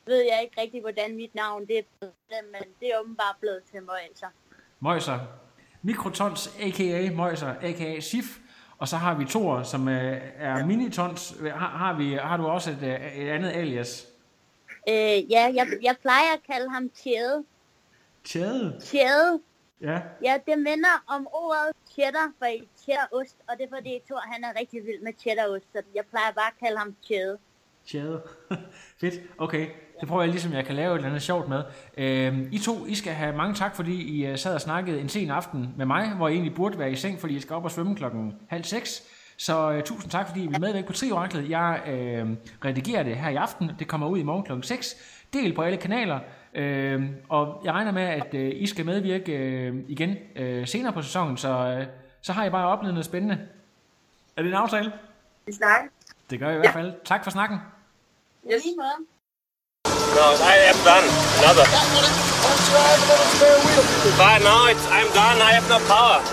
ved 0.06 0.22
jeg 0.22 0.40
ikke 0.42 0.60
rigtig, 0.60 0.80
hvordan 0.80 1.16
mit 1.16 1.34
navn 1.34 1.66
det 1.66 1.78
er 1.78 1.82
blevet, 1.98 2.14
men 2.52 2.62
det 2.80 2.88
er 2.88 3.00
åbenbart 3.00 3.36
blevet 3.40 3.62
til 3.72 3.82
Møjser. 3.82 4.28
Møjser. 4.80 5.18
Mikrotons, 5.82 6.56
a.k.a. 6.60 7.10
Møjser, 7.10 7.54
a.k.a. 7.62 8.00
SIF. 8.00 8.38
Og 8.78 8.88
så 8.88 8.96
har 8.96 9.14
vi 9.14 9.24
Thor, 9.24 9.62
som 9.62 9.88
øh, 9.88 10.20
er 10.36 10.66
minitons. 10.66 11.34
Har, 11.40 11.68
har, 11.68 11.96
vi, 11.96 12.12
har 12.12 12.36
du 12.36 12.46
også 12.46 12.70
et, 12.70 12.82
øh, 12.82 13.16
et 13.16 13.28
andet 13.28 13.50
alias? 13.50 14.08
Øh, 14.88 15.30
ja, 15.30 15.52
jeg, 15.54 15.66
jeg 15.82 15.96
plejer 16.02 16.32
at 16.32 16.40
kalde 16.52 16.70
ham 16.70 16.90
Tjede. 16.90 17.44
Tjade? 18.24 18.80
Tjede. 18.80 19.40
Ja. 19.80 20.00
Ja, 20.22 20.38
det 20.46 20.58
minder 20.58 21.04
om 21.06 21.26
ordet 21.32 21.76
cheddar, 21.90 22.32
for 22.38 22.46
i 22.46 22.68
cheddarost, 22.76 23.36
og 23.48 23.58
det 23.58 23.64
er 23.64 23.76
fordi 23.76 24.00
Thor, 24.06 24.18
han 24.18 24.44
er 24.44 24.60
rigtig 24.60 24.86
vild 24.86 25.02
med 25.02 25.12
cheddarost, 25.18 25.64
så 25.72 25.82
jeg 25.94 26.04
plejer 26.10 26.32
bare 26.32 26.46
at 26.46 26.58
kalde 26.60 26.78
ham 26.78 26.96
Tjede. 27.06 27.38
Tjade. 27.86 28.22
Fedt. 29.00 29.14
Okay. 29.38 29.68
Det 30.04 30.08
prøver 30.08 30.22
jeg 30.22 30.30
ligesom, 30.30 30.52
jeg 30.52 30.64
kan 30.64 30.74
lave 30.74 30.92
et 30.92 30.96
eller 30.96 31.08
andet 31.08 31.22
sjovt 31.22 31.48
med. 31.48 31.62
Øhm, 31.96 32.48
I 32.52 32.58
to, 32.58 32.86
I 32.86 32.94
skal 32.94 33.12
have 33.12 33.36
mange 33.36 33.54
tak, 33.54 33.76
fordi 33.76 34.02
I 34.02 34.30
uh, 34.30 34.38
sad 34.38 34.54
og 34.54 34.60
snakkede 34.60 35.00
en 35.00 35.08
sen 35.08 35.30
aften 35.30 35.74
med 35.76 35.86
mig, 35.86 36.10
hvor 36.10 36.28
I 36.28 36.32
egentlig 36.32 36.54
burde 36.54 36.78
være 36.78 36.92
i 36.92 36.96
seng, 36.96 37.20
fordi 37.20 37.36
I 37.36 37.40
skal 37.40 37.56
op 37.56 37.64
og 37.64 37.70
svømme 37.70 37.96
klokken 37.96 38.34
halv 38.48 38.64
seks. 38.64 39.02
Så 39.36 39.70
uh, 39.70 39.82
tusind 39.82 40.10
tak, 40.10 40.28
fordi 40.28 40.44
I 40.44 40.46
vil 40.46 40.60
medvirke 40.60 40.86
på 40.86 40.92
Trioraklet. 40.92 41.50
Jeg 41.50 41.80
uh, 41.86 42.30
redigerer 42.64 43.02
det 43.02 43.16
her 43.16 43.28
i 43.28 43.34
aften. 43.34 43.70
Det 43.78 43.88
kommer 43.88 44.06
ud 44.06 44.18
i 44.18 44.22
morgen 44.22 44.44
klokken 44.44 44.62
6. 44.62 44.96
Del 45.32 45.54
på 45.54 45.62
alle 45.62 45.76
kanaler. 45.76 46.20
Uh, 46.54 47.04
og 47.28 47.62
jeg 47.64 47.72
regner 47.72 47.92
med, 47.92 48.02
at 48.02 48.34
uh, 48.34 48.62
I 48.62 48.66
skal 48.66 48.86
medvirke 48.86 49.32
uh, 49.72 49.90
igen 49.90 50.10
uh, 50.10 50.66
senere 50.66 50.92
på 50.92 51.02
sæsonen, 51.02 51.36
så, 51.36 51.78
uh, 51.78 51.86
så 52.22 52.32
har 52.32 52.44
I 52.44 52.50
bare 52.50 52.68
oplevet 52.68 52.94
noget 52.94 53.06
spændende. 53.06 53.38
Er 54.36 54.42
det 54.42 54.48
en 54.48 54.54
aftale? 54.54 54.92
Vi 55.46 55.52
snakker. 55.52 55.88
Det 56.30 56.38
gør 56.38 56.48
jeg 56.48 56.56
i 56.56 56.58
hvert 56.58 56.72
fald. 56.72 56.92
Tak 57.04 57.24
for 57.24 57.30
snakken. 57.30 57.58
Yes. 58.52 58.62
No, 60.14 60.36
I 60.46 60.56
am 60.70 60.78
done. 60.86 61.04
Another. 61.42 61.66
But 64.16 64.38
no, 64.46 64.66
it's, 64.70 64.86
I'm 64.86 65.08
done. 65.12 65.42
I 65.42 65.50
have 65.58 65.68
no 65.68 65.80
power. 65.90 66.22